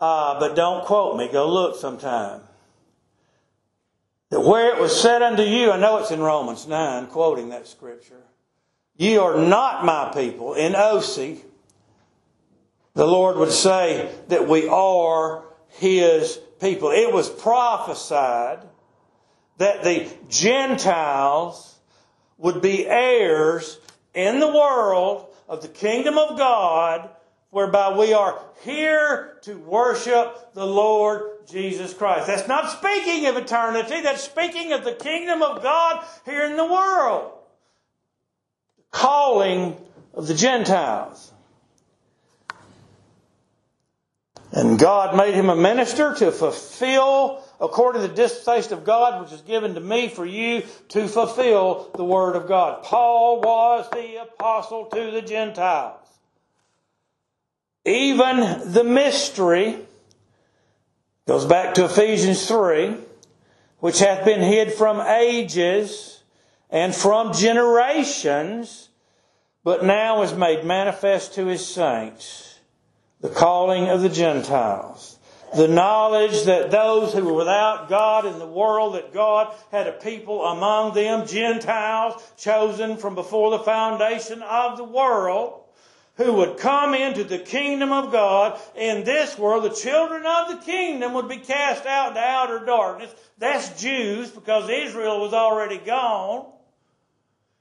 uh, 0.00 0.38
but 0.38 0.54
don't 0.54 0.84
quote 0.84 1.16
me. 1.16 1.28
Go 1.30 1.52
look 1.52 1.76
sometime. 1.76 2.40
That 4.30 4.40
where 4.40 4.74
it 4.74 4.80
was 4.80 4.98
said 4.98 5.22
unto 5.22 5.42
you, 5.42 5.70
I 5.72 5.78
know 5.78 5.98
it's 5.98 6.10
in 6.10 6.20
Romans 6.20 6.66
9, 6.66 7.06
quoting 7.06 7.48
that 7.48 7.66
scripture, 7.66 8.22
ye 8.96 9.16
are 9.16 9.38
not 9.38 9.84
my 9.84 10.12
people. 10.14 10.54
In 10.54 10.74
Osee, 10.74 11.40
the 12.94 13.06
Lord 13.06 13.36
would 13.36 13.52
say 13.52 14.12
that 14.28 14.46
we 14.46 14.68
are 14.68 15.44
his 15.68 16.38
people. 16.60 16.90
It 16.90 17.12
was 17.12 17.28
prophesied 17.28 18.60
that 19.58 19.82
the 19.82 20.08
Gentiles 20.28 21.78
would 22.36 22.62
be 22.62 22.86
heirs 22.86 23.78
in 24.14 24.40
the 24.40 24.48
world 24.48 25.26
of 25.48 25.62
the 25.62 25.68
kingdom 25.68 26.18
of 26.18 26.38
God, 26.38 27.08
whereby 27.50 27.96
we 27.96 28.12
are 28.12 28.40
here 28.62 29.38
to 29.42 29.56
worship 29.58 30.52
the 30.54 30.66
Lord 30.66 31.46
Jesus 31.48 31.94
Christ. 31.94 32.26
That's 32.26 32.48
not 32.48 32.70
speaking 32.70 33.26
of 33.26 33.36
eternity, 33.36 34.02
that's 34.02 34.22
speaking 34.22 34.72
of 34.72 34.84
the 34.84 34.92
kingdom 34.92 35.42
of 35.42 35.62
God 35.62 36.04
here 36.24 36.44
in 36.44 36.56
the 36.56 36.64
world. 36.64 37.32
Calling 38.90 39.76
of 40.14 40.26
the 40.26 40.34
Gentiles. 40.34 41.32
And 44.50 44.78
God 44.78 45.16
made 45.16 45.34
him 45.34 45.50
a 45.50 45.56
minister 45.56 46.14
to 46.14 46.32
fulfill, 46.32 47.42
according 47.60 48.02
to 48.02 48.08
the 48.08 48.14
dispensation 48.14 48.72
of 48.72 48.84
God, 48.84 49.22
which 49.22 49.32
is 49.32 49.42
given 49.42 49.74
to 49.74 49.80
me 49.80 50.08
for 50.08 50.24
you 50.24 50.62
to 50.88 51.06
fulfill 51.06 51.90
the 51.94 52.04
Word 52.04 52.34
of 52.34 52.48
God. 52.48 52.82
Paul 52.82 53.40
was 53.40 53.88
the 53.90 54.22
apostle 54.22 54.86
to 54.86 55.10
the 55.10 55.20
Gentiles. 55.20 56.00
Even 57.84 58.72
the 58.72 58.84
mystery 58.84 59.78
goes 61.26 61.44
back 61.44 61.74
to 61.74 61.84
Ephesians 61.84 62.46
3, 62.48 62.96
which 63.80 63.98
hath 63.98 64.24
been 64.24 64.40
hid 64.40 64.72
from 64.72 65.00
ages 65.00 66.22
and 66.70 66.94
from 66.94 67.34
generations, 67.34 68.88
but 69.62 69.84
now 69.84 70.22
is 70.22 70.32
made 70.32 70.64
manifest 70.64 71.34
to 71.34 71.46
his 71.46 71.66
saints 71.66 72.57
the 73.20 73.28
calling 73.28 73.88
of 73.88 74.00
the 74.00 74.08
Gentiles, 74.08 75.18
the 75.56 75.68
knowledge 75.68 76.44
that 76.44 76.70
those 76.70 77.12
who 77.12 77.24
were 77.24 77.32
without 77.32 77.88
God 77.88 78.26
in 78.26 78.38
the 78.38 78.46
world, 78.46 78.94
that 78.94 79.14
God 79.14 79.54
had 79.72 79.86
a 79.86 79.92
people 79.92 80.44
among 80.44 80.94
them, 80.94 81.26
Gentiles, 81.26 82.22
chosen 82.36 82.96
from 82.96 83.14
before 83.14 83.50
the 83.50 83.64
foundation 83.64 84.42
of 84.42 84.76
the 84.76 84.84
world, 84.84 85.64
who 86.16 86.34
would 86.34 86.58
come 86.58 86.94
into 86.94 87.24
the 87.24 87.38
kingdom 87.38 87.92
of 87.92 88.12
God. 88.12 88.60
In 88.76 89.04
this 89.04 89.38
world, 89.38 89.64
the 89.64 89.74
children 89.74 90.24
of 90.26 90.48
the 90.48 90.64
kingdom 90.64 91.14
would 91.14 91.28
be 91.28 91.38
cast 91.38 91.86
out 91.86 92.08
into 92.10 92.20
outer 92.20 92.64
darkness. 92.64 93.14
That's 93.38 93.80
Jews 93.80 94.30
because 94.30 94.68
Israel 94.68 95.20
was 95.20 95.32
already 95.32 95.78
gone. 95.78 96.52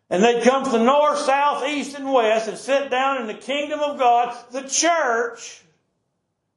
And 0.10 0.24
they'd 0.24 0.44
come 0.44 0.64
from 0.64 0.74
the 0.74 0.86
north, 0.86 1.20
south, 1.20 1.68
east, 1.68 1.98
and 1.98 2.12
west 2.12 2.48
and 2.48 2.58
sit 2.58 2.90
down 2.90 3.22
in 3.22 3.28
the 3.28 3.34
kingdom 3.34 3.82
of 3.82 4.00
God, 4.00 4.36
the 4.52 4.62
church, 4.62 5.62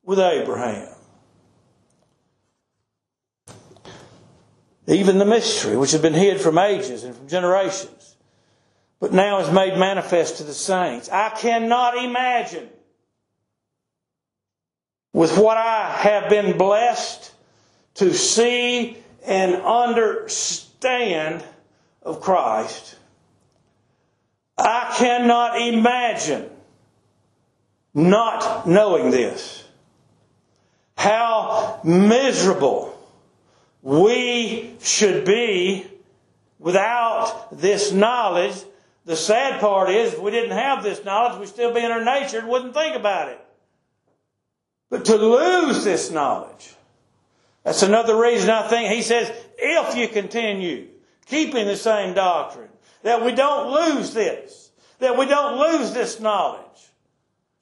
with 0.04 0.20
Abraham. 0.20 0.94
Even 4.86 5.18
the 5.18 5.24
mystery, 5.24 5.76
which 5.76 5.92
had 5.92 6.02
been 6.02 6.14
hid 6.14 6.40
from 6.40 6.58
ages 6.58 7.04
and 7.04 7.14
from 7.14 7.28
generations, 7.28 8.16
but 9.00 9.12
now 9.12 9.40
is 9.40 9.50
made 9.50 9.78
manifest 9.78 10.36
to 10.38 10.44
the 10.44 10.54
saints. 10.54 11.08
I 11.08 11.30
cannot 11.30 11.96
imagine 11.96 12.68
with 15.12 15.36
what 15.36 15.56
I 15.56 15.90
have 15.90 16.28
been 16.28 16.56
blessed 16.56 17.32
to 17.94 18.14
see 18.14 18.96
and 19.24 19.56
understand 19.56 21.44
of 22.02 22.20
Christ. 22.20 22.96
I 24.60 24.94
cannot 24.96 25.60
imagine 25.60 26.50
not 27.94 28.68
knowing 28.68 29.10
this. 29.10 29.64
How 30.96 31.80
miserable 31.82 32.96
we 33.82 34.74
should 34.82 35.24
be 35.24 35.86
without 36.58 37.48
this 37.52 37.92
knowledge. 37.92 38.54
The 39.06 39.16
sad 39.16 39.60
part 39.60 39.90
is, 39.90 40.14
if 40.14 40.20
we 40.20 40.30
didn't 40.30 40.56
have 40.56 40.82
this 40.82 41.04
knowledge, 41.04 41.38
we'd 41.40 41.48
still 41.48 41.72
be 41.72 41.80
in 41.80 41.90
our 41.90 42.04
nature 42.04 42.38
and 42.38 42.48
wouldn't 42.48 42.74
think 42.74 42.96
about 42.96 43.28
it. 43.28 43.40
But 44.90 45.04
to 45.06 45.16
lose 45.16 45.84
this 45.84 46.10
knowledge, 46.10 46.74
that's 47.64 47.82
another 47.82 48.20
reason 48.20 48.50
I 48.50 48.68
think 48.68 48.92
he 48.92 49.02
says, 49.02 49.32
if 49.56 49.96
you 49.96 50.08
continue 50.08 50.88
keeping 51.26 51.66
the 51.66 51.76
same 51.76 52.14
doctrine, 52.14 52.69
that 53.02 53.24
we 53.24 53.32
don't 53.32 53.72
lose 53.72 54.12
this, 54.12 54.70
that 54.98 55.16
we 55.16 55.26
don't 55.26 55.58
lose 55.58 55.92
this 55.92 56.20
knowledge. 56.20 56.64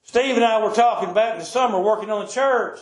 Steve 0.03 0.35
and 0.35 0.43
I 0.43 0.63
were 0.63 0.73
talking 0.73 1.13
back 1.13 1.33
in 1.33 1.39
the 1.39 1.45
summer 1.45 1.79
working 1.79 2.09
on 2.09 2.25
the 2.25 2.31
church. 2.31 2.79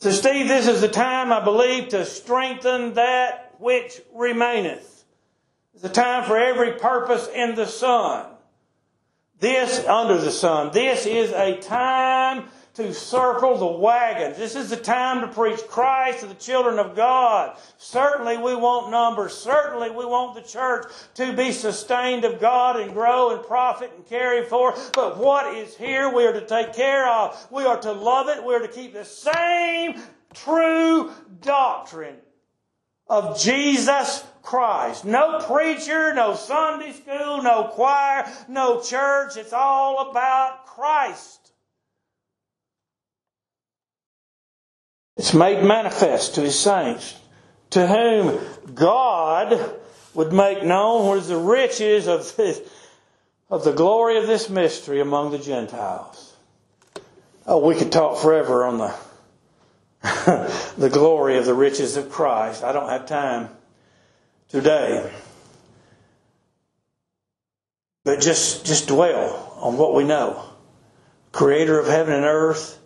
So, 0.00 0.10
Steve, 0.10 0.46
this 0.46 0.68
is 0.68 0.80
the 0.80 0.88
time, 0.88 1.32
I 1.32 1.42
believe, 1.42 1.88
to 1.88 2.04
strengthen 2.04 2.94
that 2.94 3.54
which 3.58 4.00
remaineth. 4.14 5.04
It's 5.74 5.82
the 5.82 5.88
time 5.88 6.24
for 6.24 6.36
every 6.36 6.72
purpose 6.72 7.28
in 7.34 7.54
the 7.54 7.66
sun. 7.66 8.26
This, 9.40 9.84
under 9.86 10.18
the 10.18 10.30
sun. 10.30 10.72
This 10.72 11.06
is 11.06 11.32
a 11.32 11.56
time 11.58 12.44
to 12.78 12.94
circle 12.94 13.58
the 13.58 13.66
wagons. 13.66 14.36
This 14.36 14.54
is 14.54 14.70
the 14.70 14.76
time 14.76 15.20
to 15.22 15.26
preach 15.26 15.58
Christ 15.66 16.20
to 16.20 16.26
the 16.26 16.34
children 16.34 16.78
of 16.78 16.94
God. 16.94 17.58
Certainly 17.76 18.36
we 18.36 18.54
want 18.54 18.92
numbers. 18.92 19.34
Certainly 19.34 19.90
we 19.90 20.04
want 20.04 20.36
the 20.36 20.48
church 20.48 20.86
to 21.14 21.32
be 21.32 21.50
sustained 21.50 22.24
of 22.24 22.40
God 22.40 22.78
and 22.78 22.92
grow 22.92 23.34
and 23.34 23.44
profit 23.44 23.90
and 23.96 24.06
carry 24.06 24.44
forth. 24.44 24.92
But 24.94 25.18
what 25.18 25.56
is 25.56 25.76
here 25.76 26.14
we 26.14 26.24
are 26.24 26.32
to 26.32 26.46
take 26.46 26.72
care 26.72 27.10
of. 27.12 27.48
We 27.50 27.64
are 27.64 27.80
to 27.80 27.90
love 27.90 28.28
it. 28.28 28.44
We 28.44 28.54
are 28.54 28.60
to 28.60 28.68
keep 28.68 28.92
the 28.92 29.04
same 29.04 30.00
true 30.32 31.10
doctrine 31.40 32.18
of 33.08 33.40
Jesus 33.40 34.24
Christ. 34.40 35.04
No 35.04 35.40
preacher, 35.40 36.14
no 36.14 36.36
Sunday 36.36 36.92
school, 36.92 37.42
no 37.42 37.72
choir, 37.72 38.32
no 38.46 38.80
church. 38.80 39.36
It's 39.36 39.52
all 39.52 40.10
about 40.10 40.64
Christ. 40.66 41.47
It's 45.18 45.34
made 45.34 45.64
manifest 45.64 46.36
to 46.36 46.42
his 46.42 46.58
saints, 46.58 47.14
to 47.70 47.86
whom 47.86 48.38
God 48.74 49.76
would 50.14 50.32
make 50.32 50.62
known 50.62 51.06
what 51.06 51.18
is 51.18 51.28
the 51.28 51.36
riches 51.36 52.06
of, 52.06 52.20
of 53.50 53.64
the 53.64 53.72
glory 53.72 54.16
of 54.16 54.26
this 54.26 54.48
mystery 54.48 55.00
among 55.00 55.32
the 55.32 55.38
Gentiles. 55.38 56.36
Oh, 57.46 57.66
we 57.66 57.74
could 57.74 57.90
talk 57.90 58.18
forever 58.18 58.64
on 58.64 58.78
the 58.78 58.94
the 60.78 60.90
glory 60.90 61.38
of 61.38 61.44
the 61.44 61.54
riches 61.54 61.96
of 61.96 62.08
Christ. 62.08 62.62
I 62.62 62.72
don't 62.72 62.88
have 62.88 63.06
time 63.06 63.48
today. 64.48 65.10
But 68.04 68.20
just, 68.20 68.64
just 68.64 68.86
dwell 68.86 69.56
on 69.60 69.76
what 69.76 69.94
we 69.94 70.04
know. 70.04 70.42
Creator 71.32 71.80
of 71.80 71.86
heaven 71.86 72.14
and 72.14 72.24
earth, 72.24 72.77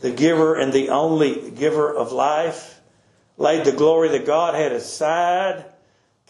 the 0.00 0.10
giver 0.10 0.56
and 0.56 0.72
the 0.72 0.90
only 0.90 1.50
giver 1.50 1.92
of 1.92 2.12
life, 2.12 2.80
laid 3.36 3.64
the 3.64 3.72
glory 3.72 4.08
that 4.10 4.26
God 4.26 4.54
had 4.54 4.72
aside, 4.72 5.64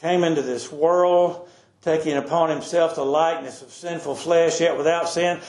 came 0.01 0.25
into 0.25 0.43
this 0.43 0.71
world, 0.71 1.49
taking 1.83 2.17
upon 2.17 2.51
himself 2.51 2.95
the 2.95 3.05
likeness 3.05 3.63
of 3.63 3.71
sinful 3.71 4.15
flesh, 4.15 4.61
yet 4.61 4.77
without 4.77 5.09
sin, 5.09 5.41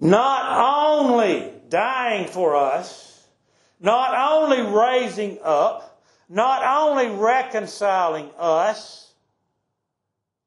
not 0.00 0.98
only 0.98 1.52
dying 1.68 2.26
for 2.26 2.56
us, 2.56 3.28
not 3.80 4.14
only 4.32 4.62
raising 4.62 5.38
up, 5.42 6.02
not 6.28 6.62
only 6.64 7.08
reconciling 7.08 8.30
us, 8.38 9.09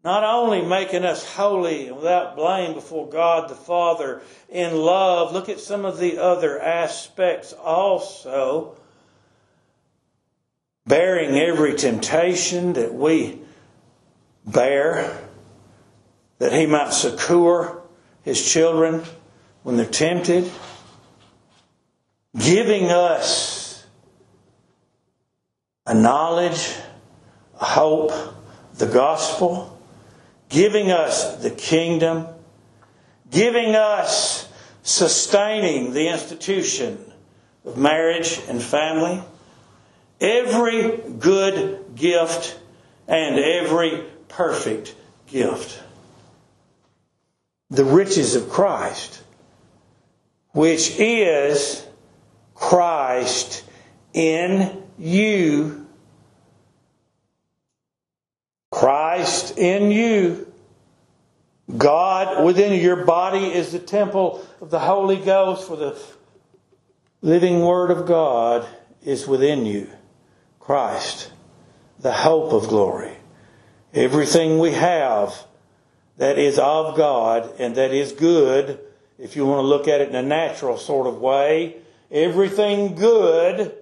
not 0.04 0.24
only 0.24 0.62
making 0.62 1.06
us 1.06 1.26
holy 1.34 1.88
and 1.88 1.96
without 1.96 2.36
blame 2.36 2.74
before 2.74 3.08
God 3.08 3.50
the 3.50 3.56
Father 3.56 4.22
in 4.50 4.76
love, 4.76 5.32
look 5.32 5.48
at 5.48 5.62
some 5.62 5.86
of 5.86 5.98
the 5.98 6.18
other 6.18 6.62
aspects 6.62 7.54
also. 7.54 8.76
Bearing 10.86 11.38
every 11.38 11.76
temptation 11.76 12.74
that 12.74 12.94
we 12.94 13.40
bear, 14.46 15.18
that 16.40 16.52
He 16.52 16.66
might 16.66 16.92
succor 16.92 17.82
His 18.24 18.46
children 18.52 19.04
when 19.64 19.78
they're 19.78 19.86
tempted. 19.86 20.52
Giving 22.38 22.92
us 22.92 23.86
a 25.86 25.94
knowledge, 25.94 26.76
a 27.62 27.66
hope, 27.66 28.12
the 28.74 28.88
gospel 28.88 29.73
giving 30.54 30.92
us 30.92 31.38
the 31.38 31.50
kingdom, 31.50 32.28
giving 33.32 33.76
us 33.76 34.48
sustaining 34.84 35.94
the 35.94 36.08
institution 36.10 37.00
of 37.66 37.76
marriage 37.76 38.40
and 38.48 38.62
family, 38.62 39.20
every 40.22 40.98
good 41.18 41.96
gift 41.96 42.60
and 43.08 43.40
every 43.40 44.04
perfect 44.28 44.96
gift. 45.26 45.82
The 47.72 47.86
riches 47.86 48.36
of 48.36 48.48
Christ, 48.50 49.24
which 50.52 51.00
is 51.00 51.84
Christ 52.54 53.64
in 54.14 54.84
you 55.00 55.83
Christ 59.14 59.60
in 59.60 59.92
you. 59.92 60.52
God 61.78 62.44
within 62.44 62.74
you. 62.74 62.80
Your 62.80 63.06
body 63.06 63.46
is 63.46 63.72
the 63.72 63.78
temple 63.78 64.44
of 64.60 64.72
the 64.72 64.80
Holy 64.80 65.18
Ghost, 65.18 65.68
for 65.68 65.78
the 65.78 65.96
living 67.22 67.62
Word 67.62 67.92
of 67.92 68.08
God 68.08 68.68
is 69.06 69.28
within 69.28 69.68
you. 69.68 69.88
Christ, 70.60 71.32
the 72.00 72.12
hope 72.12 72.54
of 72.54 72.70
glory. 72.70 73.14
Everything 73.94 74.58
we 74.58 74.72
have 74.72 75.46
that 76.18 76.40
is 76.40 76.58
of 76.58 76.98
God 76.98 77.54
and 77.60 77.76
that 77.76 77.92
is 77.92 78.14
good, 78.14 78.80
if 79.20 79.36
you 79.36 79.46
want 79.46 79.60
to 79.60 79.68
look 79.68 79.88
at 79.88 80.02
it 80.02 80.10
in 80.10 80.16
a 80.16 80.24
natural 80.24 80.76
sort 80.76 81.06
of 81.06 81.22
way, 81.22 81.78
everything 82.10 82.96
good 82.96 83.76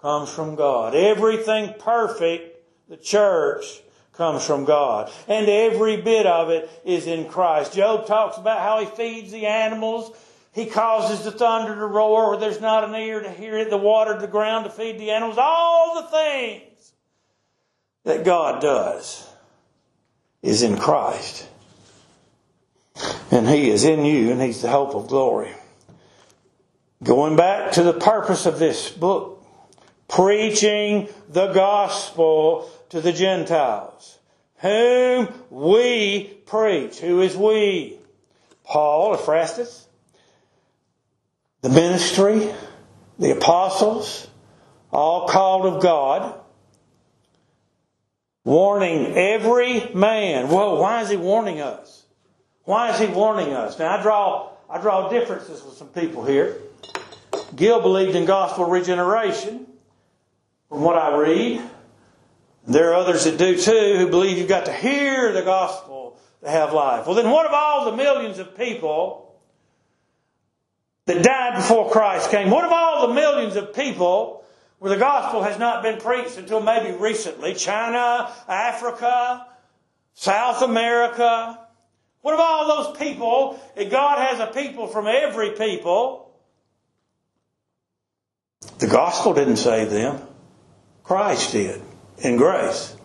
comes 0.00 0.30
from 0.30 0.56
God. 0.56 0.96
Everything 0.96 1.74
perfect, 1.78 2.60
the 2.88 2.96
church, 2.96 3.83
comes 4.16 4.46
from 4.46 4.64
God. 4.64 5.10
And 5.28 5.48
every 5.48 6.00
bit 6.00 6.26
of 6.26 6.50
it 6.50 6.70
is 6.84 7.06
in 7.06 7.28
Christ. 7.28 7.74
Job 7.74 8.06
talks 8.06 8.36
about 8.38 8.60
how 8.60 8.80
he 8.80 8.86
feeds 8.86 9.32
the 9.32 9.46
animals. 9.46 10.16
He 10.52 10.66
causes 10.66 11.24
the 11.24 11.32
thunder 11.32 11.74
to 11.74 11.86
roar 11.86 12.30
where 12.30 12.38
there's 12.38 12.60
not 12.60 12.84
an 12.84 12.94
ear 12.94 13.20
to 13.20 13.30
hear 13.30 13.58
it, 13.58 13.70
the 13.70 13.76
water 13.76 14.14
to 14.14 14.20
the 14.20 14.28
ground 14.28 14.64
to 14.64 14.70
feed 14.70 15.00
the 15.00 15.10
animals. 15.10 15.36
All 15.36 16.02
the 16.02 16.08
things 16.08 16.92
that 18.04 18.24
God 18.24 18.62
does 18.62 19.28
is 20.42 20.62
in 20.62 20.76
Christ. 20.76 21.48
And 23.32 23.48
He 23.48 23.70
is 23.70 23.82
in 23.82 24.04
you, 24.04 24.30
and 24.30 24.40
He's 24.40 24.62
the 24.62 24.68
hope 24.68 24.94
of 24.94 25.08
glory. 25.08 25.50
Going 27.02 27.34
back 27.34 27.72
to 27.72 27.82
the 27.82 27.92
purpose 27.92 28.46
of 28.46 28.60
this 28.60 28.90
book, 28.90 29.33
preaching 30.14 31.08
the 31.28 31.52
gospel 31.52 32.70
to 32.88 33.00
the 33.00 33.12
Gentiles, 33.12 34.18
whom 34.58 35.28
we 35.50 36.24
preach. 36.46 37.00
Who 37.00 37.20
is 37.20 37.36
we? 37.36 37.98
Paul, 38.62 39.14
Epaphras, 39.14 39.88
the 41.62 41.68
ministry, 41.68 42.48
the 43.18 43.32
apostles, 43.32 44.28
all 44.92 45.26
called 45.26 45.66
of 45.66 45.82
God, 45.82 46.38
warning 48.44 49.16
every 49.16 49.92
man. 49.94 50.48
Whoa, 50.48 50.80
why 50.80 51.02
is 51.02 51.10
he 51.10 51.16
warning 51.16 51.60
us? 51.60 52.04
Why 52.62 52.90
is 52.90 53.00
he 53.00 53.06
warning 53.06 53.52
us? 53.52 53.78
Now 53.80 53.98
I 53.98 54.02
draw 54.02 54.50
I 54.70 54.80
draw 54.80 55.08
differences 55.08 55.62
with 55.62 55.74
some 55.74 55.88
people 55.88 56.24
here. 56.24 56.56
Gill 57.54 57.82
believed 57.82 58.14
in 58.16 58.24
gospel 58.24 58.64
regeneration, 58.64 59.66
from 60.74 60.82
what 60.82 60.96
I 60.96 61.16
read. 61.16 61.62
There 62.66 62.90
are 62.90 62.94
others 62.94 63.24
that 63.24 63.38
do 63.38 63.56
too 63.56 63.94
who 63.96 64.08
believe 64.08 64.38
you've 64.38 64.48
got 64.48 64.64
to 64.64 64.72
hear 64.72 65.30
the 65.30 65.42
gospel 65.42 66.18
to 66.42 66.50
have 66.50 66.72
life. 66.72 67.06
Well, 67.06 67.14
then 67.14 67.30
what 67.30 67.46
of 67.46 67.52
all 67.52 67.84
the 67.84 67.96
millions 67.96 68.40
of 68.40 68.56
people 68.56 69.38
that 71.06 71.22
died 71.22 71.54
before 71.54 71.92
Christ 71.92 72.32
came? 72.32 72.50
What 72.50 72.64
of 72.64 72.72
all 72.72 73.06
the 73.06 73.14
millions 73.14 73.54
of 73.54 73.72
people 73.72 74.44
where 74.80 74.92
the 74.92 74.98
gospel 74.98 75.44
has 75.44 75.60
not 75.60 75.84
been 75.84 76.00
preached 76.00 76.38
until 76.38 76.60
maybe 76.60 76.90
recently? 76.98 77.54
China, 77.54 78.32
Africa, 78.48 79.46
South 80.14 80.60
America. 80.60 81.56
What 82.22 82.34
of 82.34 82.40
all 82.40 82.82
those 82.82 82.98
people? 82.98 83.60
God 83.76 84.18
has 84.18 84.40
a 84.40 84.52
people 84.52 84.88
from 84.88 85.06
every 85.06 85.50
people. 85.50 86.32
The 88.80 88.88
gospel 88.88 89.34
didn't 89.34 89.58
save 89.58 89.90
them. 89.90 90.20
Christ 91.04 91.52
did 91.52 91.82
in 92.18 92.36
grace. 92.36 92.96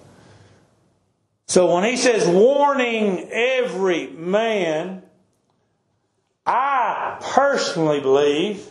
So 1.48 1.74
when 1.74 1.84
he 1.84 1.98
says 1.98 2.28
warning 2.28 3.30
every 3.32 4.08
man, 4.08 5.04
I 6.46 7.18
personally 7.22 8.00
believe 8.00 8.66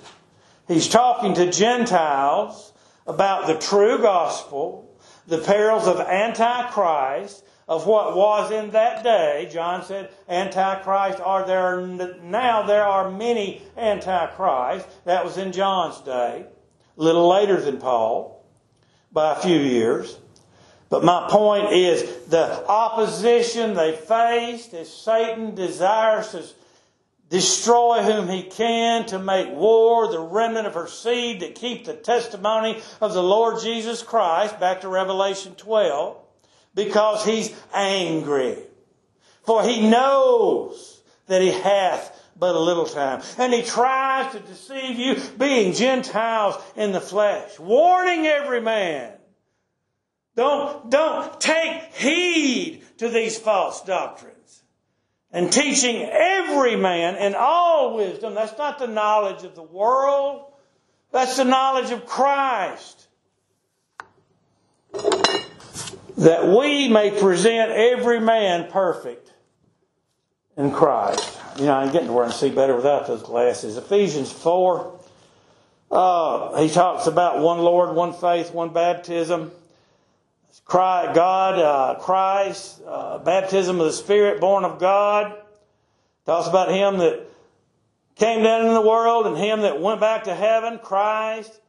he's 0.67 0.89
talking 0.89 1.35
to 1.35 1.51
Gentiles 1.51 2.73
about 3.07 3.47
the 3.47 3.59
true 3.59 3.99
gospel, 3.99 4.99
the 5.27 5.39
perils 5.39 5.87
of 5.87 6.01
Antichrist, 6.01 7.45
of 7.69 7.87
what 7.87 8.17
was 8.17 8.51
in 8.51 8.71
that 8.71 9.05
day. 9.05 9.49
John 9.53 9.85
said, 9.85 10.11
Antichrist 10.27 11.21
are 11.21 11.47
there 11.47 11.87
now 12.23 12.63
there 12.63 12.85
are 12.85 13.11
many 13.11 13.63
Antichrists. 13.77 14.89
That 15.05 15.25
was 15.25 15.37
in 15.37 15.53
John's 15.53 16.01
day, 16.01 16.47
a 16.97 17.03
little 17.03 17.29
later 17.29 17.61
than 17.61 17.77
Paul, 17.77 18.38
by 19.13 19.33
a 19.33 19.41
few 19.41 19.59
years. 19.59 20.19
But 20.91 21.05
my 21.05 21.29
point 21.29 21.73
is 21.73 22.03
the 22.27 22.67
opposition 22.67 23.75
they 23.75 23.95
faced 23.95 24.73
as 24.73 24.93
Satan 24.93 25.55
desires 25.55 26.31
to 26.31 26.45
destroy 27.29 28.03
whom 28.03 28.29
he 28.29 28.43
can 28.43 29.05
to 29.07 29.19
make 29.19 29.51
war 29.51 30.11
the 30.11 30.21
remnant 30.21 30.67
of 30.67 30.75
her 30.75 30.87
seed 30.87 31.41
that 31.41 31.55
keep 31.55 31.85
the 31.85 31.93
testimony 31.93 32.81
of 33.03 33.13
the 33.13 33.23
Lord 33.23 33.61
Jesus 33.61 34.03
Christ 34.03 34.59
back 34.59 34.81
to 34.81 34.89
Revelation 34.89 35.55
12 35.55 36.17
because 36.75 37.27
he's 37.27 37.55
angry 37.75 38.57
for 39.49 39.63
he 39.63 39.89
knows 39.89 41.01
that 41.27 41.41
he 41.41 41.51
hath 41.51 42.15
but 42.39 42.55
a 42.55 42.59
little 42.59 42.87
time 42.87 43.23
and 43.39 43.53
he 43.53 43.63
tries 43.63 44.33
to 44.33 44.41
deceive 44.41 44.99
you 44.99 45.17
being 45.39 45.73
Gentiles 45.73 46.57
in 46.77 46.93
the 46.93 47.01
flesh 47.01 47.59
warning 47.59 48.27
every 48.27 48.61
man 48.61 49.19
don't, 50.39 50.89
don't 50.89 51.41
take 51.41 51.83
heed 51.95 52.85
to 52.99 53.09
these 53.09 53.37
false 53.37 53.83
doctrines. 53.83 54.63
And 55.33 55.53
teaching 55.53 56.09
every 56.09 56.77
man 56.77 57.17
in 57.17 57.35
all 57.37 57.97
wisdom. 57.97 58.35
That's 58.35 58.57
not 58.57 58.79
the 58.79 58.87
knowledge 58.87 59.43
of 59.43 59.57
the 59.57 59.65
world. 59.65 60.53
That's 61.11 61.39
the 61.39 61.45
knowledge 61.45 61.91
of 61.91 62.07
Christ. 62.07 63.09
That 66.19 66.47
we 66.57 66.89
may 66.89 67.11
present 67.11 67.73
every 67.73 68.21
man 68.21 68.71
perfect 68.71 69.33
in 70.57 70.71
Christ. 70.71 71.37
You 71.59 71.65
know, 71.65 71.75
I'm 71.75 71.91
getting 71.91 72.07
to 72.07 72.13
where 72.13 72.25
I 72.25 72.29
can 72.29 72.37
see 72.37 72.51
better 72.51 72.77
without 72.77 73.09
those 73.09 73.21
glasses. 73.21 73.77
Ephesians 73.77 74.31
4, 74.31 74.97
uh, 75.91 76.63
he 76.63 76.71
talks 76.71 77.09
about 77.09 77.41
one 77.41 77.59
Lord, 77.59 77.97
one 77.97 78.13
faith, 78.13 78.55
one 78.55 78.73
baptism. 78.73 79.51
God, 80.69 81.59
uh, 81.59 81.99
Christ, 82.01 82.81
uh, 82.87 83.19
baptism 83.19 83.81
of 83.81 83.87
the 83.87 83.93
Spirit, 83.93 84.41
born 84.41 84.65
of 84.65 84.79
God. 84.79 85.37
Talks 86.27 86.47
about 86.47 86.71
Him 86.71 86.99
that 86.99 87.27
came 88.15 88.45
down 88.45 88.65
in 88.65 88.75
the 88.75 88.81
world 88.81 89.27
and 89.27 89.37
Him 89.37 89.63
that 89.63 89.81
went 89.81 89.99
back 90.01 90.25
to 90.25 90.37
heaven, 90.37 90.79
Christ. 90.79 91.61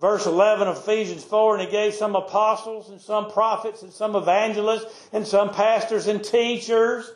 Verse 0.00 0.24
11 0.24 0.68
of 0.68 0.78
Ephesians 0.78 1.22
4, 1.22 1.56
and 1.58 1.66
He 1.66 1.70
gave 1.70 1.92
some 1.92 2.16
apostles 2.16 2.88
and 2.88 2.98
some 2.98 3.30
prophets 3.30 3.82
and 3.82 3.92
some 3.92 4.16
evangelists 4.16 4.86
and 5.12 5.26
some 5.26 5.52
pastors 5.52 6.06
and 6.06 6.24
teachers. 6.24 7.12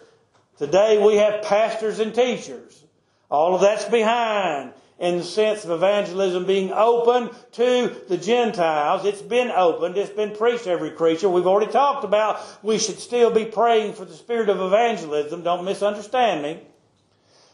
Today 0.63 1.05
we 1.05 1.17
have 1.17 1.43
pastors 1.43 1.99
and 1.99 2.15
teachers. 2.15 2.85
All 3.29 3.57
of 3.57 3.63
that's 3.63 3.85
behind 3.87 4.73
in 5.01 5.19
the 5.19 5.25
sense 5.25 5.65
of 5.65 5.73
evangelism 5.73 6.47
being 6.47 6.71
open 6.71 7.31
to 7.55 7.93
the 8.09 8.17
Gentiles. 8.17 9.05
It's 9.05 9.21
been 9.21 9.51
opened. 9.51 9.99
It's 9.99 10.13
been 10.13 10.37
preached 10.37 10.63
to 10.65 10.71
every 10.71 10.93
creature. 10.93 11.29
We've 11.29 11.49
already 11.49 11.73
talked 11.73 12.05
about 12.05 12.41
we 12.63 12.79
should 12.79 13.01
still 13.01 13.33
be 13.33 13.45
praying 13.45 13.95
for 13.95 14.05
the 14.05 14.15
spirit 14.15 14.49
of 14.49 14.61
evangelism. 14.61 15.43
Don't 15.43 15.65
misunderstand 15.65 16.45
me. 16.45 16.61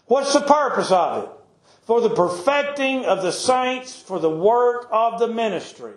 What's 0.04 0.34
the 0.34 0.42
purpose 0.42 0.90
of 0.90 1.24
it? 1.24 1.30
For 1.86 2.02
the 2.02 2.10
perfecting 2.10 3.06
of 3.06 3.22
the 3.22 3.32
saints, 3.32 3.98
for 3.98 4.18
the 4.18 4.28
work 4.28 4.86
of 4.92 5.18
the 5.18 5.28
ministry, 5.28 5.94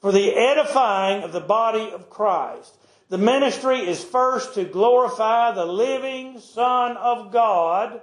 for 0.00 0.12
the 0.12 0.32
edifying 0.32 1.24
of 1.24 1.32
the 1.32 1.40
body 1.40 1.90
of 1.90 2.08
Christ. 2.08 2.76
The 3.10 3.18
ministry 3.18 3.80
is 3.80 4.02
first 4.02 4.54
to 4.54 4.64
glorify 4.64 5.52
the 5.52 5.66
living 5.66 6.40
Son 6.40 6.96
of 6.96 7.32
God 7.32 8.00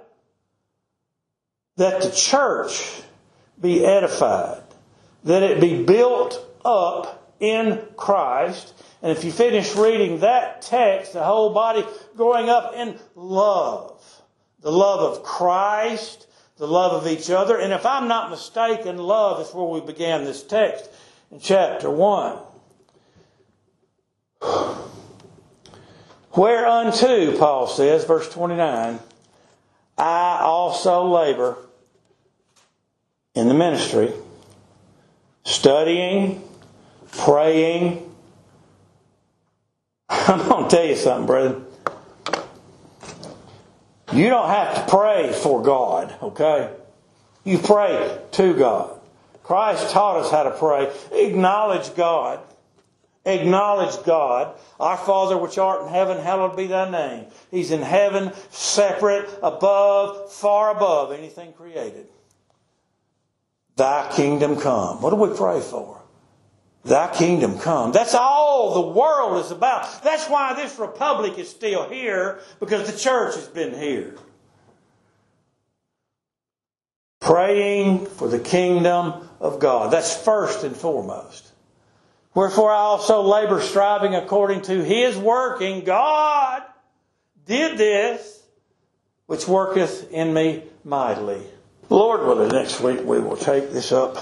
that 1.76 2.02
the 2.02 2.10
church 2.10 3.02
be 3.60 3.84
edified, 3.84 4.62
that 5.24 5.42
it 5.42 5.60
be 5.60 5.82
built 5.82 6.44
up 6.64 7.34
in 7.40 7.82
Christ. 7.96 8.74
And 9.02 9.10
if 9.10 9.24
you 9.24 9.32
finish 9.32 9.74
reading 9.74 10.20
that 10.20 10.62
text, 10.62 11.12
the 11.12 11.24
whole 11.24 11.52
body 11.52 11.84
growing 12.16 12.48
up 12.48 12.74
in 12.74 12.98
love. 13.16 14.00
The 14.60 14.70
love 14.70 15.00
of 15.00 15.24
Christ, 15.24 16.28
the 16.56 16.68
love 16.68 16.92
of 16.92 17.10
each 17.10 17.28
other. 17.30 17.58
And 17.58 17.72
if 17.72 17.84
I'm 17.84 18.06
not 18.06 18.30
mistaken, 18.30 18.96
love 18.96 19.44
is 19.44 19.52
where 19.52 19.66
we 19.66 19.80
began 19.80 20.24
this 20.24 20.44
text 20.44 20.88
in 21.32 21.40
chapter 21.40 21.90
1. 21.90 22.38
Whereunto, 26.34 27.36
Paul 27.36 27.66
says, 27.66 28.04
verse 28.04 28.28
29, 28.30 28.98
I 29.98 30.38
also 30.40 31.04
labor 31.06 31.58
in 33.34 33.48
the 33.48 33.54
ministry, 33.54 34.12
studying, 35.44 36.42
praying. 37.12 38.10
I'm 40.08 40.48
going 40.48 40.68
to 40.68 40.76
tell 40.76 40.86
you 40.86 40.96
something, 40.96 41.26
brother. 41.26 41.60
You 44.12 44.28
don't 44.28 44.48
have 44.48 44.74
to 44.74 44.90
pray 44.90 45.32
for 45.32 45.62
God, 45.62 46.14
okay? 46.22 46.70
You 47.44 47.58
pray 47.58 48.18
to 48.32 48.54
God. 48.54 49.00
Christ 49.42 49.90
taught 49.90 50.18
us 50.18 50.30
how 50.30 50.44
to 50.44 50.50
pray. 50.50 50.92
Acknowledge 51.12 51.94
God. 51.94 52.40
Acknowledge 53.24 54.02
God. 54.04 54.56
Our 54.80 54.96
Father 54.96 55.38
which 55.38 55.58
art 55.58 55.82
in 55.82 55.88
heaven, 55.88 56.18
hallowed 56.18 56.56
be 56.56 56.66
thy 56.66 56.90
name. 56.90 57.26
He's 57.50 57.70
in 57.70 57.82
heaven, 57.82 58.32
separate, 58.50 59.28
above, 59.42 60.32
far 60.32 60.74
above 60.74 61.12
anything 61.12 61.52
created. 61.52 62.08
Thy 63.76 64.10
kingdom 64.12 64.56
come. 64.56 65.00
What 65.00 65.10
do 65.10 65.16
we 65.16 65.36
pray 65.36 65.60
for? 65.60 66.02
Thy 66.84 67.14
kingdom 67.14 67.58
come. 67.58 67.92
That's 67.92 68.14
all 68.14 68.74
the 68.74 68.92
world 68.98 69.44
is 69.44 69.52
about. 69.52 70.02
That's 70.02 70.28
why 70.28 70.54
this 70.54 70.78
republic 70.80 71.38
is 71.38 71.48
still 71.48 71.88
here, 71.88 72.40
because 72.58 72.90
the 72.90 72.98
church 72.98 73.36
has 73.36 73.46
been 73.46 73.72
here. 73.72 74.16
Praying 77.20 78.06
for 78.06 78.26
the 78.26 78.40
kingdom 78.40 79.28
of 79.38 79.60
God. 79.60 79.92
That's 79.92 80.14
first 80.24 80.64
and 80.64 80.76
foremost. 80.76 81.51
Wherefore 82.34 82.72
I 82.72 82.78
also 82.78 83.22
labor 83.22 83.60
striving 83.60 84.14
according 84.14 84.62
to 84.62 84.82
his 84.82 85.16
working. 85.16 85.84
God 85.84 86.62
did 87.46 87.76
this, 87.76 88.42
which 89.26 89.46
worketh 89.46 90.10
in 90.10 90.32
me 90.32 90.64
mightily. 90.84 91.42
Lord 91.90 92.20
willing, 92.26 92.48
next 92.48 92.80
week 92.80 93.00
we 93.04 93.20
will 93.20 93.36
take 93.36 93.70
this 93.70 93.92
up 93.92 94.16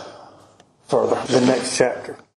further, 0.89 1.21
the 1.27 1.41
next 1.41 1.77
chapter. 1.77 2.17